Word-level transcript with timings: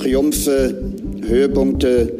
Triumphe, 0.00 0.74
Höhepunkte, 1.26 2.10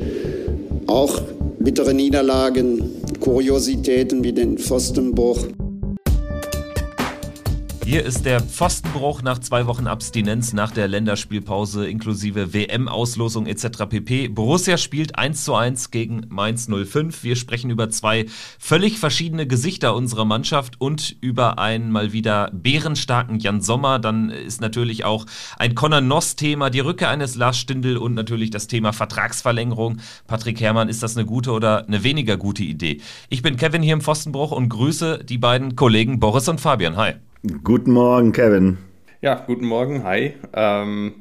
auch 0.86 1.22
bittere 1.58 1.94
Niederlagen, 1.94 2.82
Kuriositäten 3.20 4.22
wie 4.22 4.34
den 4.34 4.58
Pfostenbruch. 4.58 5.46
Hier 7.90 8.04
ist 8.04 8.24
der 8.24 8.40
Pfostenbruch 8.40 9.20
nach 9.22 9.40
zwei 9.40 9.66
Wochen 9.66 9.88
Abstinenz 9.88 10.52
nach 10.52 10.70
der 10.70 10.86
Länderspielpause 10.86 11.88
inklusive 11.88 12.54
WM-Auslosung 12.54 13.46
etc. 13.46 13.86
pp. 13.88 14.28
Borussia 14.28 14.76
spielt 14.76 15.18
1 15.18 15.44
zu 15.44 15.56
1 15.56 15.90
gegen 15.90 16.24
Mainz 16.28 16.68
05. 16.68 17.24
Wir 17.24 17.34
sprechen 17.34 17.68
über 17.68 17.90
zwei 17.90 18.26
völlig 18.60 19.00
verschiedene 19.00 19.48
Gesichter 19.48 19.96
unserer 19.96 20.24
Mannschaft 20.24 20.80
und 20.80 21.16
über 21.20 21.58
einen 21.58 21.90
mal 21.90 22.12
wieder 22.12 22.52
bärenstarken 22.52 23.40
Jan 23.40 23.60
Sommer. 23.60 23.98
Dann 23.98 24.30
ist 24.30 24.60
natürlich 24.60 25.04
auch 25.04 25.26
ein 25.58 25.74
Conor 25.74 26.00
Noss-Thema, 26.00 26.70
die 26.70 26.78
Rückkehr 26.78 27.10
eines 27.10 27.34
Lars 27.34 27.58
Stindl 27.58 27.96
und 27.96 28.14
natürlich 28.14 28.50
das 28.50 28.68
Thema 28.68 28.92
Vertragsverlängerung. 28.92 29.96
Patrick 30.28 30.60
Herrmann, 30.60 30.88
ist 30.88 31.02
das 31.02 31.16
eine 31.16 31.26
gute 31.26 31.50
oder 31.50 31.88
eine 31.88 32.04
weniger 32.04 32.36
gute 32.36 32.62
Idee? 32.62 33.00
Ich 33.30 33.42
bin 33.42 33.56
Kevin 33.56 33.82
hier 33.82 33.94
im 33.94 34.00
Pfostenbruch 34.00 34.52
und 34.52 34.68
grüße 34.68 35.24
die 35.24 35.38
beiden 35.38 35.74
Kollegen 35.74 36.20
Boris 36.20 36.48
und 36.48 36.60
Fabian. 36.60 36.96
Hi. 36.96 37.14
Guten 37.42 37.92
Morgen, 37.92 38.32
Kevin. 38.32 38.76
Ja, 39.22 39.44
guten 39.46 39.64
Morgen, 39.64 40.04
hi. 40.04 40.34
Ähm, 40.52 41.14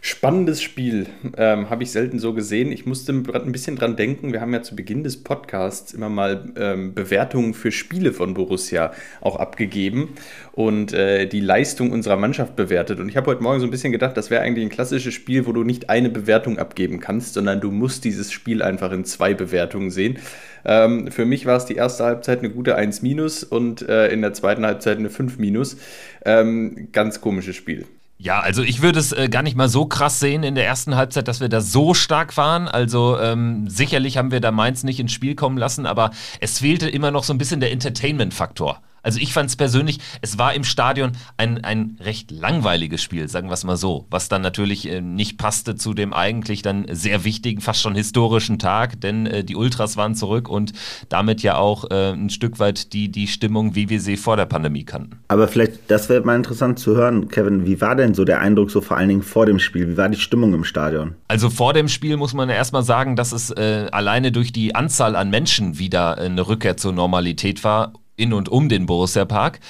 spannendes 0.00 0.62
Spiel, 0.62 1.06
ähm, 1.36 1.68
habe 1.68 1.82
ich 1.82 1.90
selten 1.90 2.18
so 2.18 2.32
gesehen. 2.32 2.72
Ich 2.72 2.86
musste 2.86 3.12
ein 3.12 3.52
bisschen 3.52 3.76
dran 3.76 3.96
denken, 3.96 4.32
wir 4.32 4.40
haben 4.40 4.52
ja 4.54 4.62
zu 4.62 4.74
Beginn 4.74 5.04
des 5.04 5.22
Podcasts 5.22 5.92
immer 5.92 6.08
mal 6.08 6.52
ähm, 6.56 6.94
Bewertungen 6.94 7.52
für 7.52 7.70
Spiele 7.70 8.12
von 8.12 8.32
Borussia 8.32 8.92
auch 9.20 9.36
abgegeben 9.36 10.14
und 10.52 10.94
äh, 10.94 11.26
die 11.26 11.40
Leistung 11.40 11.90
unserer 11.90 12.16
Mannschaft 12.16 12.56
bewertet. 12.56 12.98
Und 12.98 13.08
ich 13.08 13.16
habe 13.16 13.26
heute 13.30 13.42
Morgen 13.42 13.60
so 13.60 13.66
ein 13.66 13.70
bisschen 13.70 13.92
gedacht, 13.92 14.16
das 14.16 14.30
wäre 14.30 14.42
eigentlich 14.42 14.64
ein 14.64 14.70
klassisches 14.70 15.12
Spiel, 15.12 15.46
wo 15.46 15.52
du 15.52 15.64
nicht 15.64 15.90
eine 15.90 16.08
Bewertung 16.08 16.58
abgeben 16.58 17.00
kannst, 17.00 17.34
sondern 17.34 17.60
du 17.60 17.70
musst 17.70 18.04
dieses 18.04 18.32
Spiel 18.32 18.62
einfach 18.62 18.92
in 18.92 19.04
zwei 19.04 19.34
Bewertungen 19.34 19.90
sehen. 19.90 20.18
Ähm, 20.64 21.10
für 21.10 21.26
mich 21.26 21.44
war 21.44 21.58
es 21.58 21.66
die 21.66 21.74
erste 21.74 22.04
Halbzeit 22.04 22.38
eine 22.38 22.50
gute 22.50 22.74
1 22.74 23.02
minus 23.02 23.44
und 23.44 23.82
äh, 23.86 24.08
in 24.08 24.22
der 24.22 24.32
zweiten 24.32 24.64
Halbzeit 24.64 24.98
eine 24.98 25.10
5 25.10 25.38
minus. 25.38 25.76
Ähm, 26.24 26.88
ganz 26.92 27.20
komisches 27.20 27.56
Spiel. 27.56 27.84
Ja, 28.22 28.40
also 28.40 28.62
ich 28.62 28.82
würde 28.82 28.98
es 28.98 29.12
äh, 29.12 29.30
gar 29.30 29.42
nicht 29.42 29.56
mal 29.56 29.70
so 29.70 29.86
krass 29.86 30.20
sehen 30.20 30.42
in 30.42 30.54
der 30.54 30.66
ersten 30.66 30.94
Halbzeit, 30.94 31.26
dass 31.26 31.40
wir 31.40 31.48
da 31.48 31.62
so 31.62 31.94
stark 31.94 32.36
waren. 32.36 32.68
Also 32.68 33.18
ähm, 33.18 33.66
sicherlich 33.66 34.18
haben 34.18 34.30
wir 34.30 34.40
da 34.40 34.50
Mainz 34.50 34.84
nicht 34.84 35.00
ins 35.00 35.12
Spiel 35.12 35.34
kommen 35.34 35.56
lassen, 35.56 35.86
aber 35.86 36.10
es 36.38 36.58
fehlte 36.58 36.86
immer 36.90 37.10
noch 37.12 37.24
so 37.24 37.32
ein 37.32 37.38
bisschen 37.38 37.60
der 37.60 37.72
Entertainment-Faktor. 37.72 38.82
Also 39.02 39.18
ich 39.20 39.32
fand 39.32 39.50
es 39.50 39.56
persönlich, 39.56 39.98
es 40.20 40.38
war 40.38 40.54
im 40.54 40.64
Stadion 40.64 41.12
ein, 41.36 41.64
ein 41.64 41.96
recht 42.00 42.30
langweiliges 42.30 43.02
Spiel, 43.02 43.28
sagen 43.28 43.48
wir 43.48 43.54
es 43.54 43.64
mal 43.64 43.76
so, 43.76 44.06
was 44.10 44.28
dann 44.28 44.42
natürlich 44.42 44.88
äh, 44.88 45.00
nicht 45.00 45.38
passte 45.38 45.76
zu 45.76 45.94
dem 45.94 46.12
eigentlich 46.12 46.62
dann 46.62 46.86
sehr 46.90 47.24
wichtigen, 47.24 47.60
fast 47.60 47.80
schon 47.80 47.94
historischen 47.94 48.58
Tag, 48.58 49.00
denn 49.00 49.26
äh, 49.26 49.44
die 49.44 49.56
Ultras 49.56 49.96
waren 49.96 50.14
zurück 50.14 50.48
und 50.48 50.72
damit 51.08 51.42
ja 51.42 51.56
auch 51.56 51.90
äh, 51.90 52.12
ein 52.12 52.30
Stück 52.30 52.58
weit 52.58 52.92
die, 52.92 53.10
die 53.10 53.26
Stimmung, 53.26 53.74
wie 53.74 53.88
wir 53.88 54.00
sie 54.00 54.16
vor 54.16 54.36
der 54.36 54.46
Pandemie 54.46 54.84
kannten. 54.84 55.20
Aber 55.28 55.48
vielleicht, 55.48 55.90
das 55.90 56.08
wäre 56.08 56.22
mal 56.22 56.36
interessant 56.36 56.78
zu 56.78 56.96
hören, 56.96 57.28
Kevin, 57.28 57.66
wie 57.66 57.80
war 57.80 57.96
denn 57.96 58.14
so 58.14 58.24
der 58.24 58.40
Eindruck 58.40 58.70
so 58.70 58.80
vor 58.80 58.96
allen 58.96 59.08
Dingen 59.08 59.22
vor 59.22 59.46
dem 59.46 59.58
Spiel? 59.58 59.88
Wie 59.88 59.96
war 59.96 60.08
die 60.08 60.18
Stimmung 60.18 60.54
im 60.54 60.64
Stadion? 60.64 61.14
Also 61.28 61.50
vor 61.50 61.72
dem 61.72 61.88
Spiel 61.88 62.16
muss 62.16 62.34
man 62.34 62.48
ja 62.48 62.54
erstmal 62.54 62.82
sagen, 62.82 63.16
dass 63.16 63.32
es 63.32 63.50
äh, 63.50 63.86
alleine 63.92 64.32
durch 64.32 64.52
die 64.52 64.74
Anzahl 64.74 65.16
an 65.16 65.30
Menschen 65.30 65.78
wieder 65.78 66.18
äh, 66.18 66.26
eine 66.26 66.46
Rückkehr 66.46 66.76
zur 66.76 66.92
Normalität 66.92 67.64
war 67.64 67.92
in 68.20 68.32
und 68.32 68.48
um 68.48 68.68
den 68.68 68.86
Borussia 68.86 69.24
Park. 69.24 69.60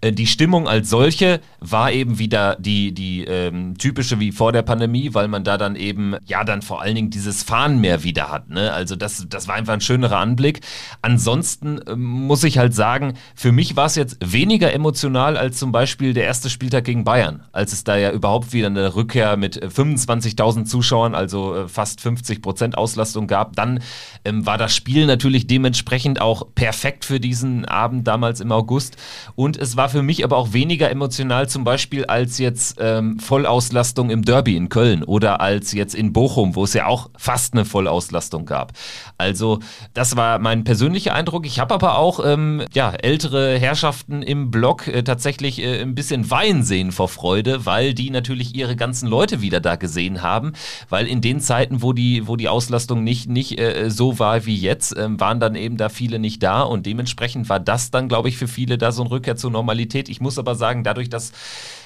Äh, 0.00 0.12
die 0.12 0.26
Stimmung 0.26 0.68
als 0.68 0.90
solche 0.90 1.40
war 1.60 1.92
eben 1.92 2.18
wieder 2.18 2.56
die, 2.58 2.92
die 2.92 3.24
ähm, 3.24 3.76
typische 3.76 4.20
wie 4.20 4.32
vor 4.32 4.52
der 4.52 4.62
Pandemie, 4.62 5.14
weil 5.14 5.28
man 5.28 5.44
da 5.44 5.58
dann 5.58 5.76
eben, 5.76 6.16
ja, 6.26 6.44
dann 6.44 6.62
vor 6.62 6.80
allen 6.80 6.94
Dingen 6.94 7.10
dieses 7.10 7.42
Fahren 7.42 7.80
mehr 7.80 8.02
wieder 8.02 8.30
hat. 8.30 8.48
Ne? 8.48 8.72
Also 8.72 8.96
das, 8.96 9.26
das 9.28 9.48
war 9.48 9.54
einfach 9.54 9.74
ein 9.74 9.80
schönerer 9.80 10.18
Anblick. 10.18 10.60
Ansonsten 11.02 11.80
ähm, 11.86 12.02
muss 12.02 12.44
ich 12.44 12.58
halt 12.58 12.74
sagen, 12.74 13.14
für 13.34 13.52
mich 13.52 13.76
war 13.76 13.86
es 13.86 13.96
jetzt 13.96 14.16
weniger 14.24 14.72
emotional 14.72 15.36
als 15.36 15.58
zum 15.58 15.72
Beispiel 15.72 16.14
der 16.14 16.24
erste 16.24 16.50
Spieltag 16.50 16.84
gegen 16.84 17.04
Bayern, 17.04 17.44
als 17.52 17.72
es 17.72 17.84
da 17.84 17.96
ja 17.96 18.10
überhaupt 18.10 18.52
wieder 18.52 18.68
eine 18.68 18.94
Rückkehr 18.94 19.36
mit 19.36 19.62
25.000 19.62 20.64
Zuschauern, 20.64 21.14
also 21.14 21.54
äh, 21.54 21.68
fast 21.68 22.00
50 22.00 22.42
Prozent 22.42 22.78
Auslastung 22.78 23.26
gab. 23.26 23.56
Dann 23.56 23.80
ähm, 24.24 24.46
war 24.46 24.56
das 24.56 24.74
Spiel 24.74 25.06
natürlich 25.06 25.46
dementsprechend 25.46 26.20
auch 26.20 26.46
perfekt 26.54 27.04
für 27.04 27.20
diesen 27.20 27.64
Abend 27.66 28.06
damals 28.06 28.40
im 28.40 28.52
August. 28.52 28.96
Und 29.34 29.56
es 29.58 29.76
war 29.76 29.89
für 29.90 30.02
mich 30.02 30.24
aber 30.24 30.36
auch 30.36 30.52
weniger 30.52 30.90
emotional 30.90 31.48
zum 31.48 31.64
Beispiel 31.64 32.06
als 32.06 32.38
jetzt 32.38 32.78
ähm, 32.80 33.18
Vollauslastung 33.18 34.08
im 34.10 34.24
Derby 34.24 34.56
in 34.56 34.68
Köln 34.70 35.04
oder 35.04 35.40
als 35.40 35.72
jetzt 35.72 35.94
in 35.94 36.12
Bochum, 36.12 36.56
wo 36.56 36.64
es 36.64 36.72
ja 36.72 36.86
auch 36.86 37.10
fast 37.16 37.52
eine 37.52 37.64
Vollauslastung 37.64 38.46
gab. 38.46 38.72
Also 39.18 39.58
das 39.92 40.16
war 40.16 40.38
mein 40.38 40.64
persönlicher 40.64 41.14
Eindruck. 41.14 41.44
Ich 41.44 41.60
habe 41.60 41.74
aber 41.74 41.98
auch 41.98 42.24
ähm, 42.24 42.62
ja, 42.72 42.90
ältere 42.90 43.58
Herrschaften 43.58 44.22
im 44.22 44.50
Blog 44.50 44.88
äh, 44.88 45.02
tatsächlich 45.02 45.60
äh, 45.60 45.82
ein 45.82 45.94
bisschen 45.94 46.30
weinen 46.30 46.62
sehen 46.62 46.92
vor 46.92 47.08
Freude, 47.08 47.66
weil 47.66 47.92
die 47.92 48.10
natürlich 48.10 48.54
ihre 48.54 48.76
ganzen 48.76 49.08
Leute 49.08 49.42
wieder 49.42 49.60
da 49.60 49.76
gesehen 49.76 50.22
haben, 50.22 50.52
weil 50.88 51.06
in 51.06 51.20
den 51.20 51.40
Zeiten, 51.40 51.82
wo 51.82 51.92
die, 51.92 52.26
wo 52.26 52.36
die 52.36 52.48
Auslastung 52.48 53.04
nicht, 53.04 53.28
nicht 53.28 53.60
äh, 53.60 53.90
so 53.90 54.18
war 54.18 54.46
wie 54.46 54.56
jetzt, 54.56 54.96
ähm, 54.96 55.20
waren 55.20 55.40
dann 55.40 55.56
eben 55.56 55.76
da 55.76 55.88
viele 55.88 56.18
nicht 56.18 56.42
da 56.42 56.62
und 56.62 56.86
dementsprechend 56.86 57.48
war 57.48 57.60
das 57.60 57.90
dann, 57.90 58.08
glaube 58.08 58.28
ich, 58.28 58.36
für 58.36 58.48
viele 58.48 58.78
da 58.78 58.92
so 58.92 59.02
ein 59.02 59.08
Rückkehr 59.08 59.36
zur 59.36 59.50
Normalität 59.50 59.79
Qualität. 59.80 60.08
Ich 60.08 60.20
muss 60.20 60.38
aber 60.38 60.54
sagen, 60.54 60.84
dadurch, 60.84 61.08
dass 61.08 61.32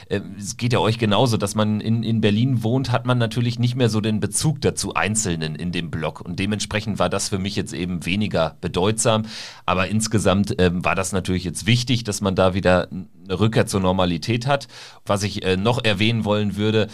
äh, 0.09 0.21
es 0.37 0.57
geht 0.57 0.73
ja 0.73 0.81
euch 0.81 0.99
genauso, 0.99 1.37
dass 1.37 1.55
man 1.55 1.81
in, 1.81 2.03
in 2.03 2.21
Berlin 2.21 2.63
wohnt, 2.63 2.91
hat 2.91 3.07
man 3.07 3.19
natürlich 3.19 3.59
nicht 3.59 3.77
mehr 3.77 3.89
so 3.89 4.01
den 4.01 4.21
Bezug 4.21 4.61
dazu 4.61 4.95
Einzelnen 4.95 5.55
in 5.55 5.71
dem 5.71 5.91
Block. 5.91 6.21
Und 6.21 6.39
dementsprechend 6.39 6.99
war 6.99 7.09
das 7.09 7.29
für 7.29 7.39
mich 7.39 7.55
jetzt 7.55 7.73
eben 7.73 8.05
weniger 8.05 8.57
bedeutsam. 8.61 9.27
Aber 9.65 9.89
insgesamt 9.89 10.59
äh, 10.59 10.71
war 10.73 10.95
das 10.97 11.13
natürlich 11.13 11.45
jetzt 11.45 11.67
wichtig, 11.67 12.05
dass 12.05 12.21
man 12.21 12.35
da 12.35 12.55
wieder 12.55 12.89
eine 12.91 13.39
Rückkehr 13.39 13.67
zur 13.67 13.81
Normalität 13.81 14.47
hat. 14.47 14.67
Was 15.07 15.23
ich 15.23 15.45
äh, 15.45 15.57
noch 15.57 15.85
erwähnen 15.85 16.25
wollen 16.25 16.57
würde, 16.57 16.89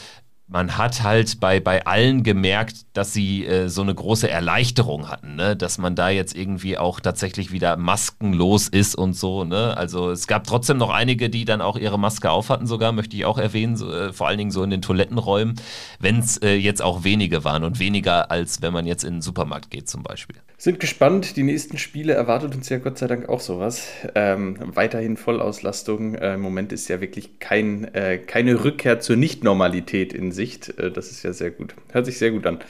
man 0.50 0.76
hat 0.76 1.04
halt 1.04 1.38
bei, 1.38 1.60
bei 1.60 1.86
allen 1.86 2.24
gemerkt, 2.24 2.84
dass 2.92 3.12
sie 3.12 3.46
äh, 3.46 3.68
so 3.68 3.82
eine 3.82 3.94
große 3.94 4.28
Erleichterung 4.28 5.08
hatten, 5.08 5.36
ne? 5.36 5.54
dass 5.56 5.78
man 5.78 5.94
da 5.94 6.10
jetzt 6.10 6.36
irgendwie 6.36 6.76
auch 6.76 6.98
tatsächlich 6.98 7.52
wieder 7.52 7.76
maskenlos 7.76 8.66
ist 8.66 8.96
und 8.96 9.14
so. 9.14 9.44
Ne? 9.44 9.76
Also 9.76 10.10
es 10.10 10.26
gab 10.26 10.44
trotzdem 10.44 10.76
noch 10.76 10.90
einige, 10.90 11.30
die 11.30 11.44
dann 11.44 11.60
auch 11.60 11.76
ihre 11.76 12.00
Maske 12.00 12.30
aufhatten 12.30 12.66
sogar, 12.66 12.90
möchte 12.90 13.16
ich 13.16 13.24
auch 13.24 13.38
erwähnen, 13.38 13.76
so, 13.76 13.92
äh, 13.92 14.12
vor 14.12 14.26
allen 14.26 14.38
Dingen 14.38 14.50
so 14.50 14.64
in 14.64 14.70
den 14.70 14.82
Toilettenräumen, 14.82 15.54
wenn 16.00 16.18
es 16.18 16.36
äh, 16.38 16.54
jetzt 16.54 16.82
auch 16.82 17.04
wenige 17.04 17.44
waren 17.44 17.62
und 17.62 17.78
weniger 17.78 18.30
als 18.32 18.60
wenn 18.60 18.72
man 18.72 18.86
jetzt 18.86 19.04
in 19.04 19.14
den 19.14 19.22
Supermarkt 19.22 19.70
geht 19.70 19.88
zum 19.88 20.02
Beispiel. 20.02 20.36
Sind 20.60 20.78
gespannt, 20.78 21.36
die 21.36 21.42
nächsten 21.42 21.78
Spiele 21.78 22.12
erwartet 22.12 22.54
uns 22.54 22.68
ja 22.68 22.76
Gott 22.76 22.98
sei 22.98 23.06
Dank 23.06 23.30
auch 23.30 23.40
sowas. 23.40 23.88
Ähm, 24.14 24.58
weiterhin 24.60 25.16
Vollauslastung. 25.16 26.16
Äh, 26.16 26.34
Im 26.34 26.42
Moment 26.42 26.72
ist 26.72 26.88
ja 26.88 27.00
wirklich 27.00 27.38
kein, 27.38 27.94
äh, 27.94 28.18
keine 28.18 28.62
Rückkehr 28.62 29.00
zur 29.00 29.16
Nichtnormalität 29.16 30.12
in 30.12 30.32
Sicht. 30.40 30.78
Äh, 30.78 30.90
das 30.90 31.10
ist 31.10 31.22
ja 31.22 31.32
sehr 31.32 31.50
gut. 31.50 31.74
Hört 31.92 32.06
sich 32.06 32.18
sehr 32.18 32.30
gut 32.30 32.46
an. 32.46 32.60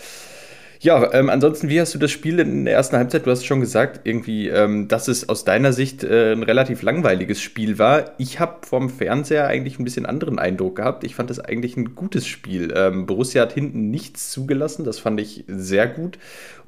Ja, 0.83 1.13
ähm, 1.13 1.29
ansonsten, 1.29 1.69
wie 1.69 1.79
hast 1.79 1.95
du 1.95 1.99
das 1.99 2.11
Spiel 2.11 2.39
in 2.39 2.65
der 2.65 2.73
ersten 2.73 2.97
Halbzeit? 2.97 3.27
Du 3.27 3.31
hast 3.31 3.45
schon 3.45 3.61
gesagt, 3.61 4.01
irgendwie, 4.05 4.49
ähm, 4.49 4.89
dass 4.89 5.09
es 5.09 5.29
aus 5.29 5.45
deiner 5.45 5.75
Sicht 5.75 6.03
äh, 6.05 6.33
ein 6.33 6.43
relativ 6.43 6.81
langweiliges 6.81 7.43
Spiel 7.43 7.79
war. 7.79 8.13
Ich 8.17 8.41
habe 8.41 8.67
vom 8.67 8.89
Fernseher 8.89 9.47
eigentlich 9.47 9.79
ein 9.79 9.85
bisschen 9.85 10.07
anderen 10.07 10.39
Eindruck 10.39 10.77
gehabt. 10.77 11.05
Ich 11.05 11.15
fand 11.15 11.31
es 11.31 11.39
eigentlich 11.39 11.77
ein 11.77 11.95
gutes 11.95 12.27
Spiel. 12.27 12.73
Ähm, 12.75 13.05
Borussia 13.05 13.43
hat 13.43 13.53
hinten 13.53 13.91
nichts 13.91 14.31
zugelassen, 14.31 14.87
das 14.87 14.99
fand 14.99 15.21
ich 15.21 15.45
sehr 15.49 15.87
gut. 15.87 16.19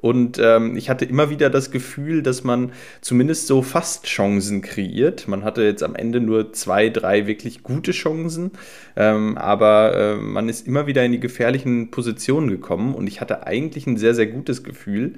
Und 0.02 0.40
ähm, 0.42 0.76
ich 0.76 0.90
hatte 0.90 1.04
immer 1.04 1.30
wieder 1.30 1.48
das 1.48 1.70
Gefühl, 1.70 2.24
dass 2.24 2.42
man 2.42 2.72
zumindest 3.02 3.46
so 3.46 3.62
fast 3.62 4.04
Chancen 4.04 4.60
kreiert. 4.60 5.28
Man 5.28 5.44
hatte 5.44 5.62
jetzt 5.62 5.84
am 5.84 5.94
Ende 5.94 6.18
nur 6.20 6.52
zwei, 6.52 6.88
drei 6.88 7.28
wirklich 7.28 7.62
gute 7.62 7.92
Chancen, 7.92 8.50
ähm, 8.96 9.38
aber 9.38 9.94
äh, 9.94 10.16
man 10.16 10.48
ist 10.48 10.66
immer 10.66 10.88
wieder 10.88 11.04
in 11.04 11.12
die 11.12 11.20
gefährlichen 11.20 11.92
Positionen 11.92 12.48
gekommen 12.48 12.96
und 12.96 13.06
ich 13.06 13.20
hatte 13.20 13.46
eigentlich 13.46 13.86
ein 13.86 13.96
sehr, 13.96 14.16
sehr 14.16 14.26
gutes 14.26 14.64
Gefühl 14.64 15.14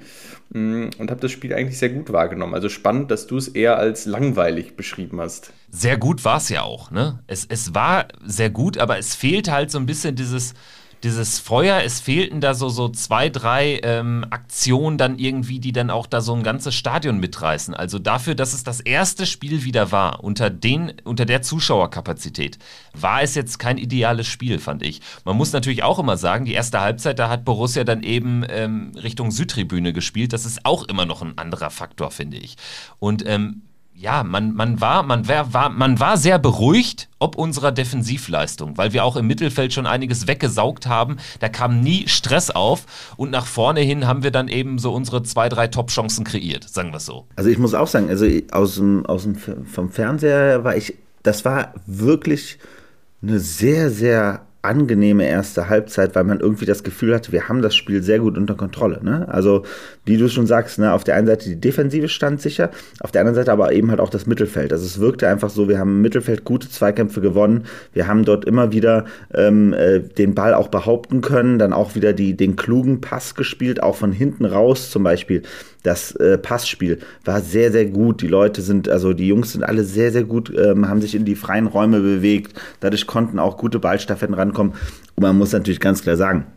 mh, 0.51 0.59
mm, 0.59 0.89
und 0.99 1.09
habe 1.09 1.19
das 1.19 1.31
Spiel 1.31 1.55
eigentlich 1.55 1.79
sehr 1.79 1.89
gut 1.89 2.13
wahrgenommen. 2.13 2.53
Also 2.53 2.69
spannend, 2.69 3.09
dass 3.09 3.25
du 3.25 3.37
es 3.37 3.47
eher 3.47 3.77
als 3.77 4.05
langweilig 4.05 4.75
beschrieben 4.75 5.19
hast. 5.19 5.51
Sehr 5.71 5.97
gut 5.97 6.23
war 6.23 6.37
es 6.37 6.49
ja 6.49 6.61
auch, 6.61 6.91
ne? 6.91 7.23
Es, 7.25 7.47
es 7.49 7.73
war 7.73 8.07
sehr 8.23 8.51
gut, 8.51 8.77
aber 8.77 8.99
es 8.99 9.15
fehlt 9.15 9.49
halt 9.49 9.71
so 9.71 9.79
ein 9.79 9.87
bisschen 9.87 10.15
dieses 10.15 10.53
dieses 11.03 11.39
Feuer, 11.39 11.81
es 11.83 11.99
fehlten 11.99 12.41
da 12.41 12.53
so, 12.53 12.69
so 12.69 12.89
zwei, 12.89 13.29
drei 13.29 13.79
ähm, 13.83 14.25
Aktionen 14.29 14.97
dann 14.97 15.19
irgendwie, 15.19 15.59
die 15.59 15.71
dann 15.71 15.89
auch 15.89 16.07
da 16.07 16.21
so 16.21 16.33
ein 16.33 16.43
ganzes 16.43 16.73
Stadion 16.75 17.19
mitreißen. 17.19 17.73
Also 17.73 17.99
dafür, 17.99 18.35
dass 18.35 18.53
es 18.53 18.63
das 18.63 18.79
erste 18.79 19.25
Spiel 19.25 19.63
wieder 19.63 19.91
war, 19.91 20.23
unter, 20.23 20.49
den, 20.49 20.93
unter 21.03 21.25
der 21.25 21.41
Zuschauerkapazität, 21.41 22.57
war 22.93 23.21
es 23.21 23.35
jetzt 23.35 23.59
kein 23.59 23.77
ideales 23.77 24.27
Spiel, 24.27 24.59
fand 24.59 24.83
ich. 24.83 25.01
Man 25.25 25.37
muss 25.37 25.53
natürlich 25.53 25.83
auch 25.83 25.99
immer 25.99 26.17
sagen, 26.17 26.45
die 26.45 26.53
erste 26.53 26.81
Halbzeit, 26.81 27.19
da 27.19 27.29
hat 27.29 27.45
Borussia 27.45 27.83
dann 27.83 28.03
eben 28.03 28.43
ähm, 28.49 28.91
Richtung 28.95 29.31
Südtribüne 29.31 29.93
gespielt. 29.93 30.33
Das 30.33 30.45
ist 30.45 30.65
auch 30.65 30.87
immer 30.87 31.05
noch 31.05 31.21
ein 31.21 31.37
anderer 31.37 31.69
Faktor, 31.69 32.11
finde 32.11 32.37
ich. 32.37 32.55
Und 32.99 33.23
ähm, 33.27 33.61
ja, 33.97 34.23
man, 34.23 34.53
man, 34.53 34.81
war, 34.81 35.03
man, 35.03 35.27
war, 35.27 35.69
man 35.69 35.99
war 35.99 36.17
sehr 36.17 36.37
beruhigt 36.37 37.09
ob 37.17 37.37
unserer 37.37 37.71
Defensivleistung, 37.71 38.77
weil 38.77 38.93
wir 38.93 39.03
auch 39.03 39.15
im 39.15 39.25
Mittelfeld 39.25 39.73
schon 39.73 39.87
einiges 39.87 40.27
weggesaugt 40.27 40.85
haben. 40.85 41.17
Da 41.39 41.49
kam 41.49 41.79
nie 41.81 42.07
Stress 42.07 42.51
auf 42.51 42.85
und 43.17 43.31
nach 43.31 43.47
vorne 43.47 43.79
hin 43.79 44.05
haben 44.05 44.21
wir 44.21 44.29
dann 44.31 44.47
eben 44.47 44.77
so 44.77 44.93
unsere 44.93 45.23
zwei, 45.23 45.49
drei 45.49 45.67
Top-Chancen 45.67 46.23
kreiert, 46.23 46.69
sagen 46.69 46.91
wir 46.91 46.97
es 46.97 47.05
so. 47.05 47.25
Also 47.35 47.49
ich 47.49 47.57
muss 47.57 47.73
auch 47.73 47.87
sagen, 47.87 48.09
also 48.09 48.27
aus 48.51 48.75
dem, 48.75 49.05
aus 49.05 49.23
dem, 49.23 49.35
vom 49.35 49.89
Fernseher 49.89 50.63
war 50.63 50.75
ich, 50.75 50.93
das 51.23 51.45
war 51.45 51.73
wirklich 51.87 52.59
eine 53.23 53.39
sehr, 53.39 53.89
sehr 53.89 54.41
angenehme 54.65 55.27
erste 55.27 55.69
Halbzeit, 55.69 56.15
weil 56.15 56.23
man 56.23 56.39
irgendwie 56.39 56.65
das 56.65 56.83
Gefühl 56.83 57.13
hatte, 57.13 57.31
wir 57.31 57.47
haben 57.47 57.61
das 57.61 57.75
Spiel 57.75 58.03
sehr 58.03 58.19
gut 58.19 58.37
unter 58.37 58.55
Kontrolle. 58.55 58.99
Ne? 59.03 59.27
Also, 59.29 59.63
wie 60.05 60.17
du 60.17 60.29
schon 60.29 60.47
sagst, 60.47 60.79
ne, 60.79 60.93
auf 60.93 61.03
der 61.03 61.15
einen 61.15 61.27
Seite 61.27 61.49
die 61.49 61.59
Defensive 61.59 62.07
stand 62.09 62.41
sicher, 62.41 62.71
auf 62.99 63.11
der 63.11 63.21
anderen 63.21 63.35
Seite 63.35 63.51
aber 63.51 63.71
eben 63.73 63.89
halt 63.89 63.99
auch 63.99 64.09
das 64.09 64.25
Mittelfeld. 64.25 64.71
Also 64.71 64.85
es 64.85 64.99
wirkte 64.99 65.27
einfach 65.27 65.49
so, 65.49 65.67
wir 65.69 65.79
haben 65.79 65.89
im 65.89 66.01
Mittelfeld 66.01 66.43
gute 66.43 66.69
Zweikämpfe 66.69 67.21
gewonnen, 67.21 67.65
wir 67.93 68.07
haben 68.07 68.25
dort 68.25 68.45
immer 68.45 68.71
wieder 68.71 69.05
ähm, 69.33 69.73
äh, 69.73 69.99
den 69.99 70.35
Ball 70.35 70.53
auch 70.53 70.67
behaupten 70.67 71.21
können, 71.21 71.59
dann 71.59 71.73
auch 71.73 71.95
wieder 71.95 72.13
die, 72.13 72.35
den 72.35 72.55
klugen 72.55 73.01
Pass 73.01 73.35
gespielt, 73.35 73.81
auch 73.81 73.95
von 73.95 74.11
hinten 74.11 74.45
raus 74.45 74.91
zum 74.91 75.03
Beispiel 75.03 75.43
das 75.85 76.15
äh, 76.15 76.37
Passspiel 76.37 76.99
war 77.23 77.41
sehr, 77.41 77.71
sehr 77.71 77.85
gut. 77.85 78.21
Die 78.21 78.27
Leute 78.27 78.61
sind, 78.61 78.89
also 78.89 79.13
die 79.13 79.27
Jungs 79.27 79.51
sind 79.51 79.63
alle 79.63 79.83
sehr, 79.83 80.11
sehr 80.11 80.23
gut, 80.23 80.51
ähm, 80.57 80.89
haben 80.89 81.01
sich 81.01 81.13
in 81.13 81.25
die 81.25 81.35
freien 81.35 81.67
Räume 81.67 81.99
bewegt. 81.99 82.59
Dadurch 82.79 83.05
konnten 83.05 83.37
auch 83.37 83.57
gute 83.57 83.79
Ballstaffetten 83.79 84.33
rankommen. 84.33 84.73
Und 85.15 85.21
man 85.21 85.37
muss 85.37 85.51
natürlich 85.51 85.79
ganz 85.79 86.01
klar 86.01 86.17
sagen, 86.17 86.47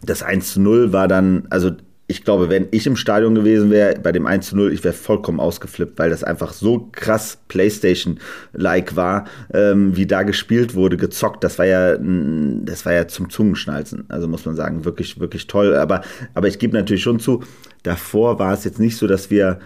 das 0.00 0.22
1 0.22 0.52
zu 0.52 0.60
0 0.60 0.92
war 0.92 1.08
dann, 1.08 1.46
also 1.50 1.72
ich 2.12 2.24
glaube, 2.24 2.50
wenn 2.50 2.68
ich 2.72 2.86
im 2.86 2.96
Stadion 2.96 3.34
gewesen 3.34 3.70
wäre, 3.70 3.98
bei 3.98 4.12
dem 4.12 4.26
1 4.26 4.48
zu 4.48 4.56
0, 4.56 4.70
ich 4.70 4.84
wäre 4.84 4.92
vollkommen 4.92 5.40
ausgeflippt, 5.40 5.98
weil 5.98 6.10
das 6.10 6.22
einfach 6.22 6.52
so 6.52 6.90
krass 6.92 7.38
Playstation-like 7.48 8.96
war, 8.96 9.24
ähm, 9.54 9.96
wie 9.96 10.06
da 10.06 10.22
gespielt 10.22 10.74
wurde, 10.74 10.98
gezockt. 10.98 11.42
Das 11.42 11.58
war 11.58 11.64
ja, 11.64 11.96
das 11.96 12.84
war 12.84 12.92
ja 12.92 13.08
zum 13.08 13.30
Zungenschnalzen. 13.30 14.04
Also 14.08 14.28
muss 14.28 14.44
man 14.44 14.56
sagen, 14.56 14.84
wirklich, 14.84 15.20
wirklich 15.20 15.46
toll. 15.46 15.74
Aber, 15.74 16.02
aber 16.34 16.48
ich 16.48 16.58
gebe 16.58 16.76
natürlich 16.76 17.02
schon 17.02 17.18
zu, 17.18 17.42
davor 17.82 18.38
war 18.38 18.52
es 18.52 18.64
jetzt 18.64 18.78
nicht 18.78 18.98
so, 18.98 19.06
dass 19.06 19.30
wir 19.30 19.58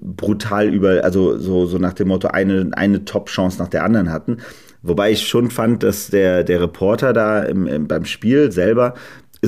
brutal 0.00 0.72
über, 0.72 1.02
also 1.02 1.36
so, 1.36 1.66
so 1.66 1.78
nach 1.78 1.94
dem 1.94 2.08
Motto 2.08 2.28
eine, 2.28 2.70
eine 2.72 3.04
Top-Chance 3.04 3.58
nach 3.58 3.68
der 3.68 3.82
anderen 3.82 4.12
hatten. 4.12 4.38
Wobei 4.82 5.10
ich 5.10 5.26
schon 5.26 5.50
fand, 5.50 5.82
dass 5.82 6.08
der, 6.08 6.44
der 6.44 6.60
Reporter 6.60 7.12
da 7.12 7.42
im, 7.42 7.66
im, 7.66 7.88
beim 7.88 8.04
Spiel 8.04 8.52
selber 8.52 8.94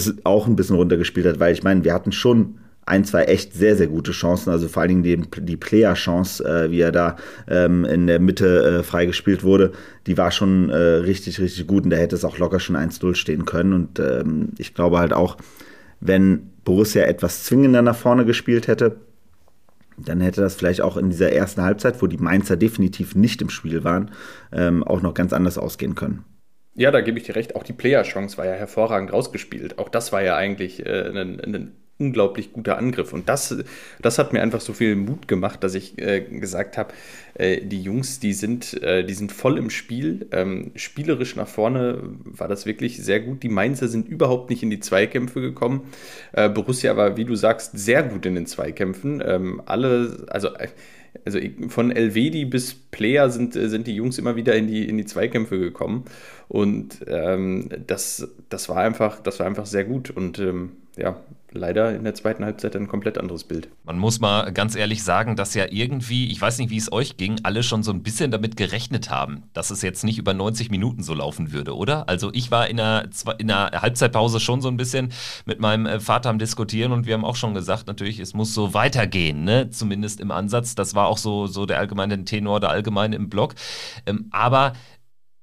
ist 0.07 0.25
auch 0.25 0.47
ein 0.47 0.57
bisschen 0.57 0.77
runtergespielt 0.77 1.27
hat, 1.27 1.41
weil 1.41 1.53
ich 1.53 1.63
meine, 1.63 1.85
wir 1.85 1.95
hatten 1.95 2.13
schon 2.13 2.59
ein, 2.89 3.05
zwei 3.05 3.25
echt 3.25 3.53
sehr, 3.53 3.77
sehr 3.77 3.87
gute 3.87 4.13
Chancen. 4.13 4.51
Also 4.51 4.69
vor 4.69 4.83
allen 4.83 5.03
Dingen 5.03 5.03
die, 5.03 5.43
die 5.43 5.57
Player-Chance, 5.57 6.45
äh, 6.45 6.71
wie 6.71 6.81
er 6.81 6.93
da 6.93 7.17
ähm, 7.47 7.85
in 7.85 8.07
der 8.07 8.19
Mitte 8.19 8.79
äh, 8.79 8.83
freigespielt 8.83 9.45
wurde, 9.45 9.73
die 10.07 10.17
war 10.17 10.31
schon 10.31 10.71
äh, 10.71 10.77
richtig, 10.77 11.39
richtig 11.39 11.67
gut 11.67 11.85
und 11.85 11.91
da 11.91 11.97
hätte 11.97 12.17
es 12.17 12.25
auch 12.25 12.39
locker 12.39 12.61
schon 12.61 12.77
1-0 12.77 13.15
stehen 13.15 13.45
können. 13.45 13.73
Und 13.75 13.99
ähm, 14.01 14.51
ich 14.59 14.75
glaube 14.75 14.99
halt 14.99 15.13
auch, 15.13 15.37
wenn 16.01 16.51
Borussia 16.65 17.05
etwas 17.05 17.45
zwingender 17.45 17.83
nach 17.83 17.97
vorne 17.97 18.25
gespielt 18.25 18.69
hätte, 18.69 18.97
dann 19.97 20.21
hätte 20.21 20.41
das 20.41 20.55
vielleicht 20.55 20.81
auch 20.81 20.97
in 20.97 21.11
dieser 21.11 21.33
ersten 21.33 21.63
Halbzeit, 21.63 22.01
wo 22.01 22.07
die 22.07 22.19
Mainzer 22.19 22.57
definitiv 22.57 23.15
nicht 23.15 23.43
im 23.43 23.51
Spiel 23.51 23.85
waren, 23.85 24.13
ähm, 24.53 24.85
auch 24.85 25.03
noch 25.03 25.13
ganz 25.13 25.33
anders 25.33 25.59
ausgehen 25.59 25.95
können. 25.95 26.25
Ja, 26.79 26.93
da 26.93 27.01
gebe 27.01 27.19
ich 27.19 27.25
dir 27.25 27.35
recht. 27.35 27.57
Auch 27.57 27.65
die 27.65 27.73
Player-Chance 27.73 28.39
war 28.39 28.47
ja 28.47 28.53
hervorragend 28.53 29.13
rausgespielt. 29.13 29.81
Auch 29.81 29.89
das 29.89 30.13
war 30.13 30.23
ja 30.23 30.37
eigentlich 30.37 30.87
äh, 30.87 31.09
ein, 31.09 31.41
ein 31.41 31.73
unglaublich 31.99 32.53
guter 32.53 32.79
Angriff. 32.79 33.13
Und 33.13 33.29
das, 33.29 33.57
das 34.01 34.21
hat 34.21 34.33
mir 34.33 34.41
einfach 34.43 34.61
so 34.61 34.73
viel 34.73 34.95
Mut 34.95 35.27
gemacht, 35.27 35.65
dass 35.65 35.75
ich 35.75 36.01
äh, 36.01 36.21
gesagt 36.21 36.79
habe, 36.79 36.95
äh, 37.35 37.63
die 37.63 37.83
Jungs, 37.83 38.21
die 38.21 38.33
sind, 38.33 38.81
äh, 38.81 39.03
die 39.03 39.15
sind 39.15 39.33
voll 39.33 39.59
im 39.59 39.71
Spiel. 39.71 40.29
Ähm, 40.31 40.71
spielerisch 40.77 41.35
nach 41.35 41.49
vorne 41.49 41.99
war 42.23 42.47
das 42.47 42.65
wirklich 42.65 43.03
sehr 43.03 43.19
gut. 43.19 43.43
Die 43.43 43.49
Mainzer 43.49 43.89
sind 43.89 44.09
überhaupt 44.09 44.49
nicht 44.49 44.63
in 44.63 44.71
die 44.71 44.79
Zweikämpfe 44.79 45.41
gekommen. 45.41 45.89
Äh, 46.31 46.49
Borussia 46.49 46.97
war, 46.97 47.17
wie 47.17 47.25
du 47.25 47.35
sagst, 47.35 47.77
sehr 47.77 48.05
gut 48.05 48.25
in 48.25 48.37
den 48.37 48.47
Zweikämpfen. 48.47 49.21
Ähm, 49.27 49.63
alle, 49.67 50.27
also 50.29 50.55
äh, 50.55 50.69
also 51.25 51.39
von 51.69 51.91
Elvedi 51.91 52.45
bis 52.45 52.75
Player 52.75 53.31
sind, 53.31 53.57
äh, 53.57 53.69
sind 53.69 53.87
die 53.87 53.95
Jungs 53.95 54.19
immer 54.19 54.37
wieder 54.37 54.55
in 54.55 54.67
die, 54.67 54.89
in 54.89 54.97
die 54.97 55.05
Zweikämpfe 55.05 55.59
gekommen. 55.59 56.05
Und 56.49 57.05
ähm, 57.07 57.69
das, 57.87 58.29
das, 58.49 58.69
war 58.69 58.79
einfach, 58.79 59.21
das 59.21 59.39
war 59.39 59.47
einfach 59.47 59.67
sehr 59.67 59.85
gut. 59.85 60.11
Und 60.11 60.39
ähm, 60.39 60.73
ja, 60.97 61.17
leider 61.53 61.95
in 61.95 62.05
der 62.05 62.15
zweiten 62.15 62.45
Halbzeit 62.45 62.77
ein 62.77 62.89
komplett 62.89 63.19
anderes 63.19 63.45
Bild. 63.45 63.69
Man 63.85 63.99
muss 63.99 64.21
mal 64.21 64.53
ganz 64.53 64.75
ehrlich 64.75 65.03
sagen, 65.03 65.37
dass 65.37 65.55
ja 65.55 65.67
irgendwie, 65.71 66.31
ich 66.31 66.41
weiß 66.41 66.59
nicht, 66.59 66.71
wie 66.71 66.77
es 66.77 66.93
euch 66.93 67.17
ging, 67.17 67.41
alle 67.43 67.63
schon 67.63 67.83
so 67.83 67.91
ein 67.91 68.03
bisschen 68.03 68.31
damit 68.31 68.57
gerechnet 68.57 69.11
haben, 69.11 69.45
dass 69.55 69.71
es 69.71 69.83
jetzt 69.83 70.05
nicht 70.05 70.19
über 70.19 70.35
90 70.35 70.71
Minuten 70.71 71.03
so 71.03 71.15
laufen 71.15 71.53
würde, 71.53 71.77
oder? 71.77 72.09
Also 72.09 72.31
ich 72.33 72.51
war 72.51 72.69
in 72.69 72.77
der, 72.77 73.09
in 73.39 73.49
der 73.49 73.71
Halbzeitpause 73.81 74.41
schon 74.41 74.61
so 74.61 74.69
ein 74.69 74.77
bisschen 74.77 75.13
mit 75.47 75.61
meinem 75.61 75.87
äh, 75.87 76.01
Vater 76.01 76.31
am 76.31 76.39
Diskutieren 76.39 76.93
und 76.93 77.07
wir 77.07 77.15
haben 77.15 77.25
auch 77.25 77.37
schon 77.37 77.55
gesagt, 77.55 77.87
natürlich, 77.87 78.19
es 78.21 78.35
muss 78.35 78.53
so 78.53 78.75
weitergehen, 78.75 79.45
ne? 79.45 79.71
zumindest 79.71 80.21
im 80.21 80.31
Ansatz. 80.31 80.75
Das 80.75 80.95
war 80.95 81.07
auch 81.07 81.19
so, 81.19 81.47
so 81.47 81.67
der 81.67 81.79
allgemeine 81.79 82.25
Tenor, 82.25 82.61
der 82.61 82.71
allgemeine 82.71 83.17
im 83.17 83.29
Blog. 83.29 83.55
Ähm, 84.07 84.27
aber 84.31 84.73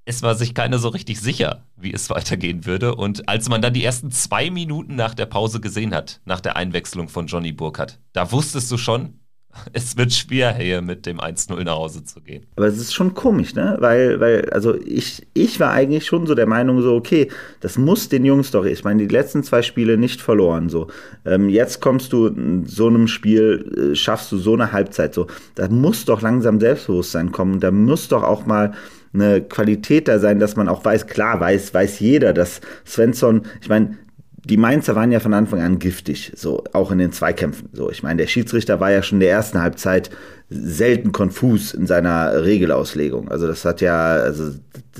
es 0.06 0.22
war 0.22 0.36
sich 0.36 0.54
keiner 0.54 0.78
so 0.78 0.90
richtig 0.90 1.20
sicher, 1.20 1.66
wie 1.76 1.94
es 1.94 2.10
weitergehen 2.10 2.66
würde. 2.66 2.96
Und 2.96 3.28
als 3.28 3.50
man 3.50 3.62
dann 3.62 3.74
die 3.74 3.84
ersten 3.84 4.12
zwei 4.12 4.50
Minuten 4.50 4.96
nach 4.96 5.16
der 5.16 5.26
Pause 5.26 5.60
gesehen 5.60 5.94
hat, 5.94 6.22
nach 6.26 6.40
der 6.40 6.56
Einwechslung 6.56 7.10
von 7.10 7.28
Johnny 7.28 7.52
Burkhardt, 7.52 8.00
da 8.14 8.32
wusstest 8.32 8.72
du 8.72 8.78
schon, 8.78 9.20
es 9.74 9.98
wird 9.98 10.14
schwer, 10.14 10.54
hier 10.54 10.82
mit 10.82 11.06
dem 11.06 11.20
1-0 11.20 11.64
nach 11.64 11.76
Hause 11.76 12.04
zu 12.04 12.22
gehen. 12.22 12.46
Aber 12.56 12.68
es 12.68 12.78
ist 12.78 12.94
schon 12.94 13.14
komisch, 13.14 13.56
ne? 13.56 13.78
Weil, 13.80 14.20
weil, 14.20 14.50
also 14.52 14.76
ich, 14.76 15.26
ich 15.34 15.60
war 15.60 15.72
eigentlich 15.72 16.06
schon 16.06 16.28
so 16.28 16.36
der 16.36 16.46
Meinung, 16.46 16.82
so, 16.82 16.94
okay, 16.94 17.32
das 17.62 17.78
muss 17.78 18.10
den 18.10 18.26
Jungs 18.26 18.52
doch, 18.52 18.66
ich 18.66 18.84
meine, 18.84 19.08
die 19.08 19.14
letzten 19.14 19.44
zwei 19.44 19.62
Spiele 19.62 19.98
nicht 19.98 20.22
verloren, 20.22 20.70
so. 20.70 20.88
Ähm, 21.26 21.50
jetzt 21.50 21.82
kommst 21.82 22.14
du 22.14 22.28
in 22.28 22.66
so 22.66 22.88
einem 22.88 23.08
Spiel, 23.08 23.92
äh, 23.94 23.96
schaffst 23.96 24.32
du 24.32 24.38
so 24.38 24.54
eine 24.54 24.72
Halbzeit, 24.72 25.14
so. 25.14 25.28
Da 25.56 25.68
muss 25.70 26.06
doch 26.06 26.22
langsam 26.22 26.60
Selbstbewusstsein 26.60 27.32
kommen, 27.32 27.60
da 27.60 27.72
muss 27.72 28.08
doch 28.08 28.24
auch 28.24 28.46
mal 28.46 28.74
eine 29.16 29.42
Qualität 29.42 30.08
da 30.08 30.20
sein, 30.20 30.40
dass 30.40 30.56
man 30.56 30.70
auch 30.70 30.86
weiß, 30.86 31.08
klar 31.08 31.40
weiß, 31.40 31.74
weiß 31.74 32.00
jeder, 32.00 32.34
dass 32.34 32.62
Svensson, 32.86 33.44
ich 33.62 33.70
meine, 33.70 33.98
die 34.46 34.58
Mainzer 34.58 34.96
waren 34.96 35.12
ja 35.12 35.20
von 35.20 35.34
Anfang 35.34 35.62
an 35.62 35.80
giftig, 35.80 36.32
so 36.36 36.64
auch 36.72 36.92
in 36.92 37.00
den 37.00 37.12
Zweikämpfen. 37.12 37.70
So, 37.74 37.90
ich 37.90 38.04
meine, 38.04 38.22
der 38.22 38.28
Schiedsrichter 38.28 38.80
war 38.80 38.92
ja 38.92 39.02
schon 39.02 39.18
in 39.18 39.22
der 39.22 39.32
ersten 39.32 39.60
Halbzeit 39.60 40.12
selten 40.50 41.12
konfus 41.12 41.74
in 41.74 41.88
seiner 41.88 42.44
Regelauslegung. 42.44 43.30
Also 43.30 43.48
das 43.48 43.66
hat 43.66 43.82
ja, 43.82 44.14
also 44.14 44.52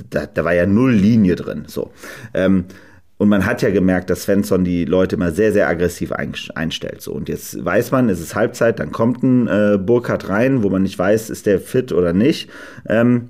da, 0.10 0.26
da 0.26 0.44
war 0.44 0.54
ja 0.54 0.66
null 0.66 0.94
Linie 0.94 1.36
drin. 1.36 1.66
So. 1.68 1.92
Ähm, 2.34 2.66
und 3.18 3.30
man 3.30 3.46
hat 3.46 3.62
ja 3.62 3.70
gemerkt, 3.70 4.10
dass 4.10 4.24
Svensson 4.24 4.66
die 4.66 4.84
Leute 4.84 5.16
immer 5.16 5.32
sehr, 5.32 5.54
sehr 5.54 5.70
aggressiv 5.70 6.12
einstellt. 6.12 7.02
So. 7.02 7.14
Und 7.14 7.30
jetzt 7.30 7.64
weiß 7.64 7.92
man, 7.92 8.10
es 8.10 8.20
ist 8.20 8.36
Halbzeit, 8.36 8.80
dann 8.80 8.92
kommt 8.92 9.24
ein 9.24 9.48
äh, 9.48 9.78
Burkhardt 9.78 10.28
rein, 10.28 10.64
wo 10.64 10.70
man 10.70 10.82
nicht 10.82 11.00
weiß, 11.00 11.30
ist 11.30 11.46
der 11.46 11.62
fit 11.62 11.94
oder 11.94 12.12
nicht. 12.12 12.50
Ähm, 12.90 13.30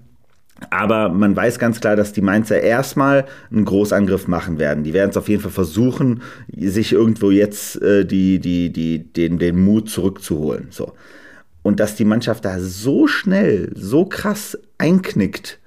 aber 0.70 1.10
man 1.10 1.36
weiß 1.36 1.60
ganz 1.60 1.82
klar, 1.82 1.96
dass 1.96 2.14
die 2.14 2.22
Mainzer 2.22 2.62
erstmal 2.62 3.26
einen 3.52 3.66
Großangriff 3.66 4.28
machen 4.28 4.58
werden. 4.58 4.84
Die 4.84 4.94
werden 4.94 5.10
es 5.10 5.18
auf 5.18 5.28
jeden 5.28 5.42
Fall 5.42 5.52
versuchen, 5.52 6.22
sich 6.56 6.94
irgendwo 6.94 7.30
jetzt 7.30 7.82
äh, 7.82 8.06
die, 8.06 8.40
die, 8.40 8.72
die, 8.72 9.00
den, 9.00 9.38
den 9.38 9.64
Mut 9.64 9.90
zurückzuholen. 9.90 10.68
So. 10.70 10.94
Und 11.62 11.80
dass 11.80 11.96
die 11.96 12.06
Mannschaft 12.06 12.46
da 12.46 12.60
so 12.60 13.08
schnell, 13.08 13.72
so 13.76 14.06
krass 14.06 14.58
einknickt, 14.78 15.60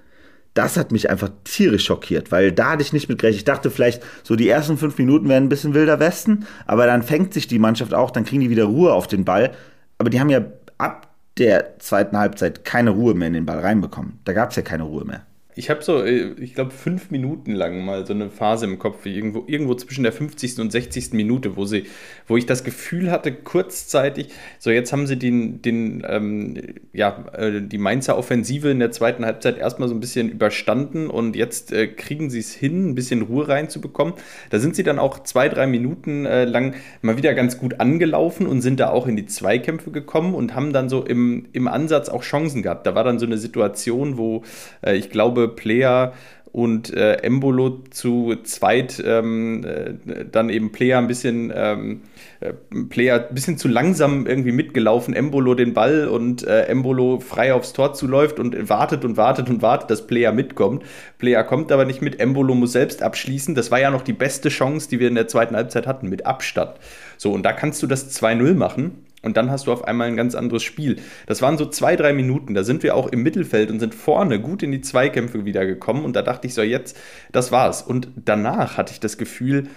das 0.54 0.76
hat 0.76 0.90
mich 0.90 1.10
einfach 1.10 1.30
tierisch 1.44 1.84
schockiert, 1.84 2.32
weil 2.32 2.50
da 2.50 2.72
hatte 2.72 2.82
ich 2.82 2.92
nicht 2.92 3.08
mit 3.08 3.18
gerechnet. 3.18 3.40
Ich 3.40 3.44
dachte 3.44 3.70
vielleicht, 3.70 4.02
so 4.24 4.34
die 4.36 4.48
ersten 4.48 4.76
fünf 4.76 4.98
Minuten 4.98 5.28
werden 5.28 5.44
ein 5.44 5.48
bisschen 5.48 5.74
wilder 5.74 6.00
Westen, 6.00 6.46
aber 6.66 6.86
dann 6.86 7.02
fängt 7.02 7.34
sich 7.34 7.46
die 7.46 7.60
Mannschaft 7.60 7.94
auch, 7.94 8.10
dann 8.10 8.24
kriegen 8.24 8.40
die 8.40 8.50
wieder 8.50 8.64
Ruhe 8.64 8.92
auf 8.92 9.06
den 9.06 9.24
Ball. 9.24 9.52
Aber 9.98 10.10
die 10.10 10.18
haben 10.18 10.30
ja 10.30 10.46
ab 10.78 11.07
der 11.38 11.78
zweiten 11.78 12.18
Halbzeit 12.18 12.64
keine 12.64 12.90
Ruhe 12.90 13.14
mehr 13.14 13.28
in 13.28 13.34
den 13.34 13.46
Ball 13.46 13.60
reinbekommen. 13.60 14.20
Da 14.24 14.32
gab 14.32 14.50
es 14.50 14.56
ja 14.56 14.62
keine 14.62 14.84
Ruhe 14.84 15.04
mehr. 15.04 15.22
Ich 15.58 15.70
habe 15.70 15.82
so, 15.82 16.04
äh, 16.04 16.34
ich 16.40 16.54
glaube, 16.54 16.70
fünf 16.70 17.10
Minuten 17.10 17.52
lang 17.52 17.84
mal 17.84 18.06
so 18.06 18.12
eine 18.12 18.30
Phase 18.30 18.64
im 18.64 18.78
Kopf, 18.78 19.04
irgendwo, 19.06 19.42
irgendwo 19.48 19.74
zwischen 19.74 20.04
der 20.04 20.12
50. 20.12 20.60
und 20.60 20.70
60. 20.70 21.14
Minute, 21.14 21.56
wo 21.56 21.64
sie, 21.64 21.86
wo 22.28 22.36
ich 22.36 22.46
das 22.46 22.62
Gefühl 22.62 23.10
hatte, 23.10 23.32
kurzzeitig, 23.32 24.28
so 24.60 24.70
jetzt 24.70 24.92
haben 24.92 25.08
sie 25.08 25.18
den, 25.18 25.60
den 25.60 26.06
ähm, 26.08 26.54
ja, 26.92 27.24
äh, 27.32 27.60
die 27.60 27.78
Mainzer 27.78 28.16
Offensive 28.16 28.70
in 28.70 28.78
der 28.78 28.92
zweiten 28.92 29.24
Halbzeit 29.24 29.58
erstmal 29.58 29.88
so 29.88 29.96
ein 29.96 30.00
bisschen 30.00 30.28
überstanden 30.28 31.10
und 31.10 31.34
jetzt 31.34 31.72
äh, 31.72 31.88
kriegen 31.88 32.30
sie 32.30 32.38
es 32.38 32.54
hin, 32.54 32.90
ein 32.90 32.94
bisschen 32.94 33.22
Ruhe 33.22 33.48
reinzubekommen. 33.48 34.14
Da 34.50 34.60
sind 34.60 34.76
sie 34.76 34.84
dann 34.84 35.00
auch 35.00 35.24
zwei, 35.24 35.48
drei 35.48 35.66
Minuten 35.66 36.24
äh, 36.24 36.44
lang 36.44 36.74
mal 37.02 37.16
wieder 37.16 37.34
ganz 37.34 37.58
gut 37.58 37.80
angelaufen 37.80 38.46
und 38.46 38.60
sind 38.60 38.78
da 38.78 38.90
auch 38.90 39.08
in 39.08 39.16
die 39.16 39.26
Zweikämpfe 39.26 39.90
gekommen 39.90 40.34
und 40.34 40.54
haben 40.54 40.72
dann 40.72 40.88
so 40.88 41.04
im, 41.04 41.46
im 41.52 41.66
Ansatz 41.66 42.08
auch 42.08 42.22
Chancen 42.22 42.62
gehabt. 42.62 42.86
Da 42.86 42.94
war 42.94 43.02
dann 43.02 43.18
so 43.18 43.26
eine 43.26 43.38
Situation, 43.38 44.18
wo 44.18 44.44
äh, 44.82 44.94
ich 44.94 45.10
glaube, 45.10 45.47
Player 45.48 46.12
und 46.52 46.92
äh, 46.94 47.14
Embolo 47.16 47.84
zu 47.90 48.34
zweit 48.42 49.02
ähm, 49.04 49.64
äh, 49.64 50.24
dann 50.30 50.48
eben 50.48 50.72
Player 50.72 50.98
ein 50.98 51.06
bisschen 51.06 51.52
ähm, 51.54 52.02
äh, 52.40 52.52
Player 52.88 53.26
ein 53.28 53.34
bisschen 53.34 53.58
zu 53.58 53.68
langsam 53.68 54.26
irgendwie 54.26 54.52
mitgelaufen, 54.52 55.14
Embolo 55.14 55.54
den 55.54 55.74
Ball 55.74 56.08
und 56.08 56.46
äh, 56.46 56.62
Embolo 56.62 57.20
frei 57.20 57.52
aufs 57.52 57.72
Tor 57.72 57.94
zuläuft 57.94 58.40
und 58.40 58.68
wartet 58.68 59.04
und 59.04 59.16
wartet 59.16 59.50
und 59.50 59.62
wartet, 59.62 59.90
dass 59.90 60.06
Player 60.06 60.32
mitkommt. 60.32 60.84
Player 61.18 61.44
kommt 61.44 61.70
aber 61.70 61.84
nicht 61.84 62.02
mit, 62.02 62.18
Embolo 62.18 62.54
muss 62.54 62.72
selbst 62.72 63.02
abschließen. 63.02 63.54
Das 63.54 63.70
war 63.70 63.80
ja 63.80 63.90
noch 63.90 64.02
die 64.02 64.12
beste 64.12 64.48
Chance, 64.48 64.88
die 64.88 65.00
wir 65.00 65.08
in 65.08 65.14
der 65.14 65.28
zweiten 65.28 65.54
Halbzeit 65.54 65.86
hatten, 65.86 66.08
mit 66.08 66.26
Abstand. 66.26 66.72
So, 67.18 67.32
und 67.32 67.42
da 67.42 67.52
kannst 67.52 67.82
du 67.82 67.86
das 67.86 68.10
2-0 68.20 68.54
machen 68.54 69.04
und 69.22 69.36
dann 69.36 69.50
hast 69.50 69.66
du 69.66 69.72
auf 69.72 69.84
einmal 69.84 70.08
ein 70.08 70.16
ganz 70.16 70.34
anderes 70.34 70.62
Spiel. 70.62 70.96
Das 71.26 71.42
waren 71.42 71.58
so 71.58 71.66
zwei, 71.66 71.96
drei 71.96 72.12
Minuten. 72.12 72.54
Da 72.54 72.62
sind 72.62 72.82
wir 72.82 72.94
auch 72.94 73.08
im 73.08 73.22
Mittelfeld 73.22 73.70
und 73.70 73.80
sind 73.80 73.94
vorne 73.94 74.40
gut 74.40 74.62
in 74.62 74.70
die 74.70 74.80
Zweikämpfe 74.80 75.44
wieder 75.44 75.66
gekommen. 75.66 76.04
Und 76.04 76.14
da 76.14 76.22
dachte 76.22 76.46
ich 76.46 76.54
so, 76.54 76.62
jetzt, 76.62 76.96
das 77.32 77.50
war's. 77.50 77.82
Und 77.82 78.08
danach 78.14 78.76
hatte 78.76 78.92
ich 78.92 79.00
das 79.00 79.18
Gefühl, 79.18 79.68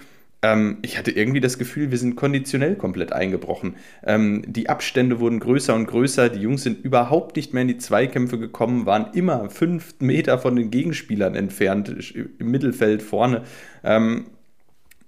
ähm, 0.42 0.78
ich 0.82 0.96
hatte 0.96 1.10
irgendwie 1.10 1.40
das 1.40 1.58
Gefühl, 1.58 1.90
wir 1.90 1.98
sind 1.98 2.14
konditionell 2.14 2.76
komplett 2.76 3.12
eingebrochen. 3.12 3.76
Ähm, 4.04 4.44
die 4.46 4.68
Abstände 4.68 5.18
wurden 5.18 5.40
größer 5.40 5.74
und 5.74 5.86
größer. 5.86 6.28
Die 6.28 6.40
Jungs 6.40 6.62
sind 6.62 6.84
überhaupt 6.84 7.34
nicht 7.34 7.52
mehr 7.52 7.62
in 7.62 7.68
die 7.68 7.78
Zweikämpfe 7.78 8.38
gekommen, 8.38 8.86
waren 8.86 9.12
immer 9.12 9.50
fünf 9.50 9.94
Meter 10.00 10.38
von 10.38 10.54
den 10.54 10.70
Gegenspielern 10.70 11.34
entfernt, 11.34 12.14
im 12.38 12.50
Mittelfeld 12.50 13.02
vorne. 13.02 13.42
Ähm, 13.84 14.26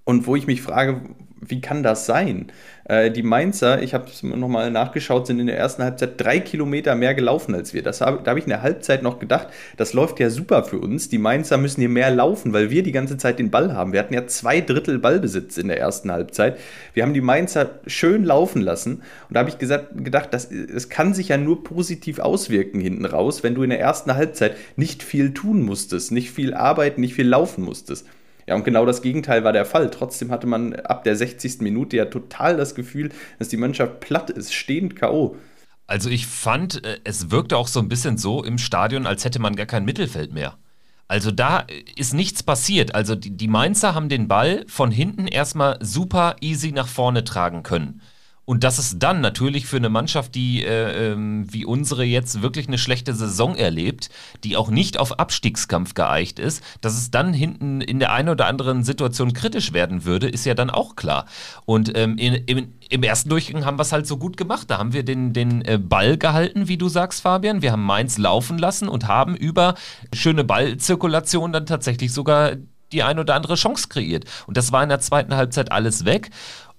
und 0.04 0.26
wo 0.26 0.36
ich 0.36 0.46
mich 0.46 0.62
frage, 0.62 1.00
wie 1.50 1.60
kann 1.60 1.82
das 1.82 2.06
sein? 2.06 2.52
Äh, 2.84 3.10
die 3.10 3.22
Mainzer, 3.22 3.82
ich 3.82 3.94
habe 3.94 4.06
es 4.06 4.22
nochmal 4.22 4.70
nachgeschaut, 4.70 5.26
sind 5.26 5.40
in 5.40 5.46
der 5.46 5.58
ersten 5.58 5.82
Halbzeit 5.82 6.20
drei 6.20 6.40
Kilometer 6.40 6.94
mehr 6.94 7.14
gelaufen 7.14 7.54
als 7.54 7.74
wir. 7.74 7.82
Das 7.82 8.00
hab, 8.00 8.24
da 8.24 8.30
habe 8.30 8.38
ich 8.38 8.46
in 8.46 8.50
der 8.50 8.62
Halbzeit 8.62 9.02
noch 9.02 9.18
gedacht, 9.18 9.48
das 9.76 9.92
läuft 9.92 10.20
ja 10.20 10.30
super 10.30 10.64
für 10.64 10.78
uns. 10.78 11.08
Die 11.08 11.18
Mainzer 11.18 11.56
müssen 11.58 11.80
hier 11.80 11.88
mehr 11.88 12.10
laufen, 12.10 12.52
weil 12.52 12.70
wir 12.70 12.82
die 12.82 12.92
ganze 12.92 13.16
Zeit 13.16 13.38
den 13.38 13.50
Ball 13.50 13.74
haben. 13.74 13.92
Wir 13.92 14.00
hatten 14.00 14.14
ja 14.14 14.26
zwei 14.26 14.60
Drittel 14.60 14.98
Ballbesitz 14.98 15.56
in 15.56 15.68
der 15.68 15.78
ersten 15.78 16.10
Halbzeit. 16.10 16.58
Wir 16.92 17.02
haben 17.02 17.14
die 17.14 17.20
Mainzer 17.20 17.70
schön 17.86 18.24
laufen 18.24 18.62
lassen. 18.62 18.96
Und 19.28 19.34
da 19.34 19.40
habe 19.40 19.50
ich 19.50 19.58
gesagt, 19.58 20.04
gedacht, 20.04 20.32
das, 20.32 20.48
das 20.72 20.88
kann 20.88 21.14
sich 21.14 21.28
ja 21.28 21.36
nur 21.36 21.64
positiv 21.64 22.18
auswirken 22.18 22.80
hinten 22.80 23.06
raus, 23.06 23.42
wenn 23.42 23.54
du 23.54 23.62
in 23.62 23.70
der 23.70 23.80
ersten 23.80 24.14
Halbzeit 24.14 24.56
nicht 24.76 25.02
viel 25.02 25.34
tun 25.34 25.62
musstest, 25.62 26.12
nicht 26.12 26.30
viel 26.30 26.54
arbeiten, 26.54 27.00
nicht 27.00 27.14
viel 27.14 27.28
laufen 27.28 27.64
musstest. 27.64 28.06
Ja, 28.46 28.54
und 28.54 28.64
genau 28.64 28.84
das 28.84 29.02
Gegenteil 29.02 29.44
war 29.44 29.52
der 29.52 29.64
Fall. 29.64 29.90
Trotzdem 29.90 30.30
hatte 30.30 30.46
man 30.46 30.74
ab 30.74 31.04
der 31.04 31.16
60. 31.16 31.60
Minute 31.60 31.96
ja 31.96 32.06
total 32.06 32.56
das 32.56 32.74
Gefühl, 32.74 33.10
dass 33.38 33.48
die 33.48 33.56
Mannschaft 33.56 34.00
platt 34.00 34.30
ist, 34.30 34.52
stehend 34.52 34.96
K.O. 34.96 35.36
Also 35.86 36.10
ich 36.10 36.26
fand, 36.26 36.84
äh, 36.84 36.98
es 37.04 37.30
wirkte 37.30 37.56
auch 37.56 37.68
so 37.68 37.80
ein 37.80 37.88
bisschen 37.88 38.18
so 38.18 38.42
im 38.42 38.58
Stadion, 38.58 39.06
als 39.06 39.24
hätte 39.24 39.38
man 39.38 39.56
gar 39.56 39.66
kein 39.66 39.84
Mittelfeld 39.84 40.32
mehr. 40.32 40.56
Also 41.08 41.30
da 41.30 41.66
ist 41.96 42.14
nichts 42.14 42.42
passiert. 42.42 42.94
Also 42.94 43.14
die, 43.14 43.30
die 43.30 43.48
Mainzer 43.48 43.94
haben 43.94 44.08
den 44.08 44.26
Ball 44.26 44.64
von 44.66 44.90
hinten 44.90 45.26
erstmal 45.26 45.78
super 45.80 46.36
easy 46.40 46.72
nach 46.72 46.88
vorne 46.88 47.24
tragen 47.24 47.62
können. 47.62 48.00
Und 48.44 48.62
das 48.62 48.78
ist 48.78 48.98
dann 48.98 49.20
natürlich 49.20 49.66
für 49.66 49.78
eine 49.78 49.88
Mannschaft, 49.88 50.34
die 50.34 50.64
äh, 50.64 51.12
ähm, 51.12 51.46
wie 51.52 51.64
unsere 51.64 52.04
jetzt 52.04 52.42
wirklich 52.42 52.68
eine 52.68 52.78
schlechte 52.78 53.14
Saison 53.14 53.56
erlebt, 53.56 54.10
die 54.44 54.56
auch 54.56 54.70
nicht 54.70 54.98
auf 54.98 55.18
Abstiegskampf 55.18 55.94
geeicht 55.94 56.38
ist, 56.38 56.62
dass 56.80 56.94
es 56.94 57.10
dann 57.10 57.32
hinten 57.32 57.80
in 57.80 57.98
der 57.98 58.12
einen 58.12 58.28
oder 58.28 58.46
anderen 58.46 58.84
Situation 58.84 59.32
kritisch 59.32 59.72
werden 59.72 60.04
würde, 60.04 60.28
ist 60.28 60.44
ja 60.44 60.54
dann 60.54 60.70
auch 60.70 60.94
klar. 60.94 61.24
Und 61.64 61.96
ähm, 61.96 62.18
in, 62.18 62.34
in, 62.34 62.74
im 62.90 63.02
ersten 63.02 63.30
Durchgang 63.30 63.64
haben 63.64 63.78
wir 63.78 63.82
es 63.82 63.92
halt 63.92 64.06
so 64.06 64.18
gut 64.18 64.36
gemacht. 64.36 64.70
Da 64.70 64.78
haben 64.78 64.92
wir 64.92 65.04
den, 65.04 65.32
den 65.32 65.62
äh, 65.62 65.78
Ball 65.78 66.18
gehalten, 66.18 66.68
wie 66.68 66.76
du 66.76 66.88
sagst, 66.88 67.22
Fabian. 67.22 67.62
Wir 67.62 67.72
haben 67.72 67.84
Mainz 67.84 68.18
laufen 68.18 68.58
lassen 68.58 68.88
und 68.88 69.08
haben 69.08 69.36
über 69.36 69.74
schöne 70.12 70.44
Ballzirkulation 70.44 71.52
dann 71.52 71.66
tatsächlich 71.66 72.12
sogar 72.12 72.56
die 72.92 73.02
ein 73.02 73.18
oder 73.18 73.34
andere 73.34 73.54
Chance 73.54 73.88
kreiert. 73.88 74.24
Und 74.46 74.56
das 74.56 74.70
war 74.70 74.82
in 74.82 74.90
der 74.90 75.00
zweiten 75.00 75.34
Halbzeit 75.34 75.72
alles 75.72 76.04
weg. 76.04 76.30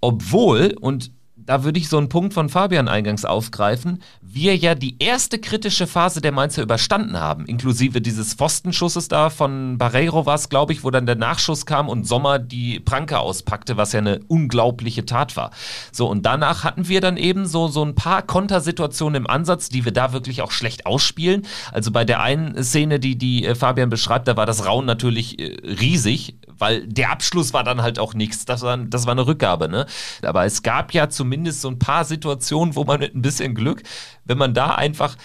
Obwohl, 0.01 0.75
und 0.79 1.11
da 1.45 1.63
würde 1.63 1.79
ich 1.79 1.89
so 1.89 1.97
einen 1.97 2.09
Punkt 2.09 2.33
von 2.33 2.49
Fabian 2.49 2.87
eingangs 2.87 3.25
aufgreifen, 3.25 4.01
wir 4.21 4.55
ja 4.55 4.75
die 4.75 4.97
erste 4.99 5.39
kritische 5.39 5.87
Phase 5.87 6.21
der 6.21 6.31
Mainzer 6.31 6.63
überstanden 6.63 7.19
haben, 7.19 7.45
inklusive 7.45 8.01
dieses 8.01 8.33
Pfostenschusses 8.33 9.07
da 9.07 9.29
von 9.29 9.77
Barreiro 9.77 10.25
war 10.25 10.35
es, 10.35 10.49
glaube 10.49 10.73
ich, 10.73 10.83
wo 10.83 10.91
dann 10.91 11.05
der 11.05 11.15
Nachschuss 11.15 11.65
kam 11.65 11.87
und 11.87 12.07
Sommer 12.07 12.39
die 12.39 12.79
Pranke 12.79 13.19
auspackte, 13.19 13.77
was 13.77 13.93
ja 13.93 13.99
eine 13.99 14.19
unglaubliche 14.27 15.05
Tat 15.05 15.37
war. 15.37 15.51
So, 15.91 16.09
und 16.09 16.25
danach 16.25 16.63
hatten 16.63 16.87
wir 16.87 17.01
dann 17.01 17.17
eben 17.17 17.45
so, 17.45 17.67
so 17.67 17.83
ein 17.83 17.95
paar 17.95 18.21
Kontersituationen 18.23 19.23
im 19.23 19.27
Ansatz, 19.27 19.69
die 19.69 19.85
wir 19.85 19.93
da 19.93 20.13
wirklich 20.13 20.41
auch 20.41 20.51
schlecht 20.51 20.85
ausspielen. 20.85 21.45
Also 21.71 21.91
bei 21.91 22.05
der 22.05 22.21
einen 22.21 22.63
Szene, 22.63 22.99
die, 22.99 23.17
die 23.17 23.45
äh, 23.45 23.55
Fabian 23.55 23.89
beschreibt, 23.89 24.27
da 24.27 24.35
war 24.35 24.45
das 24.45 24.65
Raun 24.65 24.85
natürlich 24.85 25.39
äh, 25.39 25.55
riesig, 25.63 26.35
weil 26.57 26.87
der 26.87 27.11
Abschluss 27.11 27.53
war 27.53 27.63
dann 27.63 27.81
halt 27.81 27.99
auch 27.99 28.13
nichts. 28.13 28.45
Das 28.45 28.61
war, 28.61 28.77
das 28.77 29.05
war 29.05 29.11
eine 29.11 29.27
Rückgabe, 29.27 29.69
ne? 29.69 29.85
Aber 30.21 30.45
es 30.45 30.63
gab 30.63 30.93
ja 30.93 31.09
zumindest 31.09 31.34
so 31.61 31.69
ein 31.69 31.79
paar 31.79 32.05
Situationen, 32.05 32.75
wo 32.75 32.83
man 32.83 32.99
mit 32.99 33.15
ein 33.15 33.21
bisschen 33.21 33.55
Glück, 33.55 33.83
wenn 34.23 34.37
man 34.37 34.53
da 34.53 34.75
einfach 34.75 35.17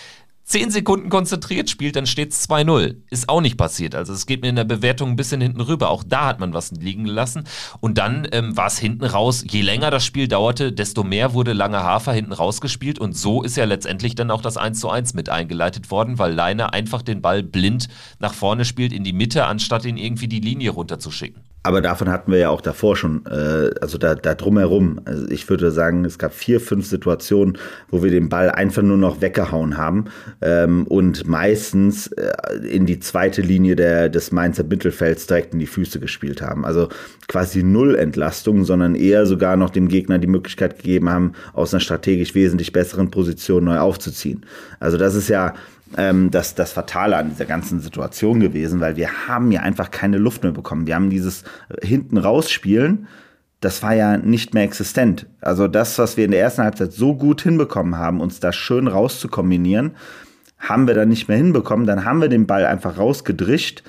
10 0.50 0.72
Sekunden 0.72 1.10
konzentriert 1.10 1.70
spielt, 1.70 1.94
dann 1.94 2.06
steht 2.06 2.32
es 2.32 2.50
2-0. 2.50 2.96
Ist 3.08 3.28
auch 3.28 3.40
nicht 3.40 3.56
passiert. 3.56 3.94
Also 3.94 4.12
es 4.12 4.26
geht 4.26 4.42
mir 4.42 4.48
in 4.48 4.56
der 4.56 4.64
Bewertung 4.64 5.10
ein 5.10 5.16
bisschen 5.16 5.40
hinten 5.40 5.60
rüber. 5.60 5.90
Auch 5.90 6.02
da 6.02 6.26
hat 6.26 6.40
man 6.40 6.52
was 6.52 6.72
liegen 6.72 7.04
gelassen. 7.04 7.44
Und 7.78 7.98
dann 7.98 8.26
ähm, 8.32 8.56
war 8.56 8.66
es 8.66 8.76
hinten 8.76 9.04
raus, 9.04 9.44
je 9.48 9.62
länger 9.62 9.92
das 9.92 10.04
Spiel 10.04 10.26
dauerte, 10.26 10.72
desto 10.72 11.04
mehr 11.04 11.34
wurde 11.34 11.52
Lange 11.52 11.84
Hafer 11.84 12.12
hinten 12.12 12.32
rausgespielt. 12.32 12.98
Und 12.98 13.16
so 13.16 13.44
ist 13.44 13.56
ja 13.56 13.64
letztendlich 13.64 14.16
dann 14.16 14.32
auch 14.32 14.42
das 14.42 14.56
1 14.56 14.84
1 14.84 15.14
mit 15.14 15.28
eingeleitet 15.28 15.92
worden, 15.92 16.18
weil 16.18 16.32
Leiner 16.32 16.72
einfach 16.72 17.02
den 17.02 17.22
Ball 17.22 17.44
blind 17.44 17.86
nach 18.18 18.34
vorne 18.34 18.64
spielt 18.64 18.92
in 18.92 19.04
die 19.04 19.12
Mitte, 19.12 19.44
anstatt 19.44 19.84
ihn 19.84 19.96
irgendwie 19.96 20.26
die 20.26 20.40
Linie 20.40 20.70
runterzuschicken. 20.70 21.44
Aber 21.62 21.82
davon 21.82 22.08
hatten 22.08 22.32
wir 22.32 22.38
ja 22.38 22.48
auch 22.48 22.62
davor 22.62 22.96
schon, 22.96 23.26
äh, 23.26 23.70
also 23.82 23.98
da, 23.98 24.14
da 24.14 24.34
drumherum. 24.34 25.00
Also 25.04 25.28
ich 25.28 25.48
würde 25.50 25.70
sagen, 25.70 26.06
es 26.06 26.18
gab 26.18 26.32
vier, 26.32 26.58
fünf 26.58 26.86
Situationen, 26.86 27.58
wo 27.90 28.02
wir 28.02 28.10
den 28.10 28.30
Ball 28.30 28.50
einfach 28.50 28.82
nur 28.82 28.96
noch 28.96 29.20
weggehauen 29.20 29.76
haben 29.76 30.06
ähm, 30.40 30.86
und 30.86 31.26
meistens 31.26 32.06
äh, 32.06 32.32
in 32.66 32.86
die 32.86 32.98
zweite 32.98 33.42
Linie 33.42 33.76
der, 33.76 34.08
des 34.08 34.32
Mainzer 34.32 34.64
Mittelfelds 34.64 35.26
direkt 35.26 35.52
in 35.52 35.58
die 35.58 35.66
Füße 35.66 36.00
gespielt 36.00 36.40
haben. 36.40 36.64
Also 36.64 36.88
quasi 37.28 37.62
null 37.62 37.94
Entlastung, 37.94 38.64
sondern 38.64 38.94
eher 38.94 39.26
sogar 39.26 39.56
noch 39.56 39.70
dem 39.70 39.88
Gegner 39.88 40.18
die 40.18 40.26
Möglichkeit 40.26 40.76
gegeben 40.78 41.10
haben, 41.10 41.32
aus 41.52 41.74
einer 41.74 41.80
strategisch 41.80 42.34
wesentlich 42.34 42.72
besseren 42.72 43.10
Position 43.10 43.64
neu 43.64 43.78
aufzuziehen. 43.78 44.46
Also 44.78 44.96
das 44.96 45.14
ist 45.14 45.28
ja 45.28 45.54
ähm, 45.96 46.30
das, 46.30 46.54
das 46.54 46.72
Fatale 46.72 47.16
an 47.16 47.30
dieser 47.30 47.46
ganzen 47.46 47.80
Situation 47.80 48.40
gewesen, 48.40 48.80
weil 48.80 48.96
wir 48.96 49.28
haben 49.28 49.52
ja 49.52 49.62
einfach 49.62 49.90
keine 49.90 50.18
Luft 50.18 50.42
mehr 50.42 50.52
bekommen. 50.52 50.86
Wir 50.86 50.94
haben 50.94 51.10
dieses 51.10 51.44
hinten 51.82 52.18
rausspielen, 52.18 53.06
das 53.60 53.82
war 53.82 53.94
ja 53.94 54.16
nicht 54.16 54.54
mehr 54.54 54.64
existent. 54.64 55.26
Also 55.40 55.68
das, 55.68 55.98
was 55.98 56.16
wir 56.16 56.24
in 56.24 56.30
der 56.30 56.40
ersten 56.40 56.62
Halbzeit 56.62 56.92
so 56.92 57.14
gut 57.14 57.42
hinbekommen 57.42 57.96
haben, 57.96 58.20
uns 58.20 58.40
da 58.40 58.52
schön 58.52 58.88
rauszukombinieren, 58.88 59.92
haben 60.58 60.86
wir 60.86 60.94
dann 60.94 61.08
nicht 61.08 61.28
mehr 61.28 61.36
hinbekommen. 61.36 61.86
Dann 61.86 62.04
haben 62.04 62.20
wir 62.20 62.28
den 62.28 62.46
Ball 62.46 62.64
einfach 62.64 62.98
rausgedrischt 62.98 63.82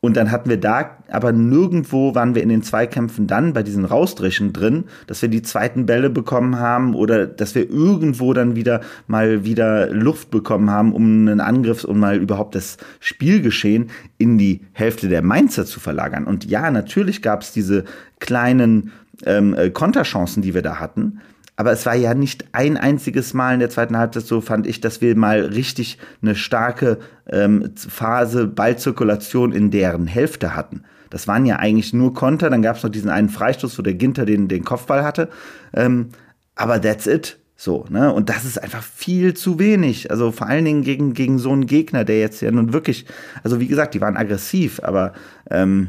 und 0.00 0.16
dann 0.16 0.30
hatten 0.30 0.48
wir 0.48 0.58
da, 0.58 0.98
aber 1.10 1.32
nirgendwo 1.32 2.14
waren 2.14 2.34
wir 2.34 2.42
in 2.42 2.48
den 2.48 2.62
Zweikämpfen 2.62 3.26
dann 3.26 3.52
bei 3.52 3.62
diesen 3.62 3.84
Rausdrischen 3.84 4.52
drin, 4.52 4.84
dass 5.06 5.22
wir 5.22 5.28
die 5.28 5.42
zweiten 5.42 5.86
Bälle 5.86 6.08
bekommen 6.08 6.58
haben 6.58 6.94
oder 6.94 7.26
dass 7.26 7.54
wir 7.54 7.68
irgendwo 7.68 8.32
dann 8.32 8.54
wieder 8.54 8.80
mal 9.08 9.44
wieder 9.44 9.88
Luft 9.88 10.30
bekommen 10.30 10.70
haben, 10.70 10.92
um 10.92 11.04
einen 11.04 11.40
Angriff 11.40 11.84
und 11.84 11.98
mal 11.98 12.16
überhaupt 12.16 12.54
das 12.54 12.76
Spielgeschehen 13.00 13.90
in 14.18 14.38
die 14.38 14.60
Hälfte 14.72 15.08
der 15.08 15.22
Mainzer 15.22 15.66
zu 15.66 15.80
verlagern. 15.80 16.24
Und 16.24 16.44
ja, 16.44 16.70
natürlich 16.70 17.20
gab 17.20 17.42
es 17.42 17.52
diese 17.52 17.84
kleinen 18.20 18.92
ähm, 19.26 19.54
äh, 19.54 19.70
Konterchancen, 19.70 20.42
die 20.42 20.54
wir 20.54 20.62
da 20.62 20.78
hatten. 20.78 21.20
Aber 21.58 21.72
es 21.72 21.84
war 21.86 21.96
ja 21.96 22.14
nicht 22.14 22.44
ein 22.52 22.76
einziges 22.76 23.34
Mal 23.34 23.54
in 23.54 23.58
der 23.58 23.68
zweiten 23.68 23.98
Halbzeit 23.98 24.24
so, 24.24 24.40
fand 24.40 24.64
ich, 24.64 24.80
dass 24.80 25.00
wir 25.00 25.16
mal 25.16 25.40
richtig 25.40 25.98
eine 26.22 26.36
starke 26.36 26.98
ähm, 27.28 27.72
Phase 27.74 28.46
Ballzirkulation 28.46 29.50
in 29.50 29.72
deren 29.72 30.06
Hälfte 30.06 30.54
hatten. 30.54 30.84
Das 31.10 31.26
waren 31.26 31.46
ja 31.46 31.56
eigentlich 31.56 31.92
nur 31.92 32.14
Konter. 32.14 32.48
Dann 32.48 32.62
gab 32.62 32.76
es 32.76 32.84
noch 32.84 32.90
diesen 32.90 33.10
einen 33.10 33.28
Freistoß, 33.28 33.76
wo 33.76 33.82
der 33.82 33.94
Ginter 33.94 34.24
den, 34.24 34.46
den 34.46 34.64
Kopfball 34.64 35.02
hatte. 35.02 35.30
Ähm, 35.74 36.10
aber 36.54 36.80
that's 36.80 37.08
it. 37.08 37.40
So, 37.56 37.86
ne? 37.88 38.12
Und 38.12 38.28
das 38.28 38.44
ist 38.44 38.62
einfach 38.62 38.84
viel 38.84 39.34
zu 39.34 39.58
wenig. 39.58 40.12
Also 40.12 40.30
vor 40.30 40.46
allen 40.46 40.64
Dingen 40.64 40.82
gegen, 40.84 41.12
gegen 41.12 41.40
so 41.40 41.50
einen 41.50 41.66
Gegner, 41.66 42.04
der 42.04 42.20
jetzt 42.20 42.40
ja 42.40 42.52
nun 42.52 42.72
wirklich, 42.72 43.04
also 43.42 43.58
wie 43.58 43.66
gesagt, 43.66 43.94
die 43.94 44.00
waren 44.00 44.16
aggressiv, 44.16 44.80
aber 44.84 45.12
ähm, 45.50 45.88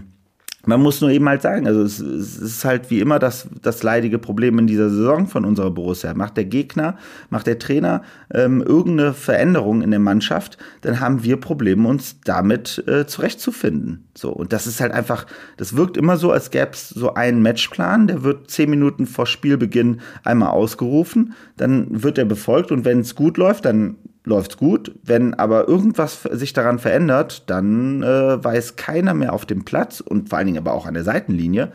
man 0.66 0.82
muss 0.82 1.00
nur 1.00 1.10
eben 1.10 1.28
halt 1.30 1.42
sagen, 1.42 1.68
also 1.68 1.82
es, 1.82 2.00
es, 2.00 2.38
ist 2.38 2.66
halt 2.66 2.90
wie 2.90 3.00
immer 3.00 3.18
das, 3.18 3.48
das 3.62 3.82
leidige 3.82 4.20
Problem 4.20 4.60
in 4.60 4.68
dieser 4.68 4.90
Saison 4.90 5.28
von 5.28 5.46
unserer 5.46 5.72
Borussia. 5.72 6.14
Macht 6.14 6.36
der 6.36 6.46
Gegner, 6.46 6.98
macht 7.30 7.48
der 7.48 7.60
Trainer 7.60 8.02
ähm, 8.34 8.62
irgendeine 8.62 9.14
Veränderung 9.14 9.82
in 9.82 9.92
der 9.92 10.00
Mannschaft, 10.00 10.58
dann 10.82 11.00
haben 11.00 11.24
wir 11.24 11.38
Probleme, 11.38 11.88
uns 11.88 12.20
damit 12.22 12.84
äh, 12.88 13.06
zurechtzufinden. 13.06 14.10
So, 14.16 14.32
und 14.32 14.52
das 14.52 14.68
ist 14.68 14.82
halt 14.82 14.92
einfach, 14.92 15.26
das 15.58 15.78
wirkt 15.78 15.96
immer 15.96 16.18
so, 16.18 16.32
als 16.32 16.52
gäbe 16.52 16.72
es 16.74 16.90
so 16.90 17.14
einen 17.14 17.42
Matchplan, 17.42 18.08
der 18.08 18.24
wird 18.24 18.52
zehn 18.52 18.70
Minuten 18.70 19.06
vor 19.06 19.26
Spielbeginn 19.26 20.02
einmal 20.24 20.50
ausgerufen, 20.50 21.34
dann 21.56 22.04
wird 22.04 22.18
er 22.18 22.26
befolgt 22.26 22.72
und 22.72 22.84
wenn 22.84 23.00
es 23.00 23.16
gut 23.16 23.38
läuft, 23.38 23.66
dann 23.66 23.96
läuft's 24.30 24.56
gut. 24.56 24.96
Wenn 25.04 25.34
aber 25.34 25.68
irgendwas 25.68 26.24
sich 26.24 26.54
daran 26.54 26.80
verändert, 26.80 27.50
dann 27.50 28.02
äh, 28.04 28.42
weiß 28.44 28.78
keiner 28.78 29.14
mehr 29.14 29.34
auf 29.34 29.46
dem 29.46 29.66
Platz 29.66 30.00
und 30.00 30.30
vor 30.30 30.38
allen 30.38 30.48
Dingen 30.48 30.60
aber 30.60 30.74
auch 30.74 30.86
an 30.86 30.94
der 30.94 31.04
Seitenlinie, 31.04 31.72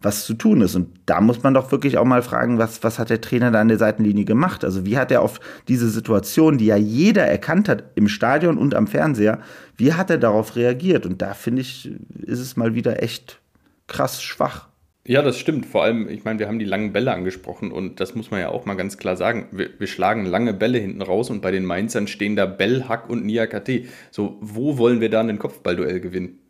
was 0.00 0.24
zu 0.24 0.34
tun 0.34 0.62
ist. 0.62 0.76
Und 0.76 0.88
da 1.06 1.20
muss 1.20 1.42
man 1.42 1.54
doch 1.54 1.72
wirklich 1.72 1.98
auch 1.98 2.04
mal 2.04 2.22
fragen, 2.22 2.58
was, 2.58 2.82
was 2.84 2.98
hat 2.98 3.10
der 3.10 3.20
Trainer 3.20 3.50
da 3.50 3.60
an 3.60 3.68
der 3.68 3.78
Seitenlinie 3.78 4.24
gemacht? 4.24 4.64
Also 4.64 4.86
wie 4.86 4.96
hat 4.96 5.10
er 5.10 5.22
auf 5.22 5.40
diese 5.66 5.90
Situation, 5.90 6.56
die 6.56 6.66
ja 6.66 6.76
jeder 6.76 7.26
erkannt 7.26 7.68
hat, 7.68 7.84
im 7.96 8.08
Stadion 8.08 8.56
und 8.56 8.74
am 8.74 8.86
Fernseher, 8.86 9.40
wie 9.76 9.92
hat 9.92 10.08
er 10.08 10.18
darauf 10.18 10.56
reagiert? 10.56 11.04
Und 11.04 11.20
da 11.20 11.34
finde 11.34 11.62
ich, 11.62 11.90
ist 12.22 12.40
es 12.40 12.56
mal 12.56 12.74
wieder 12.74 13.02
echt 13.02 13.40
krass 13.88 14.22
schwach. 14.22 14.67
Ja, 15.08 15.22
das 15.22 15.38
stimmt. 15.38 15.64
Vor 15.64 15.84
allem, 15.84 16.06
ich 16.10 16.24
meine, 16.24 16.38
wir 16.38 16.48
haben 16.48 16.58
die 16.58 16.66
langen 16.66 16.92
Bälle 16.92 17.12
angesprochen 17.14 17.72
und 17.72 17.98
das 17.98 18.14
muss 18.14 18.30
man 18.30 18.40
ja 18.40 18.50
auch 18.50 18.66
mal 18.66 18.74
ganz 18.74 18.98
klar 18.98 19.16
sagen. 19.16 19.46
Wir, 19.52 19.70
wir 19.78 19.86
schlagen 19.86 20.26
lange 20.26 20.52
Bälle 20.52 20.76
hinten 20.76 21.00
raus 21.00 21.30
und 21.30 21.40
bei 21.40 21.50
den 21.50 21.64
Mainzern 21.64 22.06
stehen 22.08 22.36
da 22.36 22.44
Bell, 22.44 22.84
Hack 22.88 23.08
und 23.08 23.24
Niakate. 23.24 23.84
So, 24.10 24.36
wo 24.42 24.76
wollen 24.76 25.00
wir 25.00 25.08
da 25.08 25.20
ein 25.22 25.38
Kopfballduell 25.38 26.00
gewinnen? 26.00 26.40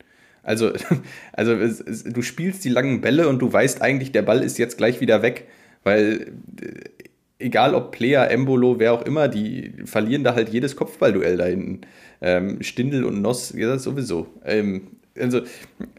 Also, 0.43 0.73
also 1.35 1.53
es, 1.53 1.81
es, 1.81 2.03
du 2.03 2.21
spielst 2.21 2.65
die 2.65 2.69
langen 2.69 3.01
Bälle 3.01 3.29
und 3.29 3.39
du 3.39 3.53
weißt 3.53 3.81
eigentlich, 3.81 4.11
der 4.11 4.23
Ball 4.23 4.43
ist 4.43 4.59
jetzt 4.59 4.77
gleich 4.77 5.01
wieder 5.01 5.23
weg, 5.23 5.47
weil 5.85 6.33
äh, 6.61 7.05
egal 7.39 7.77
ob 7.77 7.93
Player, 7.93 8.29
Embolo, 8.29 8.81
wer 8.81 8.93
auch 8.93 9.03
immer, 9.03 9.29
die 9.29 9.73
verlieren 9.85 10.25
da 10.25 10.35
halt 10.35 10.49
jedes 10.49 10.75
Kopfballduell 10.75 11.37
da 11.37 11.45
hinten. 11.45 11.83
Ähm, 12.21 12.61
Stindel 12.61 13.05
und 13.05 13.23
Noss, 13.23 13.55
ja, 13.57 13.79
sowieso. 13.79 14.27
Ähm, 14.45 14.98
also 15.21 15.43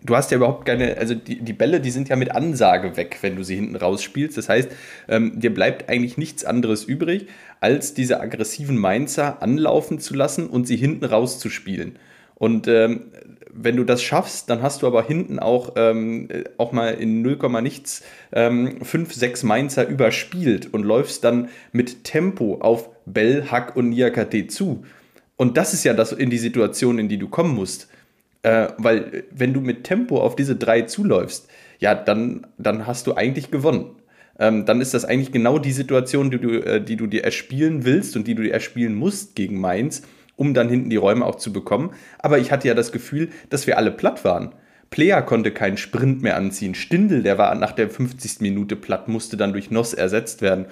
du 0.03 0.15
hast 0.15 0.31
ja 0.31 0.37
überhaupt 0.37 0.65
keine, 0.65 0.97
also 0.97 1.15
die, 1.15 1.39
die 1.41 1.53
Bälle, 1.53 1.79
die 1.79 1.91
sind 1.91 2.09
ja 2.09 2.15
mit 2.15 2.31
Ansage 2.31 2.97
weg, 2.97 3.17
wenn 3.21 3.35
du 3.35 3.43
sie 3.43 3.55
hinten 3.55 3.75
rausspielst. 3.75 4.37
Das 4.37 4.49
heißt, 4.49 4.69
ähm, 5.07 5.39
dir 5.39 5.53
bleibt 5.53 5.89
eigentlich 5.89 6.17
nichts 6.17 6.45
anderes 6.45 6.83
übrig, 6.83 7.27
als 7.59 7.93
diese 7.93 8.19
aggressiven 8.19 8.77
Mainzer 8.77 9.41
anlaufen 9.41 9.99
zu 9.99 10.13
lassen 10.13 10.47
und 10.47 10.67
sie 10.67 10.77
hinten 10.77 11.05
rauszuspielen. 11.05 11.97
Und 12.35 12.67
ähm, 12.67 13.11
wenn 13.51 13.75
du 13.75 13.83
das 13.83 14.01
schaffst, 14.01 14.49
dann 14.49 14.61
hast 14.61 14.81
du 14.81 14.87
aber 14.87 15.03
hinten 15.03 15.39
auch, 15.39 15.73
ähm, 15.75 16.29
auch 16.57 16.71
mal 16.71 16.93
in 16.93 17.21
0, 17.21 17.37
nichts 17.61 18.03
ähm, 18.31 18.81
5, 18.81 19.13
6 19.13 19.43
Mainzer 19.43 19.87
überspielt 19.87 20.73
und 20.73 20.83
läufst 20.83 21.23
dann 21.23 21.49
mit 21.71 22.03
Tempo 22.03 22.59
auf 22.61 22.89
Bell, 23.05 23.47
Hack 23.51 23.75
und 23.75 23.89
Niakate 23.89 24.47
zu. 24.47 24.83
Und 25.35 25.57
das 25.57 25.73
ist 25.73 25.83
ja 25.83 25.93
das 25.93 26.11
in 26.11 26.29
die 26.29 26.37
Situation, 26.37 26.99
in 26.99 27.09
die 27.09 27.17
du 27.17 27.27
kommen 27.27 27.55
musst. 27.55 27.89
Äh, 28.43 28.69
weil 28.77 29.25
wenn 29.31 29.53
du 29.53 29.61
mit 29.61 29.83
Tempo 29.83 30.21
auf 30.21 30.35
diese 30.35 30.55
drei 30.55 30.83
zuläufst, 30.83 31.49
ja, 31.79 31.95
dann, 31.95 32.47
dann 32.57 32.87
hast 32.87 33.07
du 33.07 33.15
eigentlich 33.15 33.51
gewonnen. 33.51 33.95
Ähm, 34.37 34.65
dann 34.65 34.79
ist 34.79 34.93
das 34.93 35.05
eigentlich 35.05 35.31
genau 35.31 35.59
die 35.59 35.73
Situation, 35.73 36.31
die 36.31 36.39
du, 36.39 36.49
äh, 36.59 36.81
die 36.81 36.95
du 36.95 37.07
dir 37.07 37.23
erspielen 37.23 37.83
willst 37.83 38.15
und 38.15 38.27
die 38.27 38.35
du 38.35 38.43
dir 38.43 38.53
erspielen 38.53 38.95
musst 38.95 39.35
gegen 39.35 39.59
Mainz, 39.59 40.03
um 40.37 40.53
dann 40.53 40.69
hinten 40.69 40.89
die 40.89 40.95
Räume 40.95 41.25
auch 41.25 41.35
zu 41.35 41.51
bekommen. 41.51 41.91
Aber 42.19 42.39
ich 42.39 42.51
hatte 42.51 42.67
ja 42.67 42.73
das 42.73 42.93
Gefühl, 42.93 43.29
dass 43.49 43.67
wir 43.67 43.77
alle 43.77 43.91
platt 43.91 44.23
waren. 44.23 44.55
Player 44.89 45.21
konnte 45.21 45.51
keinen 45.51 45.77
Sprint 45.77 46.21
mehr 46.21 46.37
anziehen. 46.37 46.73
Stindel, 46.73 47.21
der 47.21 47.37
war 47.37 47.53
nach 47.55 47.73
der 47.73 47.89
50. 47.89 48.39
Minute 48.39 48.75
platt, 48.75 49.07
musste 49.07 49.37
dann 49.37 49.51
durch 49.51 49.69
Noss 49.69 49.93
ersetzt 49.93 50.41
werden. 50.41 50.65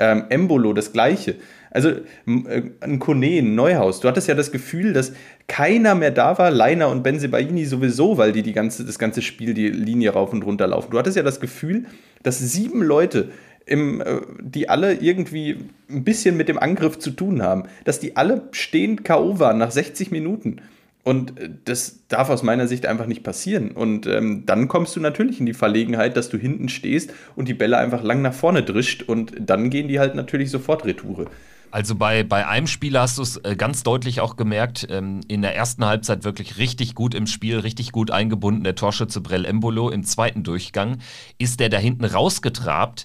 Ähm, 0.00 0.24
Embolo 0.28 0.72
das 0.72 0.92
gleiche. 0.92 1.36
Also 1.70 1.90
äh, 1.90 2.62
ein 2.80 2.98
Kone, 2.98 3.38
ein 3.38 3.54
Neuhaus. 3.54 4.00
Du 4.00 4.08
hattest 4.08 4.28
ja 4.28 4.34
das 4.34 4.52
Gefühl, 4.52 4.92
dass 4.92 5.12
keiner 5.48 5.94
mehr 5.94 6.10
da 6.10 6.38
war, 6.38 6.50
Leiner 6.50 6.88
und 6.88 7.02
Benzebaini 7.02 7.64
sowieso, 7.64 8.16
weil 8.16 8.32
die, 8.32 8.42
die 8.42 8.52
ganze, 8.52 8.84
das 8.84 8.98
ganze 8.98 9.22
Spiel 9.22 9.54
die 9.54 9.68
Linie 9.68 10.10
rauf 10.10 10.32
und 10.32 10.44
runter 10.44 10.66
laufen. 10.66 10.90
Du 10.90 10.98
hattest 10.98 11.16
ja 11.16 11.22
das 11.22 11.40
Gefühl, 11.40 11.86
dass 12.22 12.38
sieben 12.38 12.82
Leute 12.82 13.30
im, 13.66 14.00
äh, 14.00 14.20
die 14.40 14.68
alle 14.68 14.94
irgendwie 14.94 15.58
ein 15.90 16.04
bisschen 16.04 16.36
mit 16.36 16.48
dem 16.48 16.58
Angriff 16.58 16.98
zu 16.98 17.10
tun 17.10 17.42
haben, 17.42 17.64
dass 17.84 18.00
die 18.00 18.16
alle 18.16 18.48
stehend 18.52 19.04
K.O. 19.04 19.38
waren 19.38 19.58
nach 19.58 19.70
60 19.70 20.10
Minuten. 20.10 20.60
Und 21.04 21.38
äh, 21.38 21.50
das 21.64 22.06
darf 22.08 22.30
aus 22.30 22.42
meiner 22.42 22.66
Sicht 22.66 22.86
einfach 22.86 23.06
nicht 23.06 23.22
passieren. 23.22 23.70
Und 23.70 24.06
ähm, 24.06 24.44
dann 24.46 24.68
kommst 24.68 24.96
du 24.96 25.00
natürlich 25.00 25.40
in 25.40 25.46
die 25.46 25.54
Verlegenheit, 25.54 26.16
dass 26.16 26.28
du 26.28 26.38
hinten 26.38 26.68
stehst 26.68 27.12
und 27.36 27.48
die 27.48 27.54
Bälle 27.54 27.78
einfach 27.78 28.02
lang 28.02 28.22
nach 28.22 28.34
vorne 28.34 28.62
drischt 28.62 29.02
und 29.02 29.32
dann 29.38 29.70
gehen 29.70 29.88
die 29.88 29.98
halt 29.98 30.14
natürlich 30.14 30.50
sofort 30.50 30.84
Retoure. 30.84 31.26
Also 31.70 31.94
bei, 31.94 32.22
bei 32.22 32.46
einem 32.46 32.66
Spieler 32.66 33.02
hast 33.02 33.18
du 33.18 33.22
es 33.22 33.36
äh, 33.38 33.54
ganz 33.56 33.82
deutlich 33.82 34.20
auch 34.20 34.36
gemerkt, 34.36 34.86
ähm, 34.90 35.20
in 35.28 35.42
der 35.42 35.54
ersten 35.54 35.84
Halbzeit 35.84 36.24
wirklich 36.24 36.56
richtig 36.56 36.94
gut 36.94 37.14
im 37.14 37.26
Spiel, 37.26 37.58
richtig 37.58 37.92
gut 37.92 38.10
eingebunden, 38.10 38.64
der 38.64 38.74
Torschütze 38.74 39.20
Brell 39.20 39.44
Embolo. 39.44 39.90
Im 39.90 40.04
zweiten 40.04 40.44
Durchgang 40.44 40.98
ist 41.36 41.60
der 41.60 41.68
da 41.68 41.76
hinten 41.76 42.04
rausgetrabt. 42.04 43.04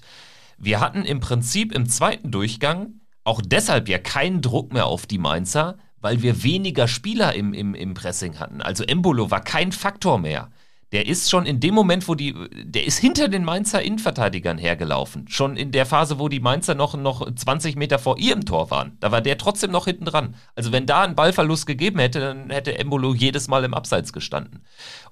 Wir 0.56 0.80
hatten 0.80 1.04
im 1.04 1.20
Prinzip 1.20 1.72
im 1.72 1.88
zweiten 1.88 2.30
Durchgang 2.30 3.00
auch 3.24 3.42
deshalb 3.44 3.88
ja 3.88 3.98
keinen 3.98 4.40
Druck 4.40 4.72
mehr 4.72 4.86
auf 4.86 5.06
die 5.06 5.18
Mainzer, 5.18 5.76
weil 6.04 6.20
wir 6.20 6.42
weniger 6.42 6.86
Spieler 6.86 7.34
im, 7.34 7.54
im, 7.54 7.74
im 7.74 7.94
Pressing 7.94 8.38
hatten. 8.38 8.60
Also 8.60 8.84
Embolo 8.84 9.30
war 9.30 9.40
kein 9.40 9.72
Faktor 9.72 10.18
mehr. 10.18 10.50
Der 10.92 11.06
ist 11.06 11.30
schon 11.30 11.46
in 11.46 11.60
dem 11.60 11.74
Moment, 11.74 12.06
wo 12.08 12.14
die, 12.14 12.34
der 12.62 12.84
ist 12.84 12.98
hinter 12.98 13.28
den 13.28 13.42
Mainzer 13.42 13.80
Innenverteidigern 13.80 14.58
hergelaufen. 14.58 15.26
Schon 15.28 15.56
in 15.56 15.72
der 15.72 15.86
Phase, 15.86 16.18
wo 16.18 16.28
die 16.28 16.40
Mainzer 16.40 16.74
noch, 16.74 16.94
noch 16.94 17.26
20 17.34 17.76
Meter 17.76 17.98
vor 17.98 18.18
ihrem 18.18 18.44
Tor 18.44 18.70
waren. 18.70 18.98
Da 19.00 19.12
war 19.12 19.22
der 19.22 19.38
trotzdem 19.38 19.70
noch 19.70 19.86
hinten 19.86 20.04
dran. 20.04 20.34
Also 20.54 20.72
wenn 20.72 20.84
da 20.84 21.04
ein 21.04 21.14
Ballverlust 21.14 21.66
gegeben 21.66 21.98
hätte, 21.98 22.20
dann 22.20 22.50
hätte 22.50 22.78
Embolo 22.78 23.14
jedes 23.14 23.48
Mal 23.48 23.64
im 23.64 23.72
Abseits 23.72 24.12
gestanden. 24.12 24.60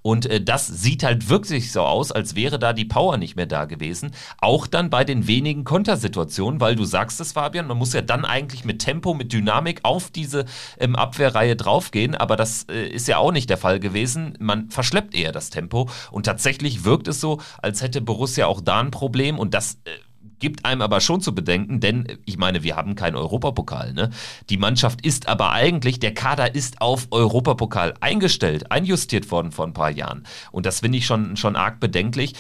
Und 0.02 0.26
äh, 0.26 0.42
das 0.42 0.66
sieht 0.66 1.04
halt 1.04 1.28
wirklich 1.28 1.72
so 1.72 1.82
aus, 1.82 2.12
als 2.12 2.34
wäre 2.34 2.58
da 2.58 2.72
die 2.72 2.84
Power 2.84 3.16
nicht 3.16 3.36
mehr 3.36 3.46
da 3.46 3.64
gewesen. 3.64 4.10
Auch 4.38 4.66
dann 4.66 4.90
bei 4.90 5.04
den 5.04 5.26
wenigen 5.26 5.64
Kontersituationen, 5.64 6.60
weil 6.60 6.76
du 6.76 6.84
sagst 6.84 7.20
es, 7.20 7.32
Fabian, 7.32 7.66
man 7.66 7.78
muss 7.78 7.92
ja 7.92 8.02
dann 8.02 8.24
eigentlich 8.24 8.64
mit 8.64 8.80
Tempo, 8.80 9.14
mit 9.14 9.32
Dynamik 9.32 9.80
auf 9.84 10.10
diese 10.10 10.44
ähm, 10.78 10.96
Abwehrreihe 10.96 11.56
draufgehen, 11.56 12.14
aber 12.14 12.36
das 12.36 12.66
äh, 12.70 12.86
ist 12.88 13.08
ja 13.08 13.18
auch 13.18 13.32
nicht 13.32 13.48
der 13.48 13.58
Fall 13.58 13.80
gewesen. 13.80 14.34
Man 14.38 14.70
verschleppt 14.70 15.14
eher 15.14 15.32
das 15.32 15.50
Tempo 15.50 15.88
und 16.10 16.26
tatsächlich 16.26 16.84
wirkt 16.84 17.08
es 17.08 17.20
so, 17.20 17.40
als 17.60 17.82
hätte 17.82 18.00
Borussia 18.00 18.46
auch 18.46 18.60
da 18.60 18.80
ein 18.80 18.90
Problem 18.90 19.38
und 19.38 19.54
das 19.54 19.74
äh, 19.84 19.90
Gibt 20.42 20.64
einem 20.64 20.82
aber 20.82 21.00
schon 21.00 21.20
zu 21.20 21.36
bedenken, 21.36 21.78
denn 21.78 22.18
ich 22.24 22.36
meine, 22.36 22.64
wir 22.64 22.74
haben 22.74 22.96
keinen 22.96 23.14
Europapokal. 23.14 23.92
Ne? 23.92 24.10
Die 24.50 24.56
Mannschaft 24.56 25.06
ist 25.06 25.28
aber 25.28 25.52
eigentlich, 25.52 26.00
der 26.00 26.14
Kader 26.14 26.56
ist 26.56 26.80
auf 26.80 27.06
Europapokal 27.12 27.94
eingestellt, 28.00 28.72
einjustiert 28.72 29.30
worden 29.30 29.52
vor 29.52 29.68
ein 29.68 29.72
paar 29.72 29.92
Jahren. 29.92 30.24
Und 30.50 30.66
das 30.66 30.80
finde 30.80 30.98
ich 30.98 31.06
schon, 31.06 31.36
schon 31.36 31.54
arg 31.54 31.78
bedenklich, 31.78 32.34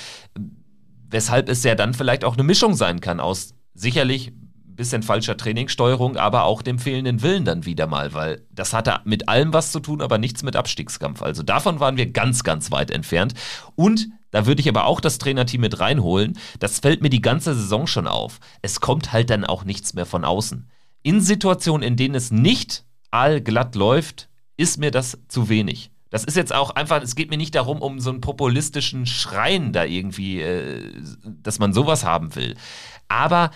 weshalb 1.10 1.48
es 1.48 1.62
ja 1.62 1.76
dann 1.76 1.94
vielleicht 1.94 2.24
auch 2.24 2.34
eine 2.34 2.42
Mischung 2.42 2.74
sein 2.74 3.00
kann 3.00 3.20
aus 3.20 3.54
sicherlich 3.72 4.32
bisschen 4.74 5.04
falscher 5.04 5.36
Trainingssteuerung, 5.36 6.16
aber 6.16 6.42
auch 6.42 6.60
dem 6.60 6.80
fehlenden 6.80 7.22
Willen 7.22 7.44
dann 7.44 7.66
wieder 7.66 7.86
mal, 7.86 8.14
weil 8.14 8.44
das 8.50 8.72
hatte 8.72 8.98
mit 9.04 9.28
allem 9.28 9.52
was 9.52 9.70
zu 9.70 9.78
tun, 9.78 10.02
aber 10.02 10.18
nichts 10.18 10.42
mit 10.42 10.56
Abstiegskampf. 10.56 11.22
Also 11.22 11.44
davon 11.44 11.78
waren 11.78 11.96
wir 11.96 12.10
ganz, 12.10 12.42
ganz 12.42 12.72
weit 12.72 12.90
entfernt. 12.90 13.34
Und 13.76 14.08
da 14.32 14.46
würde 14.46 14.60
ich 14.60 14.68
aber 14.68 14.86
auch 14.86 15.00
das 15.00 15.18
Trainerteam 15.18 15.60
mit 15.60 15.78
reinholen. 15.78 16.36
Das 16.58 16.80
fällt 16.80 17.02
mir 17.02 17.10
die 17.10 17.22
ganze 17.22 17.54
Saison 17.54 17.86
schon 17.86 18.08
auf. 18.08 18.40
Es 18.62 18.80
kommt 18.80 19.12
halt 19.12 19.30
dann 19.30 19.44
auch 19.44 19.64
nichts 19.64 19.94
mehr 19.94 20.06
von 20.06 20.24
außen. 20.24 20.68
In 21.04 21.20
Situationen, 21.20 21.86
in 21.86 21.96
denen 21.96 22.16
es 22.16 22.32
nicht 22.32 22.84
allglatt 23.10 23.76
läuft, 23.76 24.28
ist 24.56 24.78
mir 24.78 24.90
das 24.90 25.18
zu 25.28 25.48
wenig. 25.48 25.90
Das 26.10 26.24
ist 26.24 26.36
jetzt 26.36 26.54
auch 26.54 26.70
einfach, 26.70 27.02
es 27.02 27.14
geht 27.14 27.30
mir 27.30 27.36
nicht 27.36 27.54
darum, 27.54 27.80
um 27.80 28.00
so 28.00 28.10
einen 28.10 28.20
populistischen 28.20 29.06
Schreien 29.06 29.72
da 29.72 29.84
irgendwie, 29.84 30.40
äh, 30.40 30.92
dass 31.24 31.58
man 31.58 31.72
sowas 31.72 32.04
haben 32.04 32.34
will. 32.34 32.56
Aber 33.08 33.50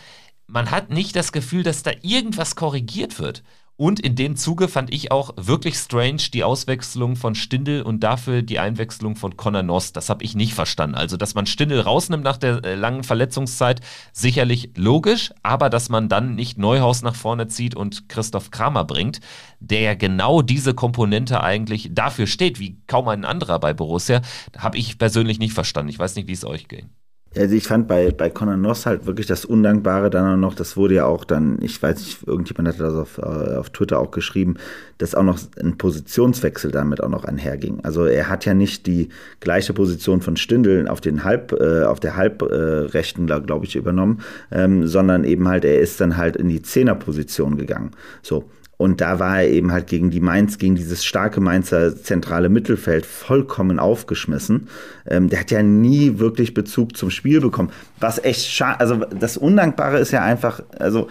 man 0.46 0.70
hat 0.70 0.90
nicht 0.90 1.16
das 1.16 1.32
Gefühl, 1.32 1.62
dass 1.62 1.82
da 1.82 1.90
irgendwas 2.02 2.56
korrigiert 2.56 3.18
wird. 3.18 3.42
Und 3.78 4.00
in 4.00 4.16
dem 4.16 4.36
Zuge 4.36 4.68
fand 4.68 4.92
ich 4.92 5.12
auch 5.12 5.34
wirklich 5.36 5.76
strange 5.76 6.22
die 6.32 6.44
Auswechslung 6.44 7.14
von 7.14 7.34
Stindel 7.34 7.82
und 7.82 8.00
dafür 8.00 8.40
die 8.40 8.58
Einwechslung 8.58 9.16
von 9.16 9.36
Conor 9.36 9.62
Noss. 9.62 9.92
Das 9.92 10.08
habe 10.08 10.24
ich 10.24 10.34
nicht 10.34 10.54
verstanden. 10.54 10.96
Also, 10.96 11.18
dass 11.18 11.34
man 11.34 11.44
Stindel 11.44 11.80
rausnimmt 11.80 12.24
nach 12.24 12.38
der 12.38 12.64
äh, 12.64 12.74
langen 12.74 13.04
Verletzungszeit, 13.04 13.82
sicherlich 14.12 14.70
logisch, 14.76 15.30
aber 15.42 15.68
dass 15.68 15.90
man 15.90 16.08
dann 16.08 16.34
nicht 16.36 16.56
Neuhaus 16.56 17.02
nach 17.02 17.14
vorne 17.14 17.48
zieht 17.48 17.74
und 17.74 18.08
Christoph 18.08 18.50
Kramer 18.50 18.84
bringt, 18.84 19.20
der 19.60 19.80
ja 19.80 19.94
genau 19.94 20.40
diese 20.40 20.72
Komponente 20.72 21.42
eigentlich 21.42 21.90
dafür 21.92 22.26
steht, 22.26 22.58
wie 22.58 22.80
kaum 22.86 23.08
ein 23.08 23.26
anderer 23.26 23.58
bei 23.58 23.74
Borussia, 23.74 24.22
habe 24.56 24.78
ich 24.78 24.96
persönlich 24.96 25.38
nicht 25.38 25.52
verstanden. 25.52 25.90
Ich 25.90 25.98
weiß 25.98 26.16
nicht, 26.16 26.28
wie 26.28 26.32
es 26.32 26.46
euch 26.46 26.68
ging. 26.68 26.88
Also 27.36 27.54
ich 27.54 27.66
fand 27.66 27.88
bei, 27.88 28.10
bei 28.10 28.30
Conor 28.30 28.56
Noss 28.56 28.86
halt 28.86 29.06
wirklich 29.06 29.26
das 29.26 29.44
Undankbare 29.44 30.10
dann 30.10 30.34
auch 30.34 30.36
noch, 30.36 30.54
das 30.54 30.76
wurde 30.76 30.94
ja 30.94 31.04
auch 31.04 31.24
dann, 31.24 31.58
ich 31.60 31.82
weiß 31.82 31.98
nicht, 31.98 32.26
irgendjemand 32.26 32.68
hat 32.68 32.80
das 32.80 32.94
auf, 32.94 33.18
äh, 33.18 33.56
auf 33.56 33.70
Twitter 33.70 33.98
auch 33.98 34.10
geschrieben, 34.10 34.54
dass 34.98 35.14
auch 35.14 35.22
noch 35.22 35.38
ein 35.60 35.76
Positionswechsel 35.76 36.70
damit 36.70 37.02
auch 37.02 37.08
noch 37.08 37.24
einherging. 37.24 37.80
Also 37.82 38.06
er 38.06 38.28
hat 38.28 38.44
ja 38.44 38.54
nicht 38.54 38.86
die 38.86 39.10
gleiche 39.40 39.72
Position 39.72 40.22
von 40.22 40.36
Stindl 40.36 40.88
auf 40.88 41.00
den 41.00 41.24
Halb, 41.24 41.52
äh, 41.52 41.84
auf 41.84 42.00
der 42.00 42.16
Halbrechten, 42.16 43.28
äh, 43.28 43.40
glaube 43.40 43.66
ich, 43.66 43.76
übernommen, 43.76 44.22
ähm, 44.50 44.86
sondern 44.86 45.24
eben 45.24 45.48
halt, 45.48 45.64
er 45.64 45.80
ist 45.80 46.00
dann 46.00 46.16
halt 46.16 46.36
in 46.36 46.48
die 46.48 46.62
Zehnerposition 46.62 47.56
gegangen. 47.56 47.90
So. 48.22 48.44
Und 48.76 49.00
da 49.00 49.18
war 49.18 49.40
er 49.40 49.48
eben 49.48 49.72
halt 49.72 49.86
gegen 49.86 50.10
die 50.10 50.20
Mainz, 50.20 50.58
gegen 50.58 50.74
dieses 50.74 51.04
starke 51.04 51.40
Mainzer 51.40 51.96
zentrale 51.96 52.48
Mittelfeld 52.48 53.06
vollkommen 53.06 53.78
aufgeschmissen. 53.78 54.68
Ähm, 55.06 55.28
der 55.28 55.40
hat 55.40 55.50
ja 55.50 55.62
nie 55.62 56.18
wirklich 56.18 56.52
Bezug 56.52 56.96
zum 56.96 57.10
Spiel 57.10 57.40
bekommen. 57.40 57.70
Was 58.00 58.22
echt 58.22 58.46
schade, 58.46 58.80
also 58.80 58.96
das 58.96 59.36
Undankbare 59.36 59.98
ist 59.98 60.10
ja 60.10 60.22
einfach, 60.22 60.60
also 60.78 61.08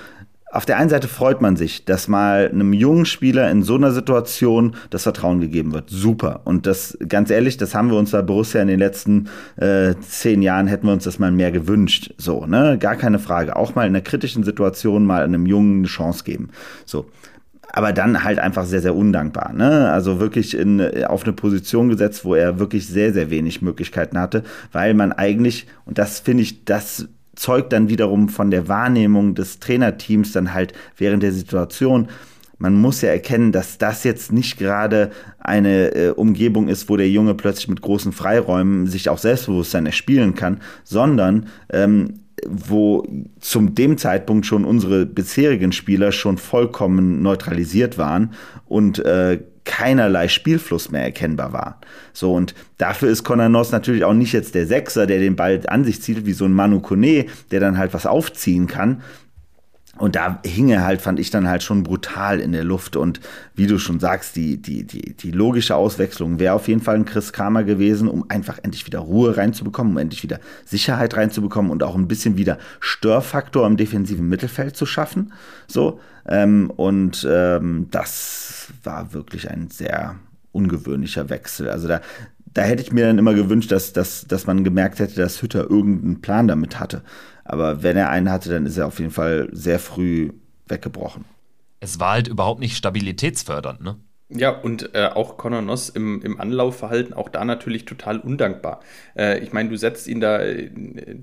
auf 0.55 0.65
der 0.65 0.77
einen 0.77 0.89
Seite 0.89 1.09
freut 1.09 1.41
man 1.41 1.57
sich, 1.57 1.83
dass 1.83 2.07
mal 2.07 2.49
einem 2.49 2.71
jungen 2.71 3.05
Spieler 3.05 3.51
in 3.51 3.61
so 3.61 3.75
einer 3.75 3.91
Situation 3.91 4.75
das 4.89 5.03
Vertrauen 5.03 5.41
gegeben 5.41 5.73
wird. 5.73 5.89
Super. 5.89 6.41
Und 6.45 6.65
das, 6.65 6.97
ganz 7.09 7.29
ehrlich, 7.29 7.57
das 7.57 7.75
haben 7.75 7.89
wir 7.89 7.97
uns 7.97 8.11
bei 8.11 8.21
Borussia 8.21 8.61
in 8.61 8.69
den 8.69 8.79
letzten 8.79 9.27
äh, 9.57 9.95
zehn 9.99 10.41
Jahren, 10.41 10.67
hätten 10.67 10.87
wir 10.87 10.93
uns 10.93 11.03
das 11.03 11.19
mal 11.19 11.31
mehr 11.31 11.51
gewünscht. 11.51 12.13
So, 12.17 12.45
ne? 12.45 12.77
Gar 12.79 12.95
keine 12.95 13.19
Frage. 13.19 13.57
Auch 13.57 13.75
mal 13.75 13.83
in 13.83 13.89
einer 13.89 14.01
kritischen 14.01 14.43
Situation 14.43 15.05
mal 15.05 15.23
einem 15.23 15.45
Jungen 15.45 15.79
eine 15.79 15.87
Chance 15.87 16.23
geben. 16.23 16.49
So 16.85 17.07
aber 17.75 17.91
dann 17.91 18.23
halt 18.23 18.39
einfach 18.39 18.63
sehr, 18.65 18.81
sehr 18.81 18.95
undankbar. 18.95 19.51
Ne? 19.51 19.91
Also 19.91 20.21
wirklich 20.21 20.57
in, 20.57 20.81
auf 21.05 21.25
eine 21.25 21.33
Position 21.33 21.89
gesetzt, 21.89 22.23
wo 22.23 22.33
er 22.33 22.57
wirklich 22.57 22.87
sehr, 22.87 23.11
sehr 23.11 23.29
wenig 23.29 23.61
Möglichkeiten 23.61 24.17
hatte, 24.17 24.43
weil 24.71 24.93
man 24.93 25.11
eigentlich, 25.11 25.67
und 25.83 25.97
das 25.97 26.21
finde 26.21 26.43
ich, 26.43 26.63
das 26.63 27.09
zeugt 27.35 27.73
dann 27.73 27.89
wiederum 27.89 28.29
von 28.29 28.49
der 28.49 28.69
Wahrnehmung 28.69 29.35
des 29.35 29.59
Trainerteams 29.59 30.31
dann 30.31 30.53
halt 30.53 30.71
während 30.95 31.21
der 31.21 31.33
Situation. 31.33 32.07
Man 32.59 32.75
muss 32.75 33.01
ja 33.01 33.09
erkennen, 33.09 33.51
dass 33.51 33.77
das 33.77 34.05
jetzt 34.05 34.31
nicht 34.31 34.57
gerade 34.57 35.11
eine 35.37 35.93
äh, 35.95 36.09
Umgebung 36.11 36.69
ist, 36.69 36.87
wo 36.87 36.95
der 36.95 37.09
Junge 37.09 37.33
plötzlich 37.33 37.67
mit 37.67 37.81
großen 37.81 38.13
Freiräumen 38.13 38.87
sich 38.87 39.09
auch 39.09 39.17
Selbstbewusstsein 39.17 39.85
erspielen 39.85 40.33
kann, 40.33 40.61
sondern 40.85 41.47
ähm, 41.73 42.21
wo 42.49 43.07
zum 43.39 43.75
dem 43.75 43.97
Zeitpunkt 43.97 44.45
schon 44.45 44.65
unsere 44.65 45.05
bisherigen 45.05 45.71
Spieler 45.71 46.11
schon 46.11 46.37
vollkommen 46.37 47.21
neutralisiert 47.21 47.97
waren 47.97 48.33
und 48.67 48.99
äh, 48.99 49.39
keinerlei 49.65 50.27
Spielfluss 50.27 50.91
mehr 50.91 51.03
erkennbar 51.03 51.51
war. 51.51 51.81
So, 52.13 52.33
und 52.33 52.53
dafür 52.77 53.09
ist 53.09 53.23
Conor 53.23 53.49
Noss 53.49 53.71
natürlich 53.71 54.05
auch 54.05 54.13
nicht 54.13 54.31
jetzt 54.31 54.55
der 54.55 54.67
Sechser, 54.67 55.07
der 55.07 55.19
den 55.19 55.35
Ball 55.35 55.59
an 55.67 55.83
sich 55.83 56.01
zieht, 56.01 56.25
wie 56.25 56.33
so 56.33 56.45
ein 56.45 56.53
Manu 56.53 56.79
Kone, 56.79 57.25
der 57.51 57.59
dann 57.59 57.77
halt 57.77 57.93
was 57.93 58.05
aufziehen 58.05 58.67
kann, 58.67 59.01
und 59.97 60.15
da 60.15 60.39
hing 60.45 60.69
er 60.69 60.83
halt, 60.83 61.01
fand 61.01 61.19
ich 61.19 61.31
dann 61.31 61.47
halt 61.47 61.63
schon 61.63 61.83
brutal 61.83 62.41
in 62.41 62.51
der 62.51 62.65
Luft. 62.65 62.97
Und 62.97 63.21
wie 63.55 63.65
du 63.65 63.79
schon 63.79 63.99
sagst, 63.99 64.35
die, 64.35 64.61
die, 64.61 64.83
die, 64.83 65.13
die 65.13 65.31
logische 65.31 65.75
Auswechslung 65.75 66.39
wäre 66.39 66.53
auf 66.53 66.67
jeden 66.67 66.81
Fall 66.81 66.95
ein 66.95 67.05
Chris 67.05 67.31
Kramer 67.31 67.63
gewesen, 67.63 68.09
um 68.09 68.25
einfach 68.29 68.59
endlich 68.61 68.85
wieder 68.85 68.99
Ruhe 68.99 69.37
reinzubekommen, 69.37 69.93
um 69.93 69.97
endlich 69.97 70.23
wieder 70.23 70.39
Sicherheit 70.65 71.15
reinzubekommen 71.15 71.71
und 71.71 71.81
auch 71.81 71.95
ein 71.95 72.09
bisschen 72.09 72.35
wieder 72.35 72.57
Störfaktor 72.81 73.65
im 73.65 73.77
defensiven 73.77 74.27
Mittelfeld 74.27 74.75
zu 74.75 74.85
schaffen. 74.85 75.31
So. 75.67 75.99
Ähm, 76.27 76.71
und 76.75 77.25
ähm, 77.29 77.87
das 77.91 78.67
war 78.83 79.13
wirklich 79.13 79.49
ein 79.49 79.69
sehr 79.69 80.15
ungewöhnlicher 80.51 81.29
Wechsel. 81.29 81.69
Also 81.69 81.87
da, 81.87 82.01
da 82.53 82.63
hätte 82.63 82.81
ich 82.81 82.91
mir 82.91 83.05
dann 83.05 83.17
immer 83.17 83.33
gewünscht, 83.33 83.71
dass, 83.71 83.93
dass, 83.93 84.25
dass 84.27 84.47
man 84.47 84.63
gemerkt 84.63 84.99
hätte, 84.99 85.15
dass 85.15 85.41
Hütter 85.41 85.69
irgendeinen 85.69 86.21
Plan 86.21 86.47
damit 86.47 86.79
hatte. 86.79 87.01
Aber 87.45 87.83
wenn 87.83 87.95
er 87.95 88.09
einen 88.09 88.31
hatte, 88.31 88.49
dann 88.49 88.65
ist 88.65 88.77
er 88.77 88.87
auf 88.87 88.99
jeden 88.99 89.11
Fall 89.11 89.47
sehr 89.51 89.79
früh 89.79 90.31
weggebrochen. 90.67 91.25
Es 91.79 91.99
war 91.99 92.13
halt 92.13 92.27
überhaupt 92.27 92.59
nicht 92.59 92.75
stabilitätsfördernd, 92.75 93.81
ne? 93.81 93.97
Ja, 94.29 94.49
und 94.49 94.95
äh, 94.95 95.05
auch 95.13 95.37
Conor 95.37 95.61
Noss 95.61 95.89
im, 95.89 96.23
im 96.23 96.41
Anlaufverhalten, 96.41 97.13
auch 97.13 97.29
da 97.29 97.45
natürlich 97.45 97.85
total 97.85 98.19
undankbar. 98.19 98.79
Äh, 99.15 99.39
ich 99.39 99.53
meine, 99.53 99.69
du 99.69 99.77
setzt 99.77 100.07
ihn 100.07 100.19
da 100.19 100.39
äh, 100.39 100.71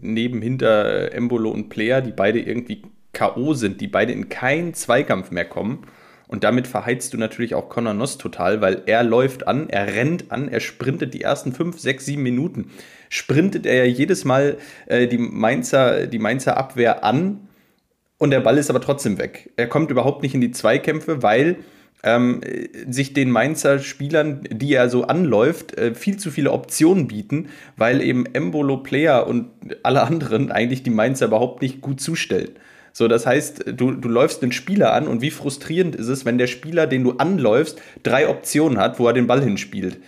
neben 0.01 0.41
hinter 0.41 0.85
äh, 0.85 1.07
Embolo 1.09 1.51
und 1.51 1.69
Player, 1.69 2.01
die 2.01 2.13
beide 2.13 2.41
irgendwie 2.41 2.83
K.O. 3.13 3.55
sind, 3.55 3.81
die 3.81 3.89
beide 3.89 4.13
in 4.13 4.29
keinen 4.29 4.73
Zweikampf 4.73 5.33
mehr 5.33 5.45
kommen. 5.45 5.85
Und 6.29 6.45
damit 6.45 6.69
verheizt 6.69 7.13
du 7.13 7.19
natürlich 7.19 7.57
auch 7.57 7.69
Conor 7.69 7.93
Noss 7.93 8.19
total, 8.19 8.61
weil 8.61 8.83
er 8.87 9.03
läuft 9.03 9.49
an, 9.49 9.69
er 9.69 9.89
rennt 9.89 10.31
an, 10.31 10.49
er 10.49 10.61
sprintet 10.61 11.13
die 11.13 11.23
ersten 11.23 11.53
fünf, 11.53 11.81
sechs, 11.81 12.07
sieben 12.07 12.23
Minuten 12.23 12.71
sprintet 13.13 13.67
er 13.67 13.75
ja 13.75 13.85
jedes 13.85 14.25
Mal 14.25 14.57
äh, 14.87 15.07
die, 15.07 15.19
Mainzer, 15.19 16.07
die 16.07 16.19
Mainzer 16.19 16.57
Abwehr 16.57 17.05
an 17.05 17.47
und 18.17 18.31
der 18.31 18.41
Ball 18.41 18.57
ist 18.57 18.71
aber 18.71 18.81
trotzdem 18.81 19.19
weg. 19.19 19.51
Er 19.57 19.67
kommt 19.67 19.91
überhaupt 19.91 20.23
nicht 20.23 20.35
in 20.35 20.41
die 20.41 20.51
Zweikämpfe, 20.51 21.23
weil 21.23 21.57
ähm, 22.03 22.41
sich 22.89 23.13
den 23.13 23.31
Mainzer 23.31 23.81
Spielern, 23.81 24.41
die 24.51 24.73
er 24.73 24.89
so 24.89 25.05
anläuft, 25.05 25.77
äh, 25.77 25.95
viel 25.95 26.17
zu 26.17 26.31
viele 26.31 26.53
Optionen 26.53 27.07
bieten, 27.07 27.51
weil 27.77 28.01
eben 28.01 28.25
Embolo 28.33 28.79
Player 28.79 29.27
und 29.27 29.51
alle 29.83 30.03
anderen 30.05 30.51
eigentlich 30.51 30.83
die 30.83 30.91
Mainzer 30.91 31.27
überhaupt 31.27 31.61
nicht 31.61 31.83
gut 31.83 32.01
zustellen. 32.01 32.53
So, 32.95 33.09
das 33.09 33.27
heißt, 33.27 33.65
du, 33.77 33.91
du 33.91 34.09
läufst 34.09 34.41
den 34.41 34.53
Spieler 34.53 34.95
an 34.95 35.07
und 35.07 35.21
wie 35.21 35.31
frustrierend 35.31 35.97
ist 35.97 36.09
es, 36.09 36.25
wenn 36.25 36.39
der 36.39 36.47
Spieler, 36.47 36.87
den 36.87 37.05
du 37.05 37.13
anläufst, 37.13 37.81
drei 38.03 38.27
Optionen 38.27 38.79
hat, 38.79 38.99
wo 38.99 39.07
er 39.07 39.13
den 39.13 39.27
Ball 39.27 39.43
hinspielt 39.43 39.99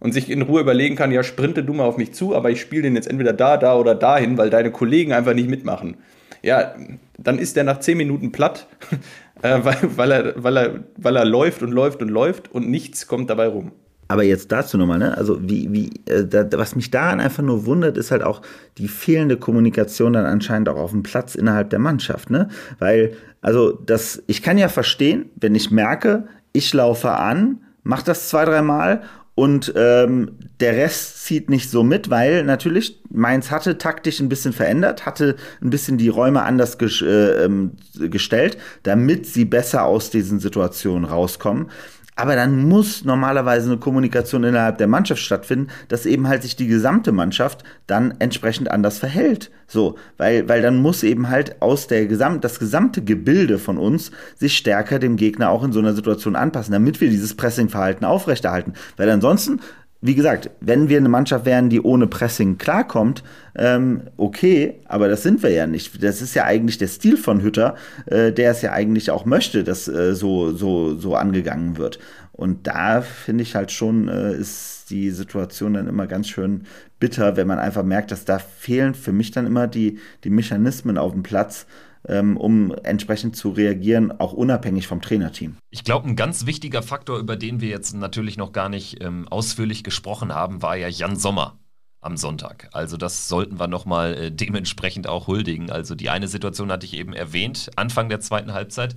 und 0.00 0.12
sich 0.12 0.30
in 0.30 0.42
Ruhe 0.42 0.60
überlegen 0.60 0.96
kann, 0.96 1.12
ja, 1.12 1.22
sprinte 1.22 1.64
du 1.64 1.72
mal 1.72 1.84
auf 1.84 1.96
mich 1.96 2.12
zu, 2.12 2.34
aber 2.34 2.50
ich 2.50 2.60
spiele 2.60 2.82
den 2.82 2.96
jetzt 2.96 3.08
entweder 3.08 3.32
da, 3.32 3.56
da 3.56 3.76
oder 3.76 3.94
dahin, 3.94 4.38
weil 4.38 4.50
deine 4.50 4.70
Kollegen 4.70 5.12
einfach 5.12 5.34
nicht 5.34 5.48
mitmachen. 5.48 5.96
Ja, 6.42 6.74
dann 7.18 7.38
ist 7.38 7.56
der 7.56 7.64
nach 7.64 7.80
zehn 7.80 7.96
Minuten 7.96 8.32
platt, 8.32 8.66
äh, 9.42 9.58
weil, 9.62 9.76
weil, 9.96 10.12
er, 10.12 10.34
weil, 10.36 10.56
er, 10.56 10.84
weil 10.96 11.16
er 11.16 11.24
läuft 11.24 11.62
und 11.62 11.72
läuft 11.72 12.02
und 12.02 12.08
läuft 12.08 12.52
und 12.52 12.68
nichts 12.68 13.06
kommt 13.06 13.30
dabei 13.30 13.48
rum. 13.48 13.72
Aber 14.08 14.22
jetzt 14.22 14.52
dazu 14.52 14.78
nochmal, 14.78 14.98
ne? 14.98 15.16
Also 15.16 15.40
wie, 15.42 15.72
wie, 15.72 15.90
äh, 16.08 16.24
da, 16.24 16.46
was 16.52 16.76
mich 16.76 16.90
daran 16.90 17.18
einfach 17.18 17.42
nur 17.42 17.66
wundert, 17.66 17.96
ist 17.96 18.12
halt 18.12 18.22
auch 18.22 18.42
die 18.78 18.86
fehlende 18.86 19.36
Kommunikation 19.36 20.12
dann 20.12 20.26
anscheinend 20.26 20.68
auch 20.68 20.76
auf 20.76 20.92
dem 20.92 21.02
Platz 21.02 21.34
innerhalb 21.34 21.70
der 21.70 21.80
Mannschaft, 21.80 22.30
ne? 22.30 22.48
Weil, 22.78 23.14
also 23.40 23.72
das, 23.72 24.22
ich 24.28 24.42
kann 24.42 24.58
ja 24.58 24.68
verstehen, 24.68 25.30
wenn 25.34 25.56
ich 25.56 25.72
merke, 25.72 26.28
ich 26.52 26.72
laufe 26.72 27.10
an, 27.10 27.58
mach 27.82 28.02
das 28.02 28.28
zwei, 28.28 28.44
dreimal 28.44 29.02
und 29.36 29.74
ähm, 29.76 30.32
der 30.60 30.72
Rest 30.72 31.24
zieht 31.24 31.50
nicht 31.50 31.70
so 31.70 31.82
mit, 31.82 32.08
weil 32.08 32.42
natürlich 32.42 32.98
Mainz 33.10 33.50
hatte 33.50 33.76
taktisch 33.76 34.18
ein 34.18 34.30
bisschen 34.30 34.54
verändert, 34.54 35.04
hatte 35.04 35.36
ein 35.60 35.68
bisschen 35.68 35.98
die 35.98 36.08
Räume 36.08 36.42
anders 36.42 36.78
ges 36.78 37.02
äh, 37.02 37.44
ähm, 37.44 37.72
gestellt, 37.94 38.56
damit 38.82 39.26
sie 39.26 39.44
besser 39.44 39.84
aus 39.84 40.08
diesen 40.08 40.40
Situationen 40.40 41.04
rauskommen. 41.04 41.70
Aber 42.16 42.34
dann 42.34 42.66
muss 42.66 43.04
normalerweise 43.04 43.70
eine 43.70 43.78
Kommunikation 43.78 44.42
innerhalb 44.42 44.78
der 44.78 44.86
Mannschaft 44.86 45.20
stattfinden, 45.20 45.68
dass 45.88 46.06
eben 46.06 46.26
halt 46.26 46.42
sich 46.42 46.56
die 46.56 46.66
gesamte 46.66 47.12
Mannschaft 47.12 47.62
dann 47.86 48.14
entsprechend 48.18 48.70
anders 48.70 48.98
verhält. 48.98 49.50
So, 49.66 49.96
weil, 50.16 50.48
weil 50.48 50.62
dann 50.62 50.80
muss 50.80 51.02
eben 51.02 51.28
halt 51.28 51.60
aus 51.60 51.88
der 51.88 52.06
Gesamt, 52.06 52.42
das 52.42 52.58
gesamte 52.58 53.04
Gebilde 53.04 53.58
von 53.58 53.76
uns 53.76 54.12
sich 54.34 54.56
stärker 54.56 54.98
dem 54.98 55.16
Gegner 55.16 55.50
auch 55.50 55.62
in 55.62 55.72
so 55.72 55.78
einer 55.78 55.92
Situation 55.92 56.36
anpassen, 56.36 56.72
damit 56.72 57.02
wir 57.02 57.10
dieses 57.10 57.36
Pressingverhalten 57.36 58.06
aufrechterhalten. 58.06 58.72
Weil 58.96 59.10
ansonsten 59.10 59.60
wie 60.02 60.14
gesagt, 60.14 60.50
wenn 60.60 60.88
wir 60.88 60.98
eine 60.98 61.08
Mannschaft 61.08 61.46
wären, 61.46 61.70
die 61.70 61.80
ohne 61.80 62.06
Pressing 62.06 62.58
klarkommt, 62.58 63.24
ähm, 63.56 64.02
okay, 64.16 64.74
aber 64.86 65.08
das 65.08 65.22
sind 65.22 65.42
wir 65.42 65.50
ja 65.50 65.66
nicht. 65.66 66.02
Das 66.02 66.20
ist 66.20 66.34
ja 66.34 66.44
eigentlich 66.44 66.78
der 66.78 66.88
Stil 66.88 67.16
von 67.16 67.42
Hütter, 67.42 67.76
äh, 68.06 68.30
der 68.32 68.50
es 68.50 68.62
ja 68.62 68.72
eigentlich 68.72 69.10
auch 69.10 69.24
möchte, 69.24 69.64
dass 69.64 69.88
äh, 69.88 70.14
so, 70.14 70.52
so, 70.52 70.96
so 70.96 71.16
angegangen 71.16 71.78
wird. 71.78 71.98
Und 72.32 72.66
da 72.66 73.00
finde 73.00 73.42
ich 73.42 73.54
halt 73.54 73.72
schon, 73.72 74.08
äh, 74.08 74.34
ist 74.34 74.90
die 74.90 75.10
Situation 75.10 75.74
dann 75.74 75.88
immer 75.88 76.06
ganz 76.06 76.28
schön 76.28 76.64
bitter, 77.00 77.36
wenn 77.36 77.46
man 77.46 77.58
einfach 77.58 77.82
merkt, 77.82 78.10
dass 78.10 78.26
da 78.26 78.38
fehlen 78.38 78.94
für 78.94 79.12
mich 79.12 79.30
dann 79.30 79.46
immer 79.46 79.66
die, 79.66 79.98
die 80.24 80.30
Mechanismen 80.30 80.98
auf 80.98 81.12
dem 81.12 81.22
Platz, 81.22 81.66
ähm, 82.08 82.36
um 82.36 82.74
entsprechend 82.82 83.36
zu 83.36 83.50
reagieren, 83.50 84.12
auch 84.12 84.32
unabhängig 84.32 84.86
vom 84.86 85.00
Trainerteam. 85.00 85.56
Ich 85.70 85.84
glaube, 85.84 86.08
ein 86.08 86.16
ganz 86.16 86.46
wichtiger 86.46 86.82
Faktor, 86.82 87.18
über 87.18 87.36
den 87.36 87.60
wir 87.60 87.68
jetzt 87.68 87.94
natürlich 87.94 88.36
noch 88.36 88.52
gar 88.52 88.68
nicht 88.68 89.02
ähm, 89.02 89.28
ausführlich 89.28 89.84
gesprochen 89.84 90.34
haben, 90.34 90.62
war 90.62 90.76
ja 90.76 90.88
Jan 90.88 91.16
Sommer 91.16 91.58
am 92.00 92.16
Sonntag. 92.16 92.68
Also 92.72 92.96
das 92.96 93.28
sollten 93.28 93.58
wir 93.58 93.66
nochmal 93.66 94.14
äh, 94.14 94.32
dementsprechend 94.32 95.08
auch 95.08 95.26
huldigen. 95.26 95.70
Also 95.70 95.94
die 95.94 96.08
eine 96.08 96.28
Situation 96.28 96.70
hatte 96.70 96.86
ich 96.86 96.94
eben 96.94 97.12
erwähnt, 97.12 97.70
Anfang 97.76 98.08
der 98.08 98.20
zweiten 98.20 98.52
Halbzeit. 98.52 98.94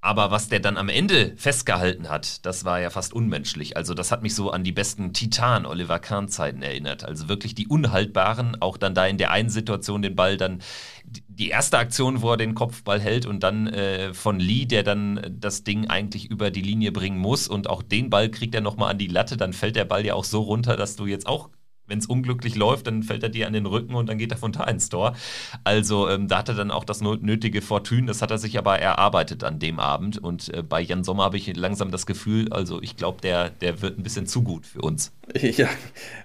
Aber 0.00 0.30
was 0.30 0.48
der 0.48 0.60
dann 0.60 0.76
am 0.76 0.88
Ende 0.88 1.32
festgehalten 1.36 2.08
hat, 2.08 2.46
das 2.46 2.64
war 2.64 2.80
ja 2.80 2.88
fast 2.88 3.12
unmenschlich. 3.12 3.76
Also 3.76 3.94
das 3.94 4.12
hat 4.12 4.22
mich 4.22 4.32
so 4.32 4.50
an 4.50 4.62
die 4.62 4.70
besten 4.70 5.12
Titan 5.12 5.66
Oliver 5.66 5.98
Kahn 5.98 6.28
Zeiten 6.28 6.62
erinnert. 6.62 7.04
Also 7.04 7.28
wirklich 7.28 7.56
die 7.56 7.66
unhaltbaren, 7.66 8.56
auch 8.60 8.76
dann 8.76 8.94
da 8.94 9.06
in 9.06 9.18
der 9.18 9.32
einen 9.32 9.48
Situation 9.50 10.00
den 10.00 10.14
Ball 10.14 10.36
dann 10.36 10.60
die 11.04 11.48
erste 11.48 11.78
Aktion, 11.78 12.22
wo 12.22 12.30
er 12.30 12.36
den 12.36 12.54
Kopfball 12.54 13.00
hält 13.00 13.26
und 13.26 13.42
dann 13.42 13.66
äh, 13.66 14.14
von 14.14 14.38
Lee, 14.38 14.66
der 14.66 14.84
dann 14.84 15.36
das 15.40 15.64
Ding 15.64 15.88
eigentlich 15.88 16.30
über 16.30 16.52
die 16.52 16.62
Linie 16.62 16.92
bringen 16.92 17.18
muss 17.18 17.48
und 17.48 17.68
auch 17.68 17.82
den 17.82 18.08
Ball 18.08 18.30
kriegt 18.30 18.54
er 18.54 18.60
nochmal 18.60 18.92
an 18.92 18.98
die 18.98 19.06
Latte, 19.08 19.36
dann 19.36 19.52
fällt 19.52 19.74
der 19.74 19.84
Ball 19.84 20.06
ja 20.06 20.14
auch 20.14 20.24
so 20.24 20.42
runter, 20.42 20.76
dass 20.76 20.94
du 20.94 21.06
jetzt 21.06 21.26
auch 21.26 21.48
wenn 21.88 21.98
es 21.98 22.06
unglücklich 22.06 22.54
läuft, 22.54 22.86
dann 22.86 23.02
fällt 23.02 23.22
er 23.22 23.28
dir 23.28 23.46
an 23.46 23.52
den 23.52 23.66
Rücken 23.66 23.94
und 23.94 24.08
dann 24.08 24.18
geht 24.18 24.30
er 24.30 24.38
von 24.38 24.52
da 24.52 24.64
ins 24.64 24.88
Tor. 24.88 25.16
Also 25.64 26.08
ähm, 26.08 26.28
da 26.28 26.38
hat 26.38 26.48
er 26.48 26.54
dann 26.54 26.70
auch 26.70 26.84
das 26.84 27.00
nötige 27.00 27.62
Fortune, 27.62 28.06
das 28.06 28.22
hat 28.22 28.30
er 28.30 28.38
sich 28.38 28.58
aber 28.58 28.78
erarbeitet 28.78 29.44
an 29.44 29.58
dem 29.58 29.80
Abend. 29.80 30.18
Und 30.18 30.52
äh, 30.54 30.62
bei 30.62 30.80
Jan 30.80 31.04
Sommer 31.04 31.24
habe 31.24 31.36
ich 31.36 31.56
langsam 31.56 31.90
das 31.90 32.06
Gefühl, 32.06 32.52
also 32.52 32.80
ich 32.82 32.96
glaube, 32.96 33.20
der, 33.22 33.50
der 33.50 33.82
wird 33.82 33.98
ein 33.98 34.02
bisschen 34.02 34.26
zu 34.26 34.42
gut 34.42 34.66
für 34.66 34.80
uns. 34.80 35.12
Ja, 35.58 35.68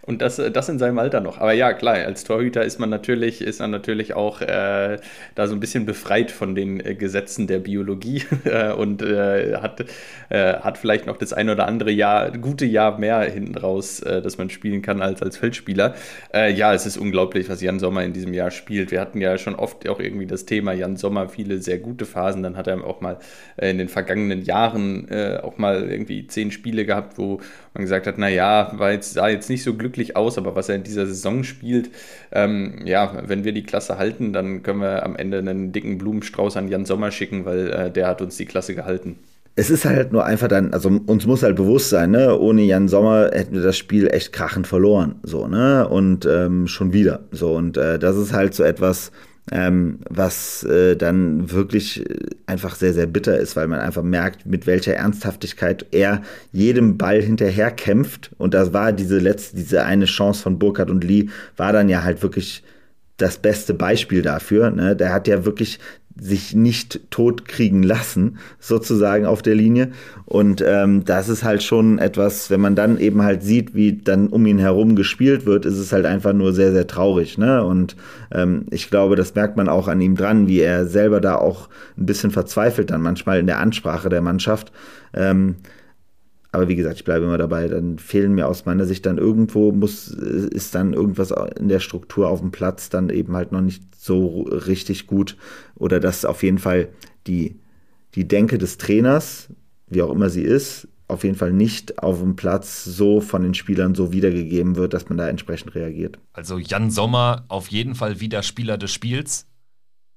und 0.01 0.21
das, 0.21 0.35
das 0.35 0.69
in 0.69 0.79
seinem 0.79 0.97
Alter 0.99 1.19
noch. 1.19 1.37
Aber 1.37 1.53
ja, 1.53 1.73
klar, 1.73 1.95
als 1.95 2.23
Torhüter 2.23 2.63
ist 2.63 2.79
man 2.79 2.89
natürlich, 2.89 3.41
ist 3.41 3.59
man 3.59 3.71
natürlich 3.71 4.13
auch 4.13 4.41
äh, 4.41 4.99
da 5.35 5.47
so 5.47 5.53
ein 5.53 5.59
bisschen 5.59 5.85
befreit 5.85 6.29
von 6.31 6.55
den 6.55 6.79
äh, 6.79 6.95
Gesetzen 6.95 7.47
der 7.47 7.59
Biologie 7.59 8.23
äh, 8.43 8.71
und 8.73 9.01
äh, 9.01 9.55
hat, 9.57 9.85
äh, 10.29 10.55
hat 10.55 10.77
vielleicht 10.77 11.05
noch 11.05 11.17
das 11.17 11.33
ein 11.33 11.49
oder 11.49 11.67
andere 11.67 11.91
Jahr, 11.91 12.31
gute 12.31 12.65
Jahr 12.65 12.97
mehr 12.97 13.21
hinten 13.21 13.57
raus, 13.57 14.01
dass 14.03 14.37
man 14.37 14.49
spielen 14.49 14.81
kann 14.81 15.01
als 15.01 15.21
als 15.21 15.37
Feld 15.37 15.52
Feldspieler. 15.53 15.95
Äh, 16.33 16.51
ja, 16.53 16.73
es 16.73 16.85
ist 16.85 16.97
unglaublich, 16.97 17.49
was 17.49 17.61
Jan 17.61 17.79
Sommer 17.79 18.03
in 18.03 18.13
diesem 18.13 18.33
Jahr 18.33 18.51
spielt. 18.51 18.91
Wir 18.91 18.99
hatten 18.99 19.21
ja 19.21 19.37
schon 19.37 19.55
oft 19.55 19.87
auch 19.87 19.99
irgendwie 19.99 20.25
das 20.25 20.45
Thema 20.45 20.73
Jan 20.73 20.97
Sommer, 20.97 21.29
viele 21.29 21.59
sehr 21.59 21.77
gute 21.77 22.05
Phasen. 22.05 22.43
Dann 22.43 22.57
hat 22.57 22.67
er 22.67 22.83
auch 22.83 23.01
mal 23.01 23.17
äh, 23.57 23.69
in 23.69 23.77
den 23.77 23.89
vergangenen 23.89 24.43
Jahren 24.43 25.07
äh, 25.09 25.39
auch 25.41 25.57
mal 25.57 25.89
irgendwie 25.89 26.27
zehn 26.27 26.51
Spiele 26.51 26.85
gehabt, 26.85 27.17
wo 27.17 27.39
man 27.73 27.83
gesagt 27.83 28.07
hat, 28.07 28.17
naja, 28.17 28.75
sah 29.01 29.27
jetzt 29.27 29.49
nicht 29.49 29.63
so 29.63 29.75
glücklich 29.75 30.15
aus, 30.15 30.37
aber 30.37 30.55
was 30.55 30.69
er 30.69 30.75
in 30.75 30.83
dieser 30.83 31.05
Saison 31.05 31.43
spielt, 31.43 31.89
ähm, 32.31 32.81
ja, 32.85 33.23
wenn 33.27 33.43
wir 33.43 33.51
die 33.51 33.63
Klasse 33.63 33.97
halten, 33.97 34.33
dann 34.33 34.63
können 34.63 34.81
wir 34.81 35.03
am 35.03 35.15
Ende 35.15 35.39
einen 35.39 35.71
dicken 35.71 35.97
Blumenstrauß 35.97 36.57
an 36.57 36.67
Jan 36.67 36.85
Sommer 36.85 37.11
schicken, 37.11 37.45
weil 37.45 37.71
äh, 37.71 37.91
der 37.91 38.07
hat 38.07 38.21
uns 38.21 38.37
die 38.37 38.45
Klasse 38.45 38.75
gehalten 38.75 39.17
es 39.55 39.69
ist 39.69 39.85
halt 39.85 40.11
nur 40.11 40.25
einfach 40.25 40.47
dann, 40.47 40.73
also 40.73 40.89
uns 41.05 41.25
muss 41.27 41.43
halt 41.43 41.55
bewusst 41.55 41.89
sein, 41.89 42.11
ne, 42.11 42.37
ohne 42.37 42.63
Jan 42.63 42.87
Sommer 42.87 43.29
hätten 43.31 43.53
wir 43.53 43.61
das 43.61 43.77
Spiel 43.77 44.07
echt 44.07 44.33
krachend 44.33 44.67
verloren, 44.67 45.15
so, 45.23 45.47
ne, 45.47 45.87
und 45.87 46.25
ähm, 46.25 46.67
schon 46.67 46.93
wieder, 46.93 47.21
so, 47.31 47.55
und 47.55 47.77
äh, 47.77 47.99
das 47.99 48.17
ist 48.17 48.33
halt 48.33 48.53
so 48.55 48.63
etwas, 48.63 49.11
ähm, 49.51 49.99
was 50.09 50.63
äh, 50.63 50.95
dann 50.95 51.51
wirklich 51.51 52.09
äh, 52.09 52.15
einfach 52.45 52.75
sehr, 52.75 52.93
sehr 52.93 53.07
bitter 53.07 53.37
ist, 53.37 53.55
weil 53.55 53.67
man 53.67 53.79
einfach 53.79 54.03
merkt, 54.03 54.45
mit 54.45 54.67
welcher 54.67 54.95
Ernsthaftigkeit 54.95 55.85
er 55.91 56.21
jedem 56.51 56.97
Ball 56.97 57.21
hinterher 57.21 57.69
kämpft. 57.71 58.31
Und 58.37 58.53
das 58.53 58.71
war 58.71 58.93
diese 58.93 59.19
letzte, 59.19 59.57
diese 59.57 59.83
eine 59.83 60.05
Chance 60.05 60.43
von 60.43 60.59
Burkhardt 60.59 60.89
und 60.89 61.03
Lee, 61.03 61.27
war 61.57 61.73
dann 61.73 61.89
ja 61.89 62.03
halt 62.03 62.23
wirklich 62.23 62.63
das 63.17 63.37
beste 63.37 63.73
Beispiel 63.73 64.21
dafür. 64.21 64.71
Ne? 64.71 64.95
Der 64.95 65.13
hat 65.13 65.27
ja 65.27 65.45
wirklich 65.45 65.79
sich 66.19 66.53
nicht 66.53 67.09
tot 67.09 67.45
kriegen 67.45 67.81
lassen, 67.81 68.37
sozusagen 68.59 69.25
auf 69.25 69.41
der 69.41 69.55
Linie. 69.55 69.91
Und 70.25 70.63
ähm, 70.65 71.05
das 71.05 71.27
ist 71.27 71.43
halt 71.43 71.63
schon 71.63 71.97
etwas, 71.97 72.49
wenn 72.49 72.61
man 72.61 72.75
dann 72.75 72.99
eben 72.99 73.23
halt 73.23 73.41
sieht, 73.41 73.73
wie 73.73 73.93
dann 73.93 74.27
um 74.27 74.45
ihn 74.45 74.59
herum 74.59 74.95
gespielt 74.95 75.45
wird, 75.45 75.65
ist 75.65 75.77
es 75.77 75.91
halt 75.91 76.05
einfach 76.05 76.33
nur 76.33 76.53
sehr, 76.53 76.71
sehr 76.71 76.87
traurig. 76.87 77.37
Ne? 77.37 77.63
Und 77.63 77.95
ähm, 78.31 78.65
ich 78.69 78.89
glaube, 78.89 79.15
das 79.15 79.33
merkt 79.33 79.57
man 79.57 79.69
auch 79.69 79.87
an 79.87 80.01
ihm 80.01 80.15
dran, 80.15 80.47
wie 80.47 80.59
er 80.59 80.85
selber 80.85 81.19
da 81.19 81.35
auch 81.35 81.67
ein 81.97 82.05
bisschen 82.05 82.31
verzweifelt 82.31 82.91
dann 82.91 83.01
manchmal 83.01 83.39
in 83.39 83.47
der 83.47 83.59
Ansprache 83.59 84.09
der 84.09 84.21
Mannschaft. 84.21 84.71
Ähm, 85.13 85.55
aber 86.53 86.67
wie 86.67 86.75
gesagt, 86.75 86.97
ich 86.97 87.03
bleibe 87.03 87.25
immer 87.25 87.39
dabei, 87.39 87.67
dann 87.67 87.97
fehlen 87.97 88.35
mir 88.35 88.47
aus 88.47 88.65
meiner 88.65 88.85
Sicht 88.85 89.07
dann 89.07 89.17
irgendwo, 89.17 89.71
muss, 89.71 90.07
ist 90.07 90.75
dann 90.75 90.93
irgendwas 90.93 91.33
in 91.59 91.67
der 91.67 91.79
Struktur 91.79 92.29
auf 92.29 92.41
dem 92.41 92.51
Platz 92.51 92.89
dann 92.89 93.09
eben 93.09 93.35
halt 93.35 93.51
noch 93.51 93.61
nicht 93.61 93.83
so 93.95 94.43
richtig 94.43 95.07
gut. 95.07 95.35
Oder 95.73 95.99
dass 95.99 96.25
auf 96.25 96.43
jeden 96.43 96.59
Fall 96.59 96.89
die, 97.25 97.59
die 98.13 98.27
Denke 98.27 98.59
des 98.59 98.77
Trainers, 98.77 99.49
wie 99.87 100.03
auch 100.03 100.11
immer 100.11 100.29
sie 100.29 100.43
ist, 100.43 100.87
auf 101.07 101.23
jeden 101.23 101.35
Fall 101.35 101.53
nicht 101.53 101.97
auf 102.03 102.19
dem 102.19 102.35
Platz 102.35 102.83
so 102.83 103.19
von 103.19 103.41
den 103.41 103.55
Spielern 103.55 103.95
so 103.95 104.13
wiedergegeben 104.13 104.75
wird, 104.75 104.93
dass 104.93 105.09
man 105.09 105.17
da 105.17 105.27
entsprechend 105.27 105.73
reagiert. 105.73 106.19
Also 106.33 106.59
Jan 106.59 106.91
Sommer 106.91 107.45
auf 107.47 107.69
jeden 107.69 107.95
Fall 107.95 108.19
wieder 108.19 108.43
Spieler 108.43 108.77
des 108.77 108.91
Spiels. 108.91 109.47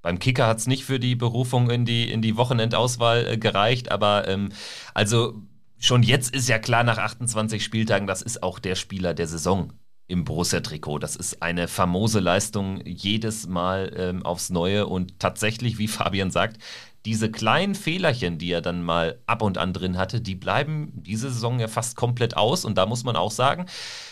Beim 0.03 0.18
Kicker 0.18 0.46
hat 0.46 0.59
es 0.59 0.66
nicht 0.66 0.85
für 0.85 1.01
die 1.01 1.16
Berufung 1.16 1.70
in 1.70 1.87
die, 1.87 2.11
in 2.11 2.20
die 2.20 2.37
Wochenendauswahl 2.37 3.27
äh, 3.27 3.38
gereicht, 3.38 3.90
aber 3.90 4.29
ähm, 4.29 4.51
also 4.92 5.42
schon 5.78 6.02
jetzt 6.02 6.34
ist 6.34 6.48
ja 6.48 6.58
klar 6.58 6.84
nach 6.84 6.98
28 6.98 7.62
Spieltagen, 7.62 8.06
das 8.06 8.22
ist 8.22 8.42
auch 8.42 8.58
der 8.58 8.74
Spieler 8.74 9.14
der 9.14 9.26
Saison 9.26 9.72
im 10.08 10.24
Borussia-Trikot. 10.24 10.98
Das 10.98 11.16
ist 11.16 11.42
eine 11.42 11.68
famose 11.68 12.20
Leistung 12.20 12.80
jedes 12.84 13.46
Mal 13.46 13.92
ähm, 13.96 14.24
aufs 14.24 14.50
Neue 14.50 14.86
und 14.86 15.18
tatsächlich, 15.18 15.78
wie 15.78 15.88
Fabian 15.88 16.30
sagt, 16.30 16.58
diese 17.04 17.30
kleinen 17.30 17.76
Fehlerchen, 17.76 18.36
die 18.38 18.50
er 18.50 18.62
dann 18.62 18.82
mal 18.82 19.20
ab 19.26 19.42
und 19.42 19.58
an 19.58 19.72
drin 19.72 19.96
hatte, 19.96 20.20
die 20.20 20.34
bleiben 20.34 20.90
diese 20.92 21.30
Saison 21.30 21.60
ja 21.60 21.68
fast 21.68 21.96
komplett 21.96 22.36
aus 22.36 22.64
und 22.64 22.76
da 22.76 22.84
muss 22.86 23.04
man 23.04 23.14
auch 23.14 23.30
sagen, 23.30 23.66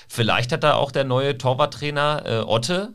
vielleicht 0.08 0.52
hat 0.52 0.62
da 0.62 0.74
auch 0.74 0.92
der 0.92 1.02
neue 1.02 1.36
Torwarttrainer 1.36 2.22
äh, 2.24 2.38
Otte 2.42 2.94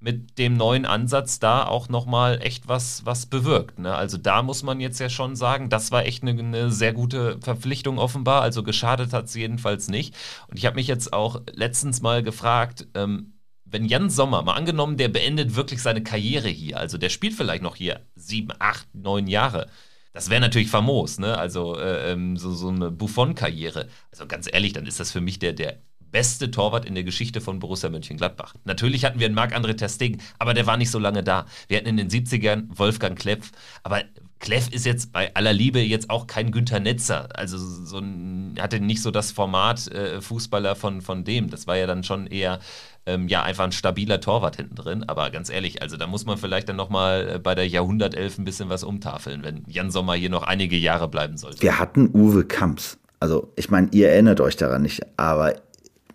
mit 0.00 0.38
dem 0.38 0.56
neuen 0.56 0.86
Ansatz 0.86 1.40
da 1.40 1.66
auch 1.66 1.88
nochmal 1.88 2.40
echt 2.42 2.68
was, 2.68 3.04
was 3.04 3.26
bewirkt. 3.26 3.78
Ne? 3.78 3.94
Also 3.94 4.16
da 4.16 4.42
muss 4.42 4.62
man 4.62 4.78
jetzt 4.80 5.00
ja 5.00 5.08
schon 5.08 5.34
sagen, 5.34 5.70
das 5.70 5.90
war 5.90 6.06
echt 6.06 6.22
eine, 6.22 6.38
eine 6.38 6.70
sehr 6.70 6.92
gute 6.92 7.38
Verpflichtung 7.40 7.98
offenbar. 7.98 8.42
Also 8.42 8.62
geschadet 8.62 9.12
hat 9.12 9.24
es 9.24 9.34
jedenfalls 9.34 9.88
nicht. 9.88 10.14
Und 10.48 10.56
ich 10.56 10.66
habe 10.66 10.76
mich 10.76 10.86
jetzt 10.86 11.12
auch 11.12 11.42
letztens 11.52 12.00
mal 12.00 12.22
gefragt, 12.22 12.86
ähm, 12.94 13.32
wenn 13.64 13.84
Jan 13.84 14.08
Sommer, 14.08 14.42
mal 14.42 14.54
angenommen, 14.54 14.96
der 14.96 15.08
beendet 15.08 15.56
wirklich 15.56 15.82
seine 15.82 16.02
Karriere 16.02 16.48
hier, 16.48 16.78
also 16.78 16.96
der 16.96 17.10
spielt 17.10 17.34
vielleicht 17.34 17.62
noch 17.62 17.76
hier 17.76 18.00
sieben, 18.14 18.50
acht, 18.58 18.88
neun 18.94 19.26
Jahre. 19.26 19.68
Das 20.12 20.30
wäre 20.30 20.40
natürlich 20.40 20.70
famos, 20.70 21.18
ne? 21.18 21.36
Also 21.36 21.76
äh, 21.76 22.12
ähm, 22.12 22.36
so, 22.36 22.52
so 22.52 22.68
eine 22.68 22.90
Buffon-Karriere. 22.90 23.88
Also 24.10 24.26
ganz 24.26 24.48
ehrlich, 24.50 24.72
dann 24.72 24.86
ist 24.86 25.00
das 25.00 25.12
für 25.12 25.20
mich 25.20 25.38
der, 25.38 25.52
der 25.52 25.82
beste 26.10 26.50
Torwart 26.50 26.84
in 26.84 26.94
der 26.94 27.04
Geschichte 27.04 27.40
von 27.40 27.58
Borussia 27.58 27.90
Mönchengladbach. 27.90 28.54
Natürlich 28.64 29.04
hatten 29.04 29.20
wir 29.20 29.26
einen 29.26 29.34
Marc-André 29.34 29.76
Testegen, 29.76 30.20
aber 30.38 30.54
der 30.54 30.66
war 30.66 30.76
nicht 30.76 30.90
so 30.90 30.98
lange 30.98 31.22
da. 31.22 31.46
Wir 31.68 31.78
hatten 31.78 31.88
in 31.88 31.96
den 31.96 32.08
70ern 32.08 32.68
Wolfgang 32.76 33.18
Kleff, 33.18 33.50
aber 33.82 34.02
Kleff 34.40 34.68
ist 34.70 34.86
jetzt 34.86 35.12
bei 35.12 35.34
aller 35.34 35.52
Liebe 35.52 35.80
jetzt 35.80 36.10
auch 36.10 36.26
kein 36.26 36.52
Günther 36.52 36.80
Netzer. 36.80 37.28
Also 37.34 37.58
so 37.58 37.98
ein, 37.98 38.54
hatte 38.60 38.80
nicht 38.80 39.02
so 39.02 39.10
das 39.10 39.32
Format 39.32 39.88
äh, 39.88 40.20
Fußballer 40.20 40.76
von, 40.76 41.00
von 41.00 41.24
dem. 41.24 41.50
Das 41.50 41.66
war 41.66 41.76
ja 41.76 41.86
dann 41.86 42.04
schon 42.04 42.26
eher 42.26 42.60
ähm, 43.06 43.26
ja 43.26 43.42
einfach 43.42 43.64
ein 43.64 43.72
stabiler 43.72 44.20
Torwart 44.20 44.56
hinten 44.56 44.76
drin. 44.76 45.04
Aber 45.04 45.30
ganz 45.30 45.50
ehrlich, 45.50 45.82
also 45.82 45.96
da 45.96 46.06
muss 46.06 46.24
man 46.24 46.38
vielleicht 46.38 46.68
dann 46.68 46.76
nochmal 46.76 47.34
äh, 47.34 47.38
bei 47.38 47.54
der 47.54 47.66
Jahrhundertelf 47.66 48.38
ein 48.38 48.44
bisschen 48.44 48.68
was 48.68 48.84
umtafeln, 48.84 49.42
wenn 49.42 49.64
Jan 49.66 49.90
Sommer 49.90 50.14
hier 50.14 50.30
noch 50.30 50.44
einige 50.44 50.76
Jahre 50.76 51.08
bleiben 51.08 51.36
sollte. 51.36 51.62
Wir 51.62 51.78
hatten 51.78 52.10
Uwe 52.12 52.44
Kamps. 52.44 52.98
Also 53.20 53.52
ich 53.56 53.70
meine, 53.70 53.88
ihr 53.90 54.10
erinnert 54.10 54.40
euch 54.40 54.56
daran 54.56 54.82
nicht, 54.82 55.02
aber 55.16 55.56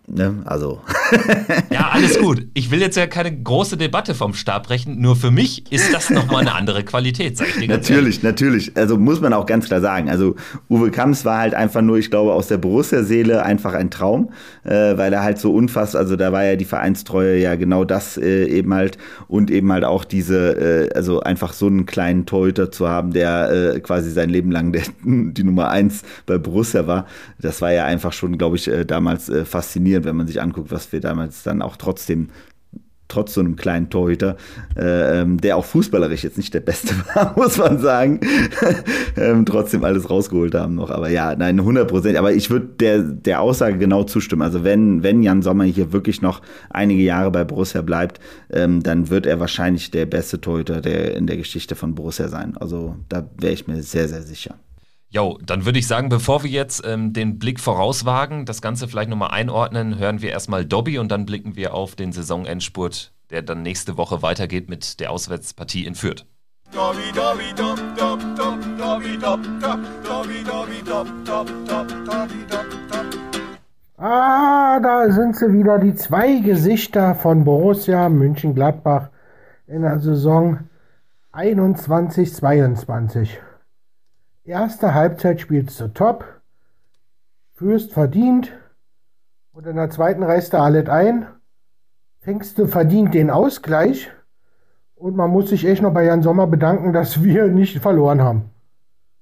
Ne? 0.06 0.42
Also. 0.44 0.82
ja, 1.70 1.88
alles 1.90 2.18
gut. 2.18 2.46
Ich 2.52 2.70
will 2.70 2.80
jetzt 2.80 2.96
ja 2.96 3.06
keine 3.06 3.34
große 3.34 3.78
Debatte 3.78 4.14
vom 4.14 4.34
Stab 4.34 4.66
brechen. 4.66 5.00
Nur 5.00 5.16
für 5.16 5.30
mich 5.30 5.72
ist 5.72 5.94
das 5.94 6.10
nochmal 6.10 6.42
eine 6.42 6.54
andere 6.54 6.84
Qualität, 6.84 7.38
sag 7.38 7.48
ich 7.48 7.54
dir 7.54 7.68
Natürlich, 7.68 8.22
ehrlich. 8.22 8.22
natürlich. 8.22 8.76
Also 8.76 8.98
muss 8.98 9.22
man 9.22 9.32
auch 9.32 9.46
ganz 9.46 9.66
klar 9.66 9.80
sagen. 9.80 10.10
Also 10.10 10.36
Uwe 10.68 10.90
Kamps 10.90 11.24
war 11.24 11.38
halt 11.38 11.54
einfach 11.54 11.80
nur, 11.80 11.96
ich 11.96 12.10
glaube, 12.10 12.34
aus 12.34 12.48
der 12.48 12.58
Borussia-Seele 12.58 13.42
einfach 13.44 13.72
ein 13.72 13.90
Traum, 13.90 14.30
äh, 14.64 14.70
weil 14.98 15.10
er 15.10 15.22
halt 15.22 15.38
so 15.38 15.54
unfassbar, 15.54 16.02
also 16.02 16.16
da 16.16 16.32
war 16.32 16.44
ja 16.44 16.56
die 16.56 16.66
Vereinstreue 16.66 17.38
ja 17.38 17.54
genau 17.54 17.84
das 17.84 18.18
äh, 18.18 18.44
eben 18.44 18.74
halt 18.74 18.98
und 19.26 19.50
eben 19.50 19.72
halt 19.72 19.84
auch 19.84 20.04
diese, 20.04 20.90
äh, 20.90 20.94
also 20.94 21.20
einfach 21.20 21.54
so 21.54 21.66
einen 21.66 21.86
kleinen 21.86 22.26
Torhüter 22.26 22.70
zu 22.70 22.88
haben, 22.88 23.14
der 23.14 23.74
äh, 23.74 23.80
quasi 23.80 24.10
sein 24.10 24.28
Leben 24.28 24.52
lang 24.52 24.72
der, 24.72 24.82
die 25.02 25.44
Nummer 25.44 25.70
eins 25.70 26.02
bei 26.26 26.36
Borussia 26.36 26.86
war. 26.86 27.06
Das 27.40 27.62
war 27.62 27.72
ja 27.72 27.86
einfach 27.86 28.12
schon, 28.12 28.36
glaube 28.36 28.56
ich, 28.56 28.68
äh, 28.68 28.84
damals 28.84 29.30
äh, 29.30 29.46
faszinierend 29.46 29.93
faszinierend, 29.94 30.06
wenn 30.06 30.16
man 30.16 30.26
sich 30.26 30.40
anguckt, 30.40 30.70
was 30.70 30.92
wir 30.92 31.00
damals 31.00 31.42
dann 31.42 31.62
auch 31.62 31.76
trotzdem 31.76 32.28
trotz 33.06 33.34
so 33.34 33.40
einem 33.42 33.54
kleinen 33.54 33.90
Torhüter, 33.90 34.38
äh, 34.76 35.20
ähm, 35.20 35.38
der 35.38 35.58
auch 35.58 35.64
fußballerisch 35.66 36.24
jetzt 36.24 36.38
nicht 36.38 36.54
der 36.54 36.60
Beste 36.60 36.94
war, 37.14 37.34
muss 37.36 37.58
man 37.58 37.78
sagen, 37.78 38.20
ähm, 39.16 39.44
trotzdem 39.44 39.84
alles 39.84 40.08
rausgeholt 40.08 40.54
haben 40.54 40.74
noch. 40.74 40.90
Aber 40.90 41.10
ja, 41.10 41.36
nein, 41.36 41.60
100 41.60 41.86
Prozent. 41.86 42.16
Aber 42.16 42.32
ich 42.32 42.48
würde 42.48 42.66
der, 42.80 43.02
der 43.02 43.42
Aussage 43.42 43.76
genau 43.76 44.04
zustimmen. 44.04 44.40
Also 44.40 44.64
wenn, 44.64 45.02
wenn 45.02 45.22
Jan 45.22 45.42
Sommer 45.42 45.64
hier 45.64 45.92
wirklich 45.92 46.22
noch 46.22 46.40
einige 46.70 47.02
Jahre 47.02 47.30
bei 47.30 47.44
Borussia 47.44 47.82
bleibt, 47.82 48.20
ähm, 48.50 48.82
dann 48.82 49.10
wird 49.10 49.26
er 49.26 49.38
wahrscheinlich 49.38 49.90
der 49.90 50.06
beste 50.06 50.40
Torhüter 50.40 50.80
der 50.80 51.14
in 51.14 51.26
der 51.26 51.36
Geschichte 51.36 51.76
von 51.76 51.94
Borussia 51.94 52.28
sein. 52.28 52.56
Also 52.56 52.96
da 53.10 53.28
wäre 53.38 53.52
ich 53.52 53.68
mir 53.68 53.82
sehr, 53.82 54.08
sehr 54.08 54.22
sicher. 54.22 54.54
Jo, 55.14 55.38
dann 55.46 55.64
würde 55.64 55.78
ich 55.78 55.86
sagen, 55.86 56.08
bevor 56.08 56.42
wir 56.42 56.50
jetzt 56.50 56.84
ähm, 56.84 57.12
den 57.12 57.38
Blick 57.38 57.60
vorauswagen, 57.60 58.46
das 58.46 58.60
Ganze 58.60 58.88
vielleicht 58.88 59.08
nochmal 59.08 59.30
einordnen, 59.30 59.96
hören 59.96 60.20
wir 60.20 60.30
erstmal 60.30 60.64
Dobby 60.64 60.98
und 60.98 61.12
dann 61.12 61.24
blicken 61.24 61.54
wir 61.54 61.72
auf 61.72 61.94
den 61.94 62.10
Saisonendspurt, 62.10 63.12
der 63.30 63.42
dann 63.42 63.62
nächste 63.62 63.96
Woche 63.96 64.22
weitergeht 64.22 64.68
mit 64.68 64.98
der 64.98 65.12
Auswärtspartie 65.12 65.86
in 65.86 65.94
Fürth. 65.94 66.26
Dobby, 66.72 67.12
Dobby, 67.14 67.54
dob, 67.54 67.78
dob, 67.96 68.18
dob, 68.34 68.58
Dobby, 68.76 69.16
dob, 69.16 69.40
dob, 69.60 69.78
Dobby, 70.02 70.42
Dobby, 70.44 70.82
dob, 70.84 71.06
dob, 71.24 71.46
dob, 71.64 71.88
Dobby, 71.88 72.44
dob, 72.50 72.66
dob. 72.90 73.06
Ah, 73.96 74.80
da 74.80 75.12
sind 75.12 75.36
sie 75.36 75.52
wieder, 75.52 75.78
die 75.78 75.94
zwei 75.94 76.40
Gesichter 76.40 77.14
von 77.14 77.44
Borussia 77.44 78.08
München-Gladbach 78.08 79.10
in 79.68 79.82
der 79.82 80.00
Saison 80.00 80.58
21-22. 81.32 83.28
Erste 84.46 84.92
Halbzeit 84.92 85.40
spielst 85.40 85.80
du 85.80 85.88
top, 85.88 86.26
führst 87.54 87.94
verdient 87.94 88.52
und 89.52 89.66
in 89.66 89.76
der 89.76 89.88
zweiten 89.88 90.22
reißt 90.22 90.52
du 90.52 90.58
alles 90.58 90.86
ein, 90.90 91.26
fängst 92.20 92.58
du 92.58 92.66
verdient 92.66 93.14
den 93.14 93.30
Ausgleich 93.30 94.10
und 94.96 95.16
man 95.16 95.30
muss 95.30 95.48
sich 95.48 95.66
echt 95.66 95.80
noch 95.80 95.94
bei 95.94 96.04
Jan 96.04 96.20
Sommer 96.20 96.46
bedanken, 96.46 96.92
dass 96.92 97.22
wir 97.24 97.46
nicht 97.46 97.78
verloren 97.78 98.20
haben. 98.20 98.50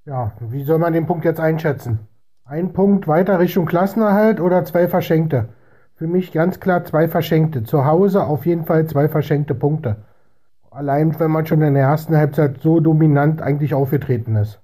Ja, 0.07 0.33
wie 0.41 0.65
soll 0.65 0.81
man 0.81 0.93
den 0.93 1.07
Punkt 1.07 1.25
jetzt 1.25 1.39
einschätzen? 1.39 2.01
Ein 2.45 2.73
Punkt 2.73 3.07
weiter 3.07 3.39
Richtung 3.39 3.67
Klassenerhalt 3.67 4.41
oder 4.41 4.65
zwei 4.65 4.89
verschenkte? 4.89 5.51
Für 5.95 6.09
mich 6.09 6.33
ganz 6.33 6.59
klar 6.59 6.85
zwei 6.85 7.07
verschenkte. 7.07 7.63
Zu 7.63 7.85
Hause 7.85 8.25
auf 8.25 8.45
jeden 8.45 8.65
Fall 8.65 8.89
zwei 8.89 9.09
verschenkte 9.09 9.55
Punkte. 9.55 9.99
Allein 10.69 11.21
wenn 11.21 11.31
man 11.31 11.47
schon 11.47 11.63
in 11.63 11.75
der 11.75 11.85
ersten 11.85 12.17
Halbzeit 12.17 12.59
so 12.61 12.81
dominant 12.81 13.41
eigentlich 13.41 13.73
aufgetreten 13.73 14.35
ist 14.35 14.62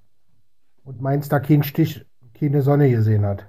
und 0.89 1.03
Mainz 1.03 1.29
da 1.29 1.39
keinen 1.39 1.63
Stich, 1.63 2.07
keine 2.39 2.63
Sonne 2.63 2.91
gesehen 2.91 3.27
hat. 3.27 3.47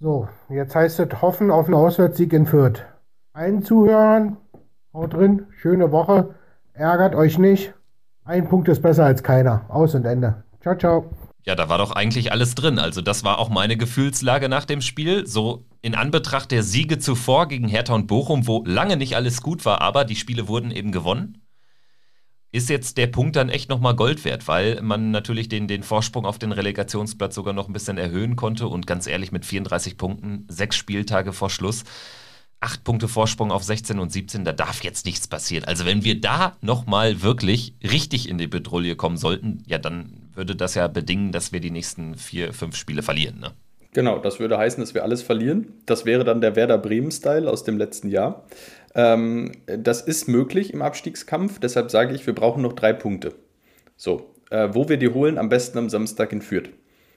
So, 0.00 0.28
jetzt 0.50 0.74
heißt 0.74 0.98
es 0.98 1.22
hoffen 1.22 1.52
auf 1.52 1.66
einen 1.66 1.76
Auswärtssieg 1.76 2.32
in 2.32 2.46
Fürth. 2.46 2.82
Allen 3.32 3.62
Zuhörern, 3.62 4.36
haut 4.92 5.14
drin, 5.14 5.46
schöne 5.56 5.92
Woche, 5.92 6.34
ärgert 6.72 7.14
euch 7.14 7.38
nicht. 7.38 7.74
Ein 8.24 8.48
Punkt 8.48 8.68
ist 8.68 8.82
besser 8.82 9.04
als 9.04 9.22
keiner. 9.22 9.64
Aus 9.68 9.94
und 9.94 10.04
Ende. 10.04 10.42
Ciao, 10.60 10.76
ciao. 10.76 11.10
Ja, 11.44 11.54
da 11.54 11.68
war 11.68 11.78
doch 11.78 11.92
eigentlich 11.92 12.32
alles 12.32 12.54
drin. 12.54 12.78
Also 12.78 13.02
das 13.02 13.22
war 13.22 13.38
auch 13.38 13.50
meine 13.50 13.76
Gefühlslage 13.76 14.48
nach 14.48 14.64
dem 14.64 14.80
Spiel. 14.80 15.26
So 15.26 15.66
in 15.80 15.94
Anbetracht 15.94 16.50
der 16.50 16.62
Siege 16.62 16.98
zuvor 16.98 17.46
gegen 17.46 17.68
Hertha 17.68 17.94
und 17.94 18.06
Bochum, 18.06 18.46
wo 18.48 18.64
lange 18.64 18.96
nicht 18.96 19.14
alles 19.14 19.42
gut 19.42 19.64
war, 19.64 19.80
aber 19.80 20.04
die 20.04 20.16
Spiele 20.16 20.48
wurden 20.48 20.70
eben 20.70 20.90
gewonnen, 20.90 21.43
ist 22.54 22.70
jetzt 22.70 22.98
der 22.98 23.08
Punkt 23.08 23.34
dann 23.34 23.48
echt 23.48 23.68
nochmal 23.68 23.96
Gold 23.96 24.24
wert, 24.24 24.46
weil 24.46 24.80
man 24.80 25.10
natürlich 25.10 25.48
den, 25.48 25.66
den 25.66 25.82
Vorsprung 25.82 26.24
auf 26.24 26.38
den 26.38 26.52
Relegationsplatz 26.52 27.34
sogar 27.34 27.52
noch 27.52 27.66
ein 27.66 27.72
bisschen 27.72 27.98
erhöhen 27.98 28.36
konnte 28.36 28.68
und 28.68 28.86
ganz 28.86 29.08
ehrlich 29.08 29.32
mit 29.32 29.44
34 29.44 29.98
Punkten, 29.98 30.46
sechs 30.48 30.76
Spieltage 30.76 31.32
vor 31.32 31.50
Schluss, 31.50 31.82
acht 32.60 32.84
Punkte 32.84 33.08
Vorsprung 33.08 33.50
auf 33.50 33.64
16 33.64 33.98
und 33.98 34.12
17, 34.12 34.44
da 34.44 34.52
darf 34.52 34.84
jetzt 34.84 35.04
nichts 35.04 35.26
passieren. 35.26 35.64
Also 35.64 35.84
wenn 35.84 36.04
wir 36.04 36.20
da 36.20 36.56
nochmal 36.60 37.22
wirklich 37.22 37.74
richtig 37.82 38.28
in 38.28 38.38
die 38.38 38.46
Bedrohung 38.46 38.96
kommen 38.96 39.16
sollten, 39.16 39.64
ja, 39.66 39.78
dann 39.78 40.30
würde 40.32 40.54
das 40.54 40.76
ja 40.76 40.86
bedingen, 40.86 41.32
dass 41.32 41.50
wir 41.50 41.58
die 41.58 41.72
nächsten 41.72 42.14
vier, 42.14 42.52
fünf 42.52 42.76
Spiele 42.76 43.02
verlieren, 43.02 43.40
ne? 43.40 43.50
Genau, 43.94 44.18
das 44.18 44.40
würde 44.40 44.58
heißen, 44.58 44.80
dass 44.80 44.92
wir 44.92 45.04
alles 45.04 45.22
verlieren. 45.22 45.72
Das 45.86 46.04
wäre 46.04 46.24
dann 46.24 46.40
der 46.40 46.56
Werder 46.56 46.78
Bremen-Style 46.78 47.48
aus 47.48 47.62
dem 47.62 47.78
letzten 47.78 48.08
Jahr. 48.08 48.44
Ähm, 48.94 49.52
das 49.66 50.00
ist 50.02 50.28
möglich 50.28 50.72
im 50.72 50.82
Abstiegskampf, 50.82 51.58
deshalb 51.58 51.90
sage 51.90 52.14
ich, 52.14 52.26
wir 52.26 52.34
brauchen 52.34 52.62
noch 52.62 52.74
drei 52.74 52.92
Punkte. 52.92 53.34
So, 53.96 54.34
äh, 54.50 54.68
wo 54.72 54.88
wir 54.88 54.96
die 54.96 55.08
holen, 55.08 55.38
am 55.38 55.48
besten 55.48 55.78
am 55.78 55.88
Samstag 55.90 56.32
in 56.32 56.42
Fürth. 56.42 56.70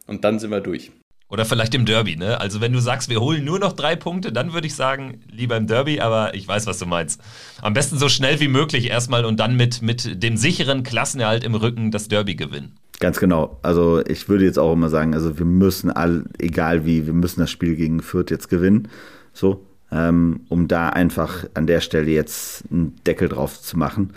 Und 0.07 0.23
dann 0.23 0.39
sind 0.39 0.51
wir 0.51 0.61
durch. 0.61 0.91
Oder 1.29 1.43
vielleicht 1.43 1.75
im 1.75 1.85
Derby, 1.85 2.15
ne? 2.15 2.39
Also 2.39 2.61
wenn 2.61 2.71
du 2.71 2.79
sagst, 2.79 3.09
wir 3.09 3.19
holen 3.19 3.43
nur 3.43 3.59
noch 3.59 3.73
drei 3.73 3.97
Punkte, 3.97 4.31
dann 4.31 4.53
würde 4.53 4.65
ich 4.65 4.75
sagen, 4.75 5.21
lieber 5.29 5.57
im 5.57 5.67
Derby, 5.67 5.99
aber 5.99 6.33
ich 6.33 6.47
weiß, 6.47 6.67
was 6.67 6.79
du 6.79 6.85
meinst. 6.85 7.21
Am 7.61 7.73
besten 7.73 7.97
so 7.97 8.07
schnell 8.07 8.39
wie 8.39 8.47
möglich 8.47 8.89
erstmal 8.89 9.25
und 9.25 9.37
dann 9.37 9.57
mit, 9.57 9.81
mit 9.81 10.23
dem 10.23 10.37
sicheren 10.37 10.83
Klassenerhalt 10.83 11.43
im 11.43 11.53
Rücken 11.53 11.91
das 11.91 12.07
Derby 12.07 12.35
gewinnen. 12.35 12.75
Ganz 12.99 13.19
genau. 13.19 13.59
Also 13.61 14.03
ich 14.05 14.29
würde 14.29 14.45
jetzt 14.45 14.57
auch 14.57 14.71
immer 14.71 14.89
sagen, 14.89 15.13
also 15.13 15.37
wir 15.37 15.45
müssen 15.45 15.91
all, 15.91 16.23
egal 16.39 16.85
wie, 16.85 17.05
wir 17.05 17.13
müssen 17.13 17.41
das 17.41 17.51
Spiel 17.51 17.75
gegen 17.75 18.01
Fürth 18.01 18.31
jetzt 18.31 18.47
gewinnen. 18.47 18.87
So, 19.33 19.66
ähm, 19.91 20.41
um 20.49 20.67
da 20.67 20.89
einfach 20.89 21.45
an 21.53 21.67
der 21.67 21.81
Stelle 21.81 22.11
jetzt 22.11 22.63
einen 22.71 22.95
Deckel 23.05 23.29
drauf 23.29 23.61
zu 23.61 23.77
machen. 23.77 24.13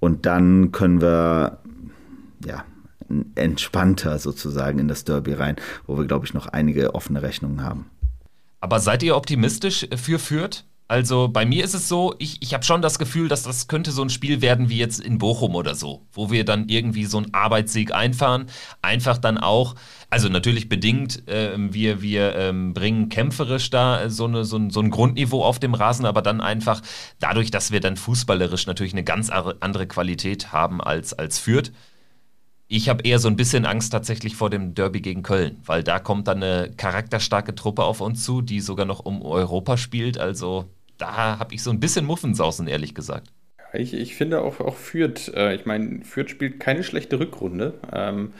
Und 0.00 0.26
dann 0.26 0.72
können 0.72 1.00
wir, 1.00 1.58
ja, 2.44 2.64
entspannter 3.34 4.18
sozusagen 4.18 4.78
in 4.78 4.88
das 4.88 5.04
Derby 5.04 5.32
rein, 5.32 5.56
wo 5.86 5.96
wir, 5.96 6.04
glaube 6.04 6.26
ich, 6.26 6.34
noch 6.34 6.46
einige 6.46 6.94
offene 6.94 7.22
Rechnungen 7.22 7.62
haben. 7.62 7.86
Aber 8.60 8.80
seid 8.80 9.02
ihr 9.02 9.16
optimistisch 9.16 9.88
für 9.96 10.18
Fürth? 10.18 10.64
Also 10.90 11.28
bei 11.28 11.44
mir 11.44 11.64
ist 11.64 11.74
es 11.74 11.86
so, 11.86 12.14
ich, 12.18 12.40
ich 12.40 12.54
habe 12.54 12.64
schon 12.64 12.80
das 12.80 12.98
Gefühl, 12.98 13.28
dass 13.28 13.42
das 13.42 13.68
könnte 13.68 13.90
so 13.90 14.00
ein 14.00 14.08
Spiel 14.08 14.40
werden 14.40 14.70
wie 14.70 14.78
jetzt 14.78 15.00
in 15.00 15.18
Bochum 15.18 15.54
oder 15.54 15.74
so, 15.74 16.06
wo 16.12 16.30
wir 16.30 16.46
dann 16.46 16.70
irgendwie 16.70 17.04
so 17.04 17.18
einen 17.18 17.34
Arbeitssieg 17.34 17.92
einfahren. 17.92 18.46
Einfach 18.80 19.18
dann 19.18 19.36
auch, 19.36 19.74
also 20.08 20.30
natürlich 20.30 20.70
bedingt, 20.70 21.28
äh, 21.28 21.52
wir, 21.58 22.00
wir 22.00 22.34
ähm, 22.36 22.72
bringen 22.72 23.10
kämpferisch 23.10 23.68
da 23.68 24.08
so, 24.08 24.24
eine, 24.24 24.46
so, 24.46 24.56
ein, 24.56 24.70
so 24.70 24.80
ein 24.80 24.88
Grundniveau 24.88 25.44
auf 25.44 25.58
dem 25.58 25.74
Rasen, 25.74 26.06
aber 26.06 26.22
dann 26.22 26.40
einfach 26.40 26.80
dadurch, 27.20 27.50
dass 27.50 27.70
wir 27.70 27.80
dann 27.80 27.98
fußballerisch 27.98 28.66
natürlich 28.66 28.94
eine 28.94 29.04
ganz 29.04 29.28
andere 29.28 29.86
Qualität 29.86 30.52
haben 30.52 30.80
als, 30.80 31.12
als 31.12 31.38
Fürth 31.38 31.70
ich 32.70 32.90
habe 32.90 33.02
eher 33.02 33.18
so 33.18 33.28
ein 33.28 33.36
bisschen 33.36 33.64
Angst 33.64 33.92
tatsächlich 33.92 34.36
vor 34.36 34.50
dem 34.50 34.74
Derby 34.74 35.00
gegen 35.00 35.22
Köln, 35.22 35.58
weil 35.64 35.82
da 35.82 35.98
kommt 35.98 36.28
dann 36.28 36.42
eine 36.42 36.70
charakterstarke 36.76 37.54
Truppe 37.54 37.82
auf 37.84 38.02
uns 38.02 38.24
zu, 38.24 38.42
die 38.42 38.60
sogar 38.60 38.84
noch 38.84 39.00
um 39.00 39.22
Europa 39.22 39.78
spielt. 39.78 40.18
Also 40.18 40.66
da 40.98 41.38
habe 41.38 41.54
ich 41.54 41.62
so 41.62 41.70
ein 41.70 41.80
bisschen 41.80 42.04
Muffensausen, 42.04 42.66
ehrlich 42.66 42.94
gesagt. 42.94 43.28
Ich, 43.72 43.94
ich 43.94 44.14
finde 44.14 44.42
auch, 44.42 44.60
auch 44.60 44.76
Fürth, 44.76 45.32
äh, 45.34 45.54
ich 45.54 45.66
meine, 45.66 46.04
Fürth 46.04 46.30
spielt 46.30 46.58
keine 46.60 46.82
schlechte 46.82 47.20
Rückrunde. 47.20 47.74
Ähm, 47.92 48.32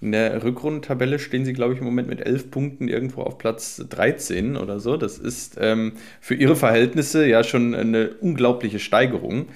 in 0.00 0.12
der 0.12 0.44
Rückrundentabelle 0.44 1.18
stehen 1.18 1.44
sie, 1.44 1.54
glaube 1.54 1.72
ich, 1.72 1.80
im 1.80 1.86
Moment 1.86 2.08
mit 2.08 2.20
elf 2.20 2.50
Punkten 2.50 2.86
irgendwo 2.86 3.22
auf 3.22 3.38
Platz 3.38 3.82
13 3.88 4.56
oder 4.56 4.78
so. 4.78 4.96
Das 4.96 5.18
ist 5.18 5.56
ähm, 5.58 5.94
für 6.20 6.34
ihre 6.34 6.54
Verhältnisse 6.54 7.26
ja 7.26 7.42
schon 7.42 7.74
eine 7.74 8.10
unglaubliche 8.20 8.78
Steigerung 8.78 9.46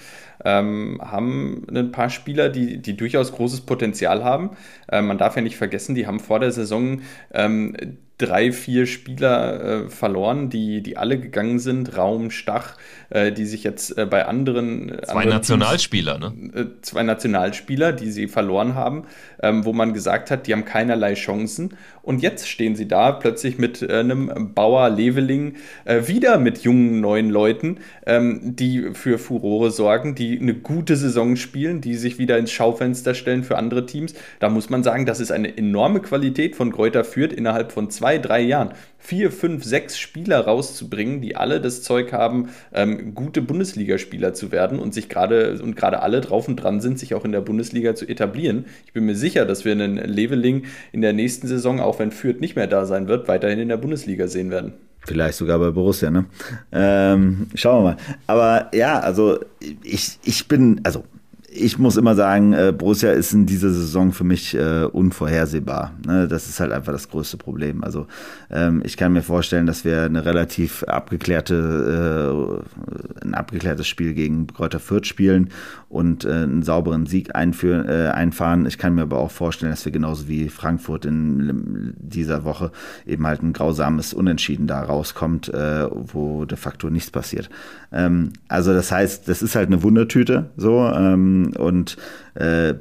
ähm, 0.45 0.99
haben 1.03 1.67
ein 1.71 1.93
paar 1.93 2.11
Spieler, 2.11 2.49
die, 2.49 2.79
die 2.79 2.97
durchaus 2.97 3.33
großes 3.33 3.63
Potenzial 3.63 4.25
haben. 4.25 4.51
Äh, 4.91 5.03
man 5.03 5.19
darf 5.19 5.37
ja 5.37 5.43
nicht 5.43 5.57
vergessen, 5.57 5.95
die 5.95 6.07
haben 6.07 6.21
vor 6.21 6.41
der 6.41 6.53
Saison 6.53 7.03
ähm, 7.33 7.77
drei, 8.21 8.53
vier 8.53 8.87
Spieler 8.87 9.61
äh, 9.85 9.89
verloren, 9.89 10.51
die, 10.51 10.83
die 10.83 10.97
alle 10.97 11.19
gegangen 11.19 11.59
sind. 11.59 11.97
Raum, 11.97 12.31
Stach, 12.31 12.77
äh, 13.11 13.33
die 13.33 13.45
sich 13.45 13.65
jetzt 13.65 13.97
äh, 13.99 14.07
bei 14.07 14.27
anderen. 14.27 14.89
Zwei 15.05 15.13
anderen 15.13 15.31
Nationalspieler, 15.31 16.21
Teams, 16.21 16.53
ne? 16.55 16.61
Äh, 16.61 16.67
zwei 16.83 17.03
Nationalspieler, 17.03 17.93
die 17.93 18.11
sie 18.11 18.29
verloren 18.29 18.75
haben, 18.75 19.05
ähm, 19.43 19.65
wo 19.65 19.73
man 19.73 19.93
gesagt 19.93 20.31
hat, 20.31 20.47
die 20.47 20.53
haben 20.53 20.65
keinerlei 20.65 21.15
Chancen. 21.15 21.75
Und 22.03 22.23
jetzt 22.23 22.49
stehen 22.49 22.77
sie 22.77 22.89
da 22.89 23.13
plötzlich 23.13 23.59
mit 23.59 23.83
äh, 23.83 23.99
einem 23.99 24.55
Bauer 24.55 24.89
Leveling 24.91 25.57
äh, 25.85 26.07
wieder 26.07 26.39
mit 26.39 26.59
jungen 26.59 27.01
neuen 27.01 27.31
Leuten, 27.31 27.79
ähm, 28.07 28.57
die 28.57 28.91
für 28.95 29.19
Furore 29.19 29.71
sorgen, 29.71 30.15
die 30.15 30.39
eine 30.41 30.55
gute 30.55 30.97
Saison 30.97 31.37
spielen, 31.37 31.81
die 31.81 31.95
sich 31.95 32.19
wieder 32.19 32.39
ins 32.39 32.53
Schaufenster 32.53 33.15
stellen 33.15 33.45
für 33.45 33.59
andere 33.59 33.87
Teams. 33.87 34.15
Da 34.39 34.49
muss 34.49 34.71
man 34.71 34.83
sagen, 34.83 35.05
das 35.05 35.21
ist 35.21 35.31
eine 35.31 35.57
enorme 35.57 36.01
Qualität 36.01 36.57
von 36.57 36.73
Kräuter 36.73 37.05
Fürth 37.05 37.33
innerhalb 37.33 37.73
von 37.73 37.91
zwei, 37.91 38.19
drei 38.19 38.41
Jahren 38.41 38.73
vier, 39.01 39.33
fünf, 39.33 39.65
sechs 39.65 39.99
Spieler 39.99 40.41
rauszubringen, 40.41 41.21
die 41.21 41.35
alle 41.35 41.61
das 41.61 41.83
Zeug 41.83 42.13
haben, 42.13 42.51
ähm, 42.73 43.15
gute 43.15 43.43
Bundesligaspieler 43.43 44.35
zu 44.35 44.53
werden 44.53 44.79
und 44.79 44.95
sich 44.95 45.09
gerade 45.09 45.61
und 45.63 45.75
gerade 45.75 46.03
alle 46.03 46.21
drauf 46.21 46.47
und 46.47 46.57
dran 46.57 46.81
sind, 46.81 46.99
sich 46.99 47.15
auch 47.15 47.25
in 47.25 47.33
der 47.33 47.41
Bundesliga 47.41 47.95
zu 47.95 48.07
etablieren. 48.07 48.67
Ich 48.87 48.93
bin 48.93 49.07
mir 49.07 49.17
sicher, 49.17 49.47
dass 49.47 49.65
wir 49.65 49.73
einen 49.73 49.97
Leveling 49.97 50.65
in 50.93 51.01
der 51.01 51.15
nächsten 51.15 51.49
Saison, 51.49 51.81
auch 51.81 51.99
wenn 51.99 52.13
Fürth 52.13 52.41
nicht 52.41 52.57
mehr 52.57 52.67
da 52.67 52.85
sein 52.85 53.09
wird, 53.09 53.27
weiterhin 53.27 53.59
in 53.59 53.69
der 53.69 53.79
Bundesliga 53.79 54.29
sehen 54.29 54.51
werden. 54.51 54.75
Vielleicht 55.07 55.39
sogar 55.39 55.59
bei 55.59 55.71
Borussia, 55.71 56.11
ne? 56.11 56.27
Ähm, 56.73 57.47
schauen 57.55 57.83
wir 57.83 57.91
mal. 57.93 57.97
Aber 58.27 58.71
ja, 58.77 59.01
also 59.01 59.39
ich, 59.83 60.19
ich 60.25 60.47
bin, 60.47 60.83
also 60.85 61.05
ich 61.53 61.79
muss 61.79 61.97
immer 61.97 62.15
sagen, 62.15 62.53
äh, 62.53 62.73
Borussia 62.77 63.11
ist 63.11 63.33
in 63.33 63.45
dieser 63.45 63.71
Saison 63.71 64.13
für 64.13 64.23
mich 64.23 64.55
äh, 64.55 64.85
unvorhersehbar. 64.85 65.93
Ne? 66.07 66.29
Das 66.29 66.49
ist 66.49 66.61
halt 66.61 66.71
einfach 66.71 66.93
das 66.93 67.09
größte 67.09 67.39
Problem. 67.39 67.83
Also 67.83 68.07
ähm, 68.51 68.83
ich 68.85 68.97
kann 68.97 69.13
mir 69.13 69.23
vorstellen, 69.23 69.67
dass 69.67 69.85
wir 69.85 70.05
eine 70.05 70.25
relativ 70.25 70.85
abgeklärte, 70.85 72.63
äh, 73.23 73.27
ein 73.27 73.35
abgeklärtes 73.35 73.89
Spiel 73.89 74.15
gegen 74.15 74.47
Kräuter 74.47 74.79
Fürth 74.79 75.07
spielen 75.07 75.49
und 75.89 76.25
einen 76.25 76.63
sauberen 76.63 77.07
Sieg 77.07 77.35
einführen, 77.35 77.89
einfahren. 77.89 78.65
Ich 78.67 78.79
kann 78.79 78.95
mir 78.95 79.03
aber 79.03 79.19
auch 79.19 79.31
vorstellen, 79.31 79.73
dass 79.73 79.85
wir 79.85 79.91
genauso 79.91 80.29
wie 80.29 80.49
Frankfurt 80.49 81.05
in 81.05 81.95
dieser 81.99 82.45
Woche 82.45 82.71
eben 83.07 83.27
halt 83.27 83.43
ein 83.43 83.53
grausames 83.53 84.15
Unentschieden 84.15 84.69
da 84.69 84.83
rauskommt, 84.83 85.51
wo 85.53 86.45
de 86.45 86.57
facto 86.57 86.91
nichts 86.91 87.11
passiert. 87.11 87.51
Ähm, 87.93 88.33
also 88.49 88.73
das 88.73 88.93
heißt, 88.93 89.29
das 89.29 89.43
ist 89.43 89.57
halt 89.57 89.69
eine 89.69 89.83
Wundertüte 89.83 90.51
so. 90.57 90.87
Ähm, 90.87 91.53
und 91.59 91.97
äh, 92.35 92.75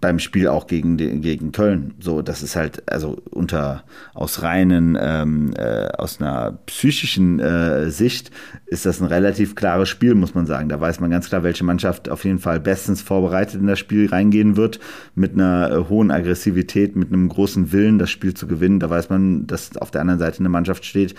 beim 0.00 0.18
Spiel 0.18 0.48
auch 0.48 0.66
gegen, 0.66 0.96
gegen 0.96 1.52
Köln. 1.52 1.94
So, 2.00 2.22
das 2.22 2.42
ist 2.42 2.54
halt, 2.54 2.82
also 2.90 3.22
unter 3.30 3.84
aus 4.14 4.42
reinen, 4.42 4.96
ähm, 5.00 5.52
äh, 5.56 5.88
aus 5.88 6.20
einer 6.20 6.58
psychischen 6.66 7.40
äh, 7.40 7.90
Sicht 7.90 8.30
ist 8.66 8.86
das 8.86 9.00
ein 9.00 9.06
relativ 9.06 9.54
klares 9.54 9.88
Spiel, 9.88 10.14
muss 10.14 10.34
man 10.34 10.46
sagen. 10.46 10.68
Da 10.68 10.80
weiß 10.80 11.00
man 11.00 11.10
ganz 11.10 11.28
klar, 11.28 11.42
welche 11.42 11.64
Mannschaft 11.64 12.08
auf 12.08 12.24
jeden 12.24 12.38
Fall 12.38 12.60
bestens 12.60 13.00
vorbereitet 13.02 13.60
in 13.60 13.66
das 13.66 13.78
Spiel 13.78 14.08
reingehen 14.08 14.56
wird, 14.56 14.80
mit 15.14 15.32
einer 15.32 15.70
äh, 15.70 15.88
hohen 15.88 16.10
Aggressivität, 16.10 16.94
mit 16.94 17.12
einem 17.12 17.28
großen 17.28 17.72
Willen, 17.72 17.98
das 17.98 18.10
Spiel 18.10 18.34
zu 18.34 18.46
gewinnen. 18.46 18.80
Da 18.80 18.90
weiß 18.90 19.08
man, 19.08 19.46
dass 19.46 19.76
auf 19.76 19.90
der 19.90 20.02
anderen 20.02 20.20
Seite 20.20 20.40
eine 20.40 20.48
Mannschaft 20.48 20.84
steht, 20.84 21.14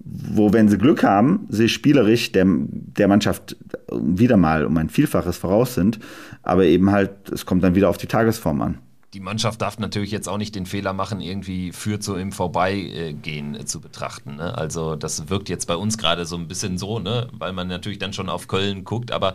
wo, 0.00 0.52
wenn 0.52 0.68
sie 0.68 0.78
Glück 0.78 1.02
haben, 1.02 1.46
sie 1.48 1.68
spielerisch 1.68 2.32
der, 2.32 2.46
der 2.46 3.08
Mannschaft 3.08 3.56
wieder 3.92 4.36
mal 4.36 4.64
um 4.64 4.76
ein 4.76 4.88
Vielfaches 4.88 5.36
voraus 5.36 5.74
sind, 5.74 5.98
aber 6.42 6.64
eben 6.64 6.90
halt, 6.90 7.30
es 7.30 7.46
kommt 7.46 7.62
dann 7.62 7.74
wieder 7.74 7.88
auf 7.88 7.98
die 7.98 8.06
Tagesform 8.06 8.62
an 8.62 8.78
die 9.14 9.20
Mannschaft 9.20 9.62
darf 9.62 9.78
natürlich 9.78 10.10
jetzt 10.10 10.28
auch 10.28 10.36
nicht 10.36 10.54
den 10.54 10.66
Fehler 10.66 10.92
machen, 10.92 11.22
irgendwie 11.22 11.72
führt 11.72 12.02
so 12.02 12.14
im 12.16 12.30
Vorbeigehen 12.30 13.54
äh, 13.54 13.64
zu 13.64 13.80
betrachten. 13.80 14.36
Ne? 14.36 14.56
Also 14.56 14.96
das 14.96 15.30
wirkt 15.30 15.48
jetzt 15.48 15.66
bei 15.66 15.76
uns 15.76 15.96
gerade 15.96 16.26
so 16.26 16.36
ein 16.36 16.46
bisschen 16.46 16.76
so, 16.76 16.98
ne? 16.98 17.28
weil 17.32 17.54
man 17.54 17.68
natürlich 17.68 17.98
dann 17.98 18.12
schon 18.12 18.28
auf 18.28 18.48
Köln 18.48 18.84
guckt, 18.84 19.10
aber 19.10 19.32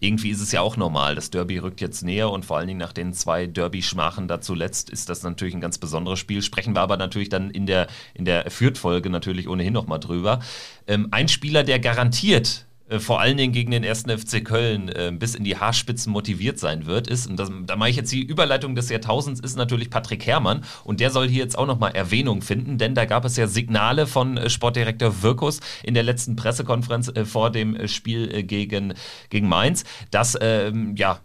irgendwie 0.00 0.28
ist 0.28 0.42
es 0.42 0.52
ja 0.52 0.60
auch 0.60 0.76
normal. 0.76 1.14
Das 1.14 1.30
Derby 1.30 1.56
rückt 1.56 1.80
jetzt 1.80 2.02
näher 2.02 2.30
und 2.30 2.44
vor 2.44 2.58
allen 2.58 2.68
Dingen 2.68 2.80
nach 2.80 2.92
den 2.92 3.14
zwei 3.14 3.46
Derby-Schmachen 3.46 4.28
da 4.28 4.42
zuletzt 4.42 4.90
ist 4.90 5.08
das 5.08 5.22
natürlich 5.22 5.54
ein 5.54 5.62
ganz 5.62 5.78
besonderes 5.78 6.18
Spiel. 6.18 6.42
Sprechen 6.42 6.74
wir 6.74 6.82
aber 6.82 6.98
natürlich 6.98 7.30
dann 7.30 7.50
in 7.50 7.64
der, 7.64 7.86
in 8.12 8.26
der 8.26 8.50
Fürth-Folge 8.50 9.08
natürlich 9.08 9.48
ohnehin 9.48 9.72
nochmal 9.72 10.00
drüber. 10.00 10.40
Ähm, 10.86 11.08
ein 11.12 11.28
Spieler, 11.28 11.64
der 11.64 11.80
garantiert 11.80 12.66
äh, 12.94 13.00
vor 13.00 13.20
allen 13.20 13.36
Dingen 13.36 13.52
gegen 13.52 13.70
den 13.70 13.84
ersten 13.84 14.16
FC 14.16 14.44
Köln 14.44 14.88
äh, 14.88 15.12
bis 15.12 15.34
in 15.34 15.44
die 15.44 15.56
Haarspitzen 15.56 16.12
motiviert 16.12 16.58
sein 16.58 16.86
wird, 16.86 17.08
ist, 17.08 17.26
und 17.26 17.36
das, 17.38 17.50
da 17.66 17.76
mache 17.76 17.90
ich 17.90 17.96
jetzt 17.96 18.12
die 18.12 18.22
Überleitung 18.22 18.74
des 18.74 18.88
Jahrtausends, 18.88 19.40
ist 19.40 19.56
natürlich 19.56 19.90
Patrick 19.90 20.26
Herrmann. 20.26 20.64
Und 20.84 21.00
der 21.00 21.10
soll 21.10 21.28
hier 21.28 21.42
jetzt 21.42 21.58
auch 21.58 21.66
nochmal 21.66 21.92
Erwähnung 21.94 22.42
finden, 22.42 22.78
denn 22.78 22.94
da 22.94 23.04
gab 23.04 23.24
es 23.24 23.36
ja 23.36 23.46
Signale 23.46 24.06
von 24.06 24.36
äh, 24.36 24.48
Sportdirektor 24.48 25.22
Wirkus 25.22 25.60
in 25.82 25.94
der 25.94 26.02
letzten 26.02 26.36
Pressekonferenz 26.36 27.08
äh, 27.08 27.24
vor 27.24 27.50
dem 27.50 27.76
äh, 27.76 27.88
Spiel 27.88 28.42
gegen, 28.44 28.94
gegen 29.30 29.48
Mainz, 29.48 29.84
dass 30.10 30.38
ähm, 30.40 30.94
ja, 30.96 31.20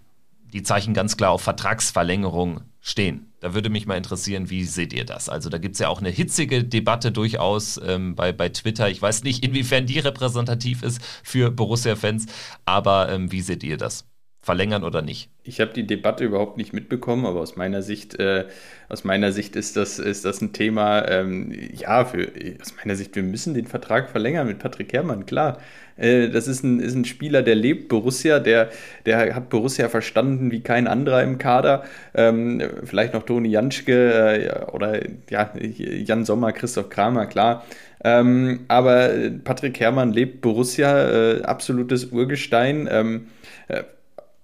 die 0.54 0.64
Zeichen 0.64 0.94
ganz 0.94 1.18
klar 1.18 1.32
auf 1.32 1.42
Vertragsverlängerung 1.42 2.62
stehen. 2.82 3.29
Da 3.40 3.54
würde 3.54 3.70
mich 3.70 3.86
mal 3.86 3.96
interessieren, 3.96 4.50
wie 4.50 4.66
seht 4.66 4.94
ihr 4.94 5.06
das? 5.06 5.30
Also 5.30 5.50
da 5.50 5.58
gibt 5.58 5.76
es 5.76 5.80
ja 5.80 5.88
auch 5.88 6.00
eine 6.00 6.10
hitzige 6.10 6.64
Debatte 6.64 7.12
durchaus 7.12 7.80
ähm, 7.84 8.16
bei, 8.16 8.32
bei 8.34 8.50
Twitter. 8.50 8.90
Ich 8.90 9.02
weiß 9.02 9.24
nicht, 9.24 9.44
inwiefern 9.46 9.86
die 9.86 10.00
repräsentativ 10.00 10.84
ist 10.84 11.02
für 11.24 11.50
Borussia-Fans, 11.52 12.26
aber 12.66 13.10
ähm, 13.10 13.32
wie 13.32 13.42
seht 13.42 13.64
ihr 13.64 13.78
das? 13.78 14.06
Verlängern 14.50 14.84
oder 14.84 15.04
nicht? 15.04 15.30
Ich 15.44 15.62
habe 15.62 15.74
die 15.74 15.86
Debatte 15.86 16.24
überhaupt 16.24 16.58
nicht 16.58 16.74
mitbekommen, 16.74 17.28
aber 17.28 17.40
aus 17.40 17.56
meiner 17.56 17.84
Sicht, 17.84 18.20
äh, 18.20 18.46
aus 18.90 19.04
meiner 19.04 19.32
Sicht 19.32 19.56
ist 19.56 19.78
das, 19.78 20.00
ist 20.00 20.26
das 20.26 20.42
ein 20.42 20.54
Thema, 20.54 21.08
ähm, 21.08 21.54
ja, 21.72 22.04
für, 22.04 22.28
aus 22.60 22.74
meiner 22.78 22.96
Sicht, 22.96 23.16
wir 23.16 23.22
müssen 23.22 23.54
den 23.54 23.68
Vertrag 23.68 24.10
verlängern 24.10 24.48
mit 24.48 24.58
Patrick 24.58 24.92
Herrmann, 24.92 25.28
klar. 25.28 25.60
Äh, 25.98 26.30
das 26.30 26.48
ist 26.48 26.64
ein, 26.64 26.80
ist 26.80 26.96
ein 26.96 27.06
Spieler, 27.06 27.44
der 27.44 27.54
lebt 27.54 27.90
Borussia, 27.90 28.40
der, 28.40 28.70
der 29.06 29.36
hat 29.36 29.50
Borussia 29.50 29.88
verstanden 29.88 30.50
wie 30.50 30.62
kein 30.62 30.88
anderer 30.88 31.22
im 31.22 31.38
Kader. 31.38 31.84
Ähm, 32.16 32.60
vielleicht 32.86 33.14
noch 33.14 33.22
Toni 33.22 33.50
Janschke 33.50 34.66
äh, 34.66 34.72
oder 34.72 35.00
ja, 35.30 35.54
Jan 35.60 36.26
Sommer, 36.26 36.54
Christoph 36.54 36.90
Kramer, 36.90 37.28
klar. 37.28 37.68
Ähm, 38.04 38.62
aber 38.68 39.12
Patrick 39.44 39.80
Herrmann 39.80 40.12
lebt 40.12 40.42
Borussia, 40.42 41.12
äh, 41.12 41.42
absolutes 41.44 42.06
Urgestein. 42.06 43.28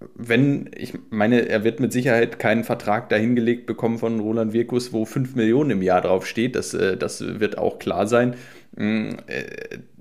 Äh, 0.00 0.04
wenn, 0.14 0.70
ich 0.76 0.94
meine, 1.10 1.48
er 1.48 1.64
wird 1.64 1.80
mit 1.80 1.92
Sicherheit 1.92 2.38
keinen 2.38 2.64
Vertrag 2.64 3.08
dahingelegt 3.08 3.66
bekommen 3.66 3.98
von 3.98 4.20
Roland 4.20 4.52
Wirkus, 4.52 4.92
wo 4.92 5.04
5 5.04 5.34
Millionen 5.36 5.70
im 5.70 5.82
Jahr 5.82 6.00
drauf 6.02 6.26
steht. 6.26 6.56
Das, 6.56 6.74
äh, 6.74 6.96
das 6.96 7.40
wird 7.40 7.58
auch 7.58 7.78
klar 7.78 8.06
sein. 8.06 8.34
Mm, 8.76 9.10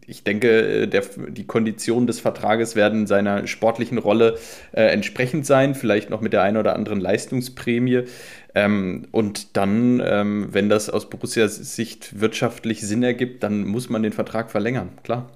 ich 0.07 0.23
denke, 0.23 0.83
äh, 0.83 0.87
der, 0.87 1.03
die 1.29 1.45
Konditionen 1.45 2.07
des 2.07 2.19
Vertrages 2.19 2.75
werden 2.75 3.07
seiner 3.07 3.47
sportlichen 3.47 3.97
Rolle 3.97 4.37
äh, 4.71 4.83
entsprechend 4.83 5.45
sein, 5.45 5.75
vielleicht 5.75 6.09
noch 6.09 6.21
mit 6.21 6.33
der 6.33 6.43
einen 6.43 6.57
oder 6.57 6.75
anderen 6.75 6.99
Leistungsprämie. 6.99 8.03
Ähm, 8.53 9.07
und 9.11 9.57
dann, 9.57 10.01
ähm, 10.05 10.49
wenn 10.51 10.69
das 10.69 10.89
aus 10.89 11.09
Borussias 11.09 11.55
Sicht 11.75 12.19
wirtschaftlich 12.19 12.81
Sinn 12.81 13.03
ergibt, 13.03 13.43
dann 13.43 13.65
muss 13.65 13.89
man 13.89 14.03
den 14.03 14.13
Vertrag 14.13 14.51
verlängern, 14.51 14.89
klar. 15.03 15.29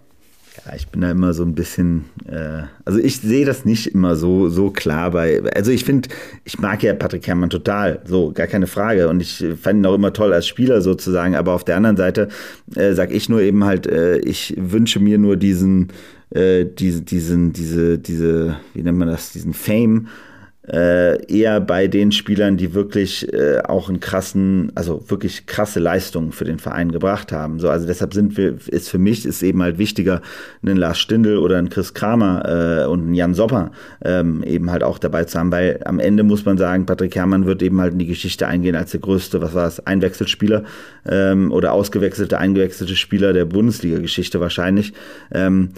Ja, 0.65 0.75
ich 0.75 0.87
bin 0.87 1.01
da 1.01 1.11
immer 1.11 1.33
so 1.33 1.43
ein 1.43 1.55
bisschen, 1.55 2.05
äh, 2.27 2.63
also 2.85 2.99
ich 2.99 3.17
sehe 3.19 3.45
das 3.45 3.65
nicht 3.65 3.87
immer 3.87 4.15
so, 4.15 4.49
so 4.49 4.71
klar 4.71 5.11
bei, 5.11 5.41
also 5.55 5.71
ich 5.71 5.85
finde, 5.85 6.09
ich 6.43 6.59
mag 6.59 6.83
ja 6.83 6.93
Patrick 6.93 7.27
Herrmann 7.27 7.49
total, 7.49 8.01
so, 8.05 8.31
gar 8.31 8.47
keine 8.47 8.67
Frage. 8.67 9.07
Und 9.09 9.21
ich 9.21 9.45
fand 9.61 9.79
ihn 9.79 9.85
auch 9.85 9.95
immer 9.95 10.13
toll 10.13 10.33
als 10.33 10.47
Spieler 10.47 10.81
sozusagen, 10.81 11.35
aber 11.35 11.53
auf 11.53 11.63
der 11.63 11.77
anderen 11.77 11.97
Seite 11.97 12.29
äh, 12.75 12.93
sag 12.93 13.11
ich 13.11 13.29
nur 13.29 13.41
eben 13.41 13.63
halt, 13.63 13.87
äh, 13.87 14.17
ich 14.19 14.55
wünsche 14.57 14.99
mir 14.99 15.17
nur 15.17 15.37
diesen, 15.37 15.89
äh, 16.31 16.65
diese, 16.65 17.01
diesen, 17.01 17.53
diese, 17.53 17.97
diese, 17.97 18.57
wie 18.73 18.83
nennt 18.83 18.97
man 18.97 19.07
das, 19.07 19.31
diesen 19.31 19.53
Fame, 19.53 20.07
äh, 20.71 21.25
eher 21.25 21.59
bei 21.61 21.87
den 21.87 22.11
Spielern, 22.11 22.57
die 22.57 22.73
wirklich 22.73 23.31
äh, 23.33 23.59
auch 23.63 23.89
einen 23.89 23.99
krassen, 23.99 24.71
also 24.75 25.03
wirklich 25.07 25.45
krasse 25.45 25.79
Leistungen 25.79 26.31
für 26.31 26.45
den 26.45 26.59
Verein 26.59 26.91
gebracht 26.91 27.31
haben. 27.31 27.59
So, 27.59 27.69
also 27.69 27.87
deshalb 27.87 28.13
sind 28.13 28.37
wir, 28.37 28.55
ist 28.67 28.89
für 28.89 28.99
mich 28.99 29.25
ist 29.25 29.41
eben 29.41 29.61
halt 29.61 29.77
wichtiger, 29.77 30.21
einen 30.61 30.77
Lars 30.77 30.99
Stindl 30.99 31.37
oder 31.37 31.57
einen 31.57 31.69
Chris 31.69 31.93
Kramer 31.93 32.83
äh, 32.83 32.87
und 32.87 33.01
einen 33.01 33.13
Jan 33.15 33.33
Sopper 33.33 33.71
ähm, 34.03 34.43
eben 34.43 34.71
halt 34.71 34.83
auch 34.83 34.99
dabei 34.99 35.23
zu 35.23 35.39
haben, 35.39 35.51
weil 35.51 35.79
am 35.85 35.99
Ende 35.99 36.23
muss 36.23 36.45
man 36.45 36.57
sagen, 36.57 36.85
Patrick 36.85 37.15
Herrmann 37.15 37.45
wird 37.45 37.63
eben 37.63 37.81
halt 37.81 37.93
in 37.93 37.99
die 37.99 38.07
Geschichte 38.07 38.47
eingehen 38.47 38.75
als 38.75 38.91
der 38.91 38.99
größte, 38.99 39.41
was 39.41 39.53
war 39.53 39.67
es, 39.67 39.85
Einwechselspieler 39.85 40.63
ähm, 41.07 41.51
oder 41.51 41.73
ausgewechselte, 41.73 42.37
eingewechselte 42.37 42.95
Spieler 42.95 43.33
der 43.33 43.45
Bundesliga-Geschichte 43.45 44.39
wahrscheinlich. 44.39 44.93
Ähm, 45.31 45.69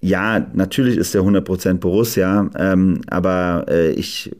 ja, 0.00 0.46
natürlich 0.54 0.96
ist 0.96 1.14
der 1.14 1.22
100% 1.22 1.74
Borussia, 1.74 2.50
ähm, 2.58 3.02
aber 3.08 3.66
äh, 3.68 3.90
ich 3.90 4.34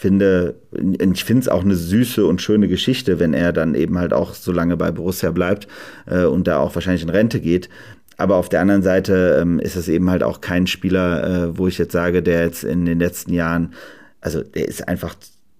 finde, 0.00 0.54
ich 0.72 1.24
finde 1.24 1.42
es 1.42 1.48
auch 1.48 1.62
eine 1.62 1.74
süße 1.74 2.24
und 2.24 2.40
schöne 2.40 2.68
Geschichte, 2.68 3.18
wenn 3.18 3.34
er 3.34 3.52
dann 3.52 3.74
eben 3.74 3.98
halt 3.98 4.12
auch 4.12 4.34
so 4.34 4.52
lange 4.52 4.76
bei 4.76 4.90
Borussia 4.90 5.30
bleibt 5.30 5.68
äh, 6.06 6.24
und 6.24 6.46
da 6.46 6.58
auch 6.58 6.74
wahrscheinlich 6.74 7.02
in 7.02 7.10
Rente 7.10 7.40
geht. 7.40 7.68
Aber 8.16 8.36
auf 8.36 8.48
der 8.50 8.60
anderen 8.60 8.82
Seite 8.82 9.38
ähm, 9.40 9.58
ist 9.58 9.76
es 9.76 9.88
eben 9.88 10.10
halt 10.10 10.22
auch 10.22 10.40
kein 10.42 10.66
Spieler, 10.66 11.24
äh, 11.24 11.58
wo 11.58 11.66
ich 11.66 11.78
jetzt 11.78 11.92
sage, 11.92 12.22
der 12.22 12.44
jetzt 12.44 12.64
in 12.64 12.84
den 12.84 12.98
letzten 12.98 13.32
Jahren, 13.32 13.74
also 14.20 14.42
der 14.42 14.68
ist 14.68 14.86
einfach 14.86 15.14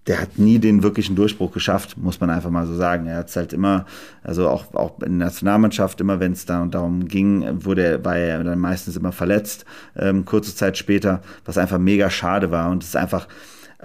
der 0.07 0.19
hat 0.19 0.39
nie 0.39 0.57
den 0.57 0.81
wirklichen 0.81 1.15
Durchbruch 1.15 1.51
geschafft, 1.51 1.97
muss 1.97 2.19
man 2.19 2.31
einfach 2.31 2.49
mal 2.49 2.65
so 2.65 2.75
sagen. 2.75 3.05
Er 3.05 3.17
hat 3.17 3.29
es 3.29 3.35
halt 3.35 3.53
immer, 3.53 3.85
also 4.23 4.49
auch, 4.49 4.73
auch 4.73 4.99
in 5.01 5.19
der 5.19 5.27
Nationalmannschaft, 5.27 6.01
immer 6.01 6.19
wenn 6.19 6.31
es 6.31 6.45
da 6.45 6.61
und 6.61 6.73
darum 6.73 7.07
ging, 7.07 7.63
wurde 7.65 8.03
war 8.03 8.17
er 8.17 8.43
dann 8.43 8.59
meistens 8.59 8.95
immer 8.95 9.11
verletzt, 9.11 9.65
ähm, 9.95 10.25
kurze 10.25 10.55
Zeit 10.55 10.77
später, 10.77 11.21
was 11.45 11.57
einfach 11.59 11.77
mega 11.77 12.09
schade 12.09 12.49
war. 12.49 12.71
Und 12.71 12.81
es 12.81 12.89
ist 12.89 12.95
einfach, 12.95 13.27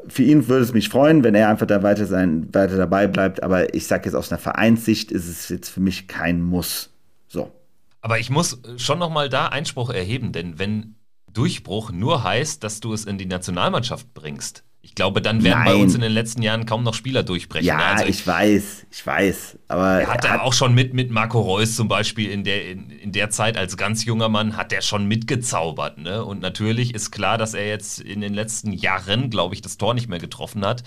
für 0.09 0.23
ihn 0.23 0.49
würde 0.49 0.65
es 0.65 0.73
mich 0.73 0.89
freuen, 0.89 1.23
wenn 1.23 1.35
er 1.35 1.51
einfach 1.51 1.67
da 1.67 1.83
weiter 1.83 2.07
sein, 2.07 2.49
weiter 2.53 2.79
dabei 2.79 3.07
bleibt. 3.09 3.43
Aber 3.43 3.75
ich 3.75 3.87
sage 3.87 4.07
jetzt 4.07 4.15
aus 4.15 4.33
einer 4.33 4.39
Vereinssicht 4.39 5.13
ist 5.13 5.29
es 5.29 5.51
jetzt 5.51 5.69
für 5.69 5.81
mich 5.81 6.09
kein 6.09 6.43
Muss. 6.43 6.91
So. 7.29 7.53
Aber 8.01 8.19
ich 8.19 8.31
muss 8.31 8.61
schon 8.79 8.99
nochmal 8.99 9.29
da 9.29 9.49
Einspruch 9.49 9.91
erheben, 9.91 10.33
denn 10.33 10.59
wenn 10.59 10.95
Durchbruch 11.31 11.93
nur 11.93 12.25
heißt, 12.25 12.65
dass 12.65 12.81
du 12.81 12.95
es 12.95 13.05
in 13.05 13.19
die 13.19 13.27
Nationalmannschaft 13.27 14.15
bringst, 14.15 14.65
ich 14.87 14.95
glaube, 14.95 15.21
dann 15.21 15.43
werden 15.43 15.65
Nein. 15.65 15.67
bei 15.67 15.75
uns 15.75 15.97
in 15.97 16.01
den 16.01 16.13
letzten 16.13 16.43
Jahren 16.43 16.65
kaum 16.65 16.85
noch 16.85 16.95
Spieler 16.95 17.25
durchbrechen. 17.25 17.67
Ja, 17.67 17.77
also 17.77 18.05
ich, 18.05 18.21
ich, 18.21 18.27
weiß, 18.27 18.87
ich 18.89 19.05
weiß. 19.05 19.59
Aber 19.67 20.01
er 20.03 20.07
hat 20.07 20.25
er 20.25 20.45
auch 20.45 20.53
schon 20.53 20.75
mit, 20.75 20.95
mit 20.95 21.11
Marco 21.11 21.41
Reus 21.41 21.75
zum 21.75 21.89
Beispiel 21.89 22.31
in 22.31 22.45
der, 22.45 22.71
in, 22.71 22.91
in, 22.91 23.11
der 23.11 23.31
Zeit 23.31 23.57
als 23.57 23.77
ganz 23.77 24.05
junger 24.05 24.29
Mann, 24.29 24.57
hat 24.57 24.73
er 24.73 24.83
schon 24.83 25.09
mitgezaubert. 25.09 25.99
Ne? 25.99 26.25
Und 26.25 26.41
natürlich 26.41 26.95
ist 26.95 27.11
klar, 27.11 27.37
dass 27.37 27.55
er 27.55 27.67
jetzt 27.67 27.99
in 27.99 28.21
den 28.21 28.33
letzten 28.33 28.73
Jahren, 28.73 29.29
glaube 29.29 29.57
ich, 29.57 29.61
das 29.61 29.77
Tor 29.77 29.93
nicht 29.93 30.09
mehr 30.09 30.21
getroffen 30.21 30.65
hat. 30.65 30.85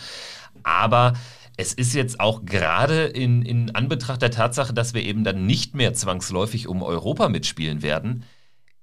Aber 0.63 1.11
es 1.57 1.73
ist 1.73 1.93
jetzt 1.93 2.21
auch 2.21 2.45
gerade 2.45 3.03
in, 3.03 3.41
in 3.41 3.75
Anbetracht 3.75 4.21
der 4.21 4.31
Tatsache, 4.31 4.73
dass 4.73 4.93
wir 4.93 5.03
eben 5.03 5.25
dann 5.25 5.45
nicht 5.45 5.75
mehr 5.75 5.93
zwangsläufig 5.93 6.69
um 6.69 6.83
Europa 6.83 7.27
mitspielen 7.27 7.81
werden, 7.81 8.23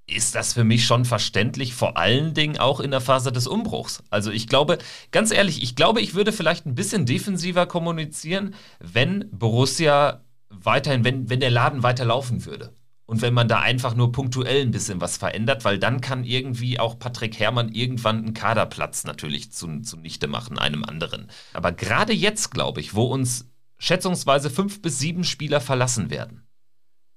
ist 0.06 0.34
das 0.34 0.52
für 0.52 0.64
mich 0.64 0.86
schon 0.86 1.04
verständlich, 1.04 1.74
vor 1.74 1.96
allen 1.96 2.32
Dingen 2.32 2.58
auch 2.58 2.80
in 2.80 2.92
der 2.92 3.00
Phase 3.00 3.32
des 3.32 3.46
Umbruchs. 3.46 4.02
Also 4.10 4.30
ich 4.30 4.46
glaube, 4.46 4.78
ganz 5.10 5.32
ehrlich, 5.32 5.62
ich 5.62 5.74
glaube, 5.74 6.00
ich 6.00 6.14
würde 6.14 6.32
vielleicht 6.32 6.64
ein 6.66 6.76
bisschen 6.76 7.06
defensiver 7.06 7.66
kommunizieren, 7.66 8.54
wenn 8.78 9.28
Borussia 9.32 10.24
weiterhin, 10.48 11.04
wenn, 11.04 11.28
wenn 11.28 11.40
der 11.40 11.50
Laden 11.50 11.82
weiterlaufen 11.82 12.44
würde. 12.44 12.72
Und 13.06 13.22
wenn 13.22 13.34
man 13.34 13.46
da 13.46 13.60
einfach 13.60 13.94
nur 13.94 14.10
punktuell 14.10 14.62
ein 14.62 14.72
bisschen 14.72 15.00
was 15.00 15.16
verändert, 15.16 15.64
weil 15.64 15.78
dann 15.78 16.00
kann 16.00 16.24
irgendwie 16.24 16.80
auch 16.80 16.98
Patrick 16.98 17.38
Herrmann 17.38 17.68
irgendwann 17.68 18.18
einen 18.18 18.34
Kaderplatz 18.34 19.04
natürlich 19.04 19.52
zu, 19.52 19.80
zunichte 19.82 20.26
machen, 20.26 20.58
einem 20.58 20.84
anderen. 20.84 21.28
Aber 21.52 21.70
gerade 21.70 22.12
jetzt, 22.12 22.50
glaube 22.50 22.80
ich, 22.80 22.94
wo 22.94 23.04
uns 23.04 23.48
schätzungsweise 23.78 24.50
fünf 24.50 24.82
bis 24.82 24.98
sieben 24.98 25.22
Spieler 25.22 25.60
verlassen 25.60 26.10
werden, 26.10 26.45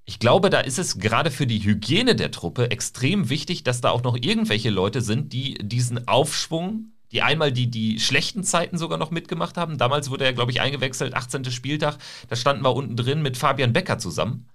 ich 0.09 0.17
glaube, 0.17 0.49
da 0.49 0.61
ist 0.61 0.79
es 0.79 0.97
gerade 0.97 1.29
für 1.29 1.45
die 1.45 1.63
Hygiene 1.63 2.15
der 2.15 2.31
Truppe 2.31 2.71
extrem 2.71 3.29
wichtig, 3.29 3.63
dass 3.63 3.79
da 3.79 3.91
auch 3.91 4.01
noch 4.01 4.17
irgendwelche 4.19 4.71
Leute 4.71 5.01
sind, 5.01 5.33
die 5.33 5.53
diesen 5.61 6.07
Aufschwung, 6.07 6.93
die 7.11 7.21
einmal 7.21 7.51
die, 7.51 7.69
die 7.69 7.99
schlechten 7.99 8.43
Zeiten 8.43 8.79
sogar 8.79 8.97
noch 8.97 9.11
mitgemacht 9.11 9.55
haben. 9.55 9.77
Damals 9.77 10.09
wurde 10.09 10.25
er, 10.25 10.33
glaube 10.33 10.49
ich, 10.49 10.61
eingewechselt, 10.61 11.13
18. 11.13 11.45
Spieltag. 11.51 11.99
Da 12.27 12.35
standen 12.35 12.63
wir 12.63 12.73
unten 12.73 12.95
drin 12.95 13.21
mit 13.21 13.37
Fabian 13.37 13.71
Becker 13.71 13.99
zusammen. 13.99 14.49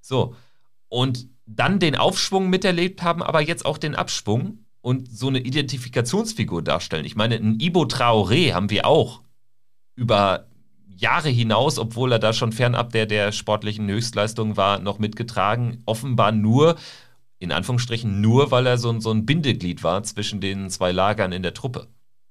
So. 0.00 0.36
Und 0.88 1.28
dann 1.44 1.80
den 1.80 1.96
Aufschwung 1.96 2.48
miterlebt 2.48 3.02
haben, 3.02 3.22
aber 3.22 3.42
jetzt 3.42 3.66
auch 3.66 3.76
den 3.76 3.94
Abschwung 3.94 4.64
und 4.80 5.14
so 5.14 5.28
eine 5.28 5.40
Identifikationsfigur 5.40 6.62
darstellen. 6.62 7.04
Ich 7.04 7.14
meine, 7.14 7.34
ein 7.34 7.60
Ibo 7.60 7.82
Traoré 7.82 8.54
haben 8.54 8.70
wir 8.70 8.86
auch 8.86 9.20
über 9.96 10.46
Jahre 10.96 11.28
hinaus, 11.28 11.78
obwohl 11.78 12.12
er 12.12 12.18
da 12.18 12.32
schon 12.32 12.52
fernab 12.52 12.92
der, 12.92 13.06
der 13.06 13.32
sportlichen 13.32 13.88
Höchstleistung 13.88 14.56
war, 14.56 14.78
noch 14.78 14.98
mitgetragen. 14.98 15.82
Offenbar 15.86 16.32
nur, 16.32 16.76
in 17.38 17.52
Anführungsstrichen, 17.52 18.20
nur, 18.20 18.50
weil 18.50 18.66
er 18.66 18.78
so, 18.78 18.98
so 19.00 19.10
ein 19.10 19.26
Bindeglied 19.26 19.82
war 19.82 20.02
zwischen 20.02 20.40
den 20.40 20.70
zwei 20.70 20.92
Lagern 20.92 21.32
in 21.32 21.42
der 21.42 21.54
Truppe. 21.54 21.88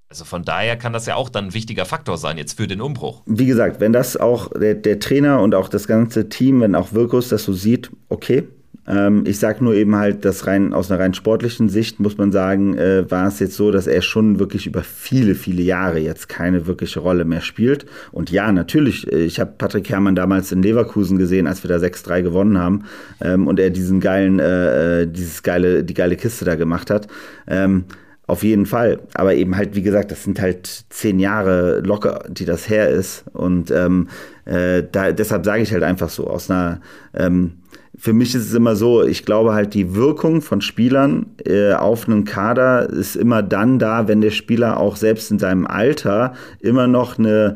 Also 0.10 0.26
von 0.26 0.44
daher 0.44 0.78
kann 0.78 0.94
das 0.94 1.08
ja 1.08 1.16
auch 1.16 1.30
dann 1.30 1.46
ein 1.46 1.54
wichtiger 1.56 1.86
Faktor 1.86 2.20
sein 2.20 2.38
jetzt 2.38 2.58
für 2.58 2.68
den 2.68 2.82
Umbruch. 2.82 3.24
Wie 3.26 3.48
gesagt, 3.48 3.80
wenn 3.80 3.94
das 3.94 4.16
auch 4.16 4.52
der, 4.52 4.76
der 4.76 5.00
Trainer 5.00 5.42
und 5.42 5.56
auch 5.56 5.70
das 5.70 5.88
ganze 5.88 6.30
Team, 6.30 6.62
wenn 6.62 6.76
auch 6.76 6.94
Wirkus 6.94 7.30
das 7.30 7.46
so 7.46 7.54
sieht, 7.54 7.90
okay, 8.10 8.44
Ähm, 8.88 9.24
ich 9.26 9.40
sage 9.40 9.64
nur 9.64 9.74
eben 9.76 9.96
halt, 9.96 10.26
dass 10.26 10.46
rein 10.46 10.74
aus 10.74 10.92
einer 10.92 11.00
rein 11.00 11.14
sportlichen 11.14 11.70
Sicht 11.70 12.00
muss 12.00 12.18
man 12.18 12.32
sagen, 12.32 12.78
äh, 12.78 13.10
war 13.10 13.28
es 13.28 13.40
jetzt 13.40 13.56
so, 13.56 13.72
dass 13.72 13.88
er 13.88 14.02
schon 14.02 14.40
wirklich 14.40 14.68
über 14.68 14.84
viele, 14.84 15.36
viele 15.36 15.62
Jahre 15.62 16.00
jetzt 16.00 16.28
keine 16.28 16.68
wirkliche 16.68 17.00
Rolle 17.00 17.26
mehr 17.26 17.42
spielt. 17.42 17.86
Und 18.12 18.30
ja, 18.32 18.52
natürlich, 18.52 19.12
äh, 19.12 19.24
ich 19.24 19.40
habe 19.40 19.54
Patrick 19.58 19.90
Herrmann 19.90 20.16
damals 20.16 20.52
in 20.52 20.62
Leverkusen 20.62 21.18
gesehen, 21.18 21.48
als 21.48 21.64
wir 21.64 21.70
da 21.70 21.78
6-3 21.78 22.22
gewonnen 22.22 22.58
haben 22.58 22.84
ähm, 23.22 23.48
und 23.48 23.60
er 23.60 23.70
diesen 23.70 24.00
geilen, 24.00 24.40
äh, 24.40 25.04
äh, 25.04 25.08
dieses 25.08 25.44
geile, 25.44 25.84
die 25.84 25.94
geile 25.94 26.16
Kiste 26.18 26.46
da 26.46 26.56
gemacht 26.56 26.90
hat. 26.90 27.08
Ähm, 27.48 27.86
auf 28.26 28.44
jeden 28.44 28.66
Fall. 28.66 29.00
Aber 29.14 29.36
eben 29.36 29.56
halt, 29.58 29.76
wie 29.76 29.82
gesagt, 29.82 30.12
das 30.12 30.24
sind 30.24 30.40
halt 30.40 30.86
zehn 30.90 31.20
Jahre 31.20 31.82
locker, 31.82 32.26
die 32.30 32.46
das 32.46 32.70
her 32.70 32.90
ist. 32.90 33.26
Und 33.34 33.70
ähm, 33.72 34.08
äh, 34.46 34.84
da, 34.90 35.12
deshalb 35.12 35.46
sage 35.46 35.62
ich 35.62 35.74
halt 35.74 35.84
einfach 35.84 36.10
so, 36.10 36.28
aus 36.28 36.50
einer, 36.50 36.80
ähm, 37.14 37.54
für 37.98 38.14
mich 38.14 38.34
ist 38.34 38.48
es 38.48 38.54
immer 38.54 38.76
so, 38.76 39.04
ich 39.04 39.26
glaube 39.26 39.54
halt, 39.54 39.74
die 39.74 39.96
Wirkung 39.96 40.42
von 40.42 40.62
Spielern 40.62 41.28
äh, 41.46 41.74
auf 41.74 42.08
einen 42.08 42.26
Kader 42.26 42.90
ist 42.90 43.16
immer 43.16 43.44
dann 43.44 43.78
da, 43.78 44.08
wenn 44.08 44.22
der 44.22 44.32
Spieler 44.32 44.80
auch 44.80 44.96
selbst 44.96 45.30
in 45.32 45.40
seinem 45.40 45.68
Alter 45.68 46.34
immer 46.60 46.88
noch 46.88 47.20
eine 47.20 47.56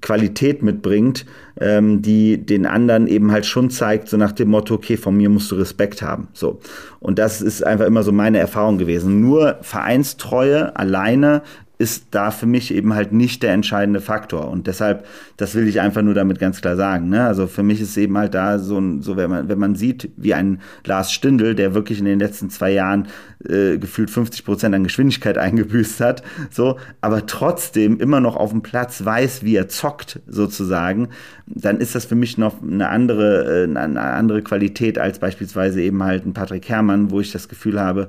Qualität 0.00 0.62
mitbringt, 0.62 1.26
ähm, 1.60 2.00
die 2.00 2.38
den 2.38 2.64
anderen 2.64 3.06
eben 3.06 3.30
halt 3.30 3.44
schon 3.44 3.68
zeigt, 3.68 4.08
so 4.08 4.16
nach 4.16 4.32
dem 4.32 4.48
Motto, 4.48 4.74
okay, 4.74 4.96
von 4.96 5.16
mir 5.16 5.28
musst 5.28 5.50
du 5.50 5.56
Respekt 5.56 6.00
haben. 6.00 6.28
So. 6.32 6.60
Und 7.00 7.18
das 7.18 7.42
ist 7.42 7.64
einfach 7.64 7.84
immer 7.84 8.02
so 8.02 8.12
meine 8.12 8.38
Erfahrung 8.38 8.78
gewesen. 8.78 9.20
Nur 9.20 9.58
Vereinstreue 9.60 10.74
alleine 10.76 11.42
ist 11.76 12.06
da 12.12 12.30
für 12.30 12.46
mich 12.46 12.72
eben 12.72 12.94
halt 12.94 13.12
nicht 13.12 13.42
der 13.42 13.52
entscheidende 13.52 14.00
Faktor. 14.00 14.48
Und 14.48 14.66
deshalb, 14.68 15.06
das 15.36 15.54
will 15.54 15.66
ich 15.66 15.80
einfach 15.80 16.02
nur 16.02 16.14
damit 16.14 16.38
ganz 16.38 16.60
klar 16.60 16.76
sagen. 16.76 17.08
Ne? 17.08 17.26
Also 17.26 17.46
für 17.48 17.64
mich 17.64 17.80
ist 17.80 17.96
eben 17.96 18.16
halt 18.16 18.34
da 18.34 18.58
so, 18.58 18.80
so 19.00 19.16
wenn, 19.16 19.28
man, 19.28 19.48
wenn 19.48 19.58
man 19.58 19.74
sieht, 19.74 20.10
wie 20.16 20.34
ein 20.34 20.60
Lars 20.84 21.12
Stindl, 21.12 21.54
der 21.54 21.74
wirklich 21.74 21.98
in 21.98 22.04
den 22.04 22.20
letzten 22.20 22.48
zwei 22.48 22.70
Jahren 22.70 23.08
äh, 23.48 23.78
gefühlt 23.78 24.10
50 24.10 24.44
Prozent 24.44 24.74
an 24.74 24.84
Geschwindigkeit 24.84 25.38
eingebüßt 25.44 26.00
hat, 26.00 26.22
so, 26.50 26.78
aber 27.00 27.26
trotzdem 27.26 28.00
immer 28.00 28.20
noch 28.20 28.36
auf 28.36 28.50
dem 28.50 28.62
Platz 28.62 29.04
weiß, 29.04 29.42
wie 29.42 29.56
er 29.56 29.68
zockt, 29.68 30.20
sozusagen, 30.26 31.08
dann 31.46 31.78
ist 31.78 31.94
das 31.94 32.04
für 32.04 32.14
mich 32.14 32.38
noch 32.38 32.62
eine 32.62 32.88
andere, 32.88 33.64
äh, 33.64 33.76
eine 33.76 34.00
andere 34.00 34.42
Qualität 34.42 34.98
als 34.98 35.18
beispielsweise 35.18 35.80
eben 35.82 36.02
halt 36.02 36.26
ein 36.26 36.34
Patrick 36.34 36.68
Herrmann, 36.68 37.10
wo 37.10 37.20
ich 37.20 37.32
das 37.32 37.48
Gefühl 37.48 37.80
habe, 37.80 38.08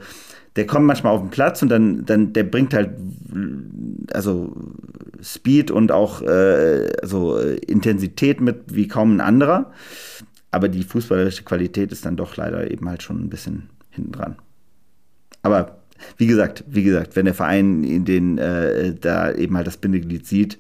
der 0.56 0.66
kommt 0.66 0.86
manchmal 0.86 1.14
auf 1.14 1.22
den 1.22 1.32
Platz 1.32 1.62
und 1.62 1.70
dann, 1.70 2.06
dann 2.06 2.32
der 2.32 2.44
bringt 2.44 2.74
halt 2.74 2.92
also 4.14 4.56
Speed 5.22 5.72
und 5.72 5.92
auch 5.92 6.22
äh, 6.22 6.92
also 7.02 7.38
Intensität 7.38 8.40
mit 8.42 8.58
wie 8.68 8.88
kaum 8.88 9.18
ein 9.18 9.22
anderer. 9.22 9.72
Aber 10.52 10.70
die 10.70 10.84
fußballerische 10.84 11.44
Qualität 11.44 11.92
ist 11.92 12.06
dann 12.06 12.16
doch 12.16 12.38
leider 12.38 12.72
eben 12.72 12.88
halt 12.88 13.04
schon 13.04 13.22
ein 13.22 13.30
bisschen 13.30 13.70
hinten 13.90 14.14
dran. 14.14 14.36
Aber 15.46 15.78
wie 16.18 16.26
gesagt, 16.26 16.64
wie 16.68 16.82
gesagt, 16.82 17.16
wenn 17.16 17.26
der 17.26 17.36
Verein 17.36 17.84
in 17.84 18.04
den 18.04 18.40
äh, 18.40 18.96
da 18.96 19.32
eben 19.32 19.56
halt 19.56 19.68
das 19.68 19.78
Bindeglied 19.78 20.26
sieht, 20.26 20.58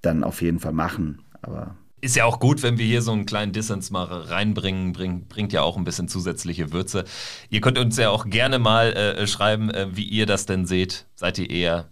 dann 0.00 0.24
auf 0.24 0.40
jeden 0.40 0.58
Fall 0.58 0.72
machen. 0.72 1.20
Aber 1.42 1.76
ist 2.00 2.16
ja 2.16 2.24
auch 2.24 2.40
gut, 2.40 2.62
wenn 2.62 2.78
wir 2.78 2.86
hier 2.86 3.02
so 3.02 3.12
einen 3.12 3.26
kleinen 3.26 3.52
Dissens 3.52 3.90
mal 3.90 4.04
reinbringen, 4.04 4.94
bringt, 4.94 5.28
bringt 5.28 5.52
ja 5.52 5.60
auch 5.60 5.76
ein 5.76 5.84
bisschen 5.84 6.08
zusätzliche 6.08 6.72
Würze. 6.72 7.04
Ihr 7.50 7.60
könnt 7.60 7.76
uns 7.76 7.98
ja 7.98 8.08
auch 8.08 8.24
gerne 8.24 8.58
mal 8.58 8.94
äh, 8.94 9.26
schreiben, 9.26 9.68
äh, 9.70 9.88
wie 9.94 10.04
ihr 10.04 10.24
das 10.24 10.46
denn 10.46 10.64
seht. 10.64 11.06
Seid 11.14 11.38
ihr 11.38 11.50
eher 11.50 11.90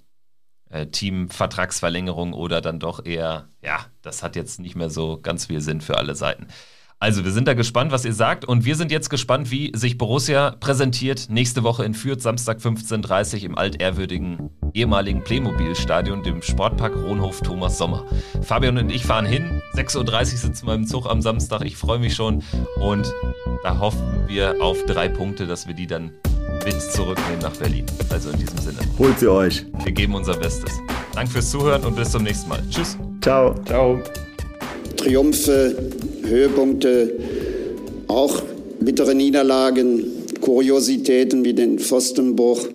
äh, 0.71 0.87
Team-Vertragsverlängerung 0.87 2.33
oder 2.33 2.63
dann 2.63 2.81
doch 2.81 3.05
eher, 3.05 3.51
ja, 3.63 3.85
das 4.01 4.23
hat 4.23 4.35
jetzt 4.35 4.61
nicht 4.61 4.77
mehr 4.77 4.89
so 4.89 5.21
ganz 5.21 5.47
viel 5.47 5.61
Sinn 5.61 5.83
für 5.83 5.99
alle 5.99 6.15
Seiten. 6.15 6.47
Also, 7.03 7.25
wir 7.25 7.33
sind 7.33 7.49
da 7.49 7.55
gespannt, 7.55 7.93
was 7.93 8.05
ihr 8.05 8.13
sagt. 8.13 8.45
Und 8.45 8.67
wir 8.67 8.77
sind 8.77 8.93
jetzt 8.93 9.09
gespannt, 9.09 9.51
wie 9.51 9.73
sich 9.75 9.97
Borussia 9.97 10.51
präsentiert. 10.61 11.29
Nächste 11.31 11.63
Woche 11.63 11.83
in 11.83 11.95
Fürth, 11.95 12.21
Samstag 12.21 12.59
15.30 12.59 13.37
Uhr 13.39 13.45
im 13.45 13.59
altehrwürdigen 13.59 14.51
ehemaligen 14.75 15.25
Playmobil-Stadion, 15.25 16.23
dem 16.23 16.43
Sportpark 16.43 16.95
Rohnhof 16.95 17.41
Thomas 17.41 17.79
Sommer. 17.79 18.05
Fabian 18.43 18.77
und 18.77 18.91
ich 18.91 19.05
fahren 19.07 19.25
hin. 19.25 19.63
6.30 19.75 19.97
Uhr 19.97 20.25
sitzen 20.25 20.67
wir 20.67 20.75
im 20.75 20.87
Zug 20.87 21.07
am 21.07 21.23
Samstag. 21.23 21.63
Ich 21.65 21.79
freue 21.79 21.99
mich 21.99 22.15
schon. 22.15 22.43
Und 22.77 23.11
da 23.63 23.79
hoffen 23.79 24.25
wir 24.27 24.57
auf 24.61 24.85
drei 24.85 25.09
Punkte, 25.09 25.47
dass 25.47 25.67
wir 25.67 25.75
die 25.75 25.87
dann 25.87 26.13
mit 26.67 26.83
zurücknehmen 26.83 27.41
nach 27.41 27.57
Berlin. 27.57 27.87
Also 28.11 28.29
in 28.29 28.39
diesem 28.39 28.59
Sinne. 28.59 28.79
Holt 28.99 29.19
sie 29.19 29.29
euch. 29.29 29.65
Wir 29.85 29.93
geben 29.93 30.15
unser 30.15 30.37
Bestes. 30.37 30.79
Danke 31.15 31.31
fürs 31.31 31.51
Zuhören 31.51 31.83
und 31.83 31.97
bis 31.97 32.11
zum 32.11 32.25
nächsten 32.25 32.51
Mal. 32.51 32.63
Tschüss. 32.69 32.99
Ciao. 33.23 33.55
Ciao. 33.65 34.03
Triumphe, 35.01 35.75
Höhepunkte, 36.27 37.15
auch 38.07 38.43
bittere 38.81 39.15
Niederlagen, 39.15 40.05
Kuriositäten 40.43 41.43
wie 41.43 41.55
den 41.55 41.79
Pfostenbruch. 41.79 42.69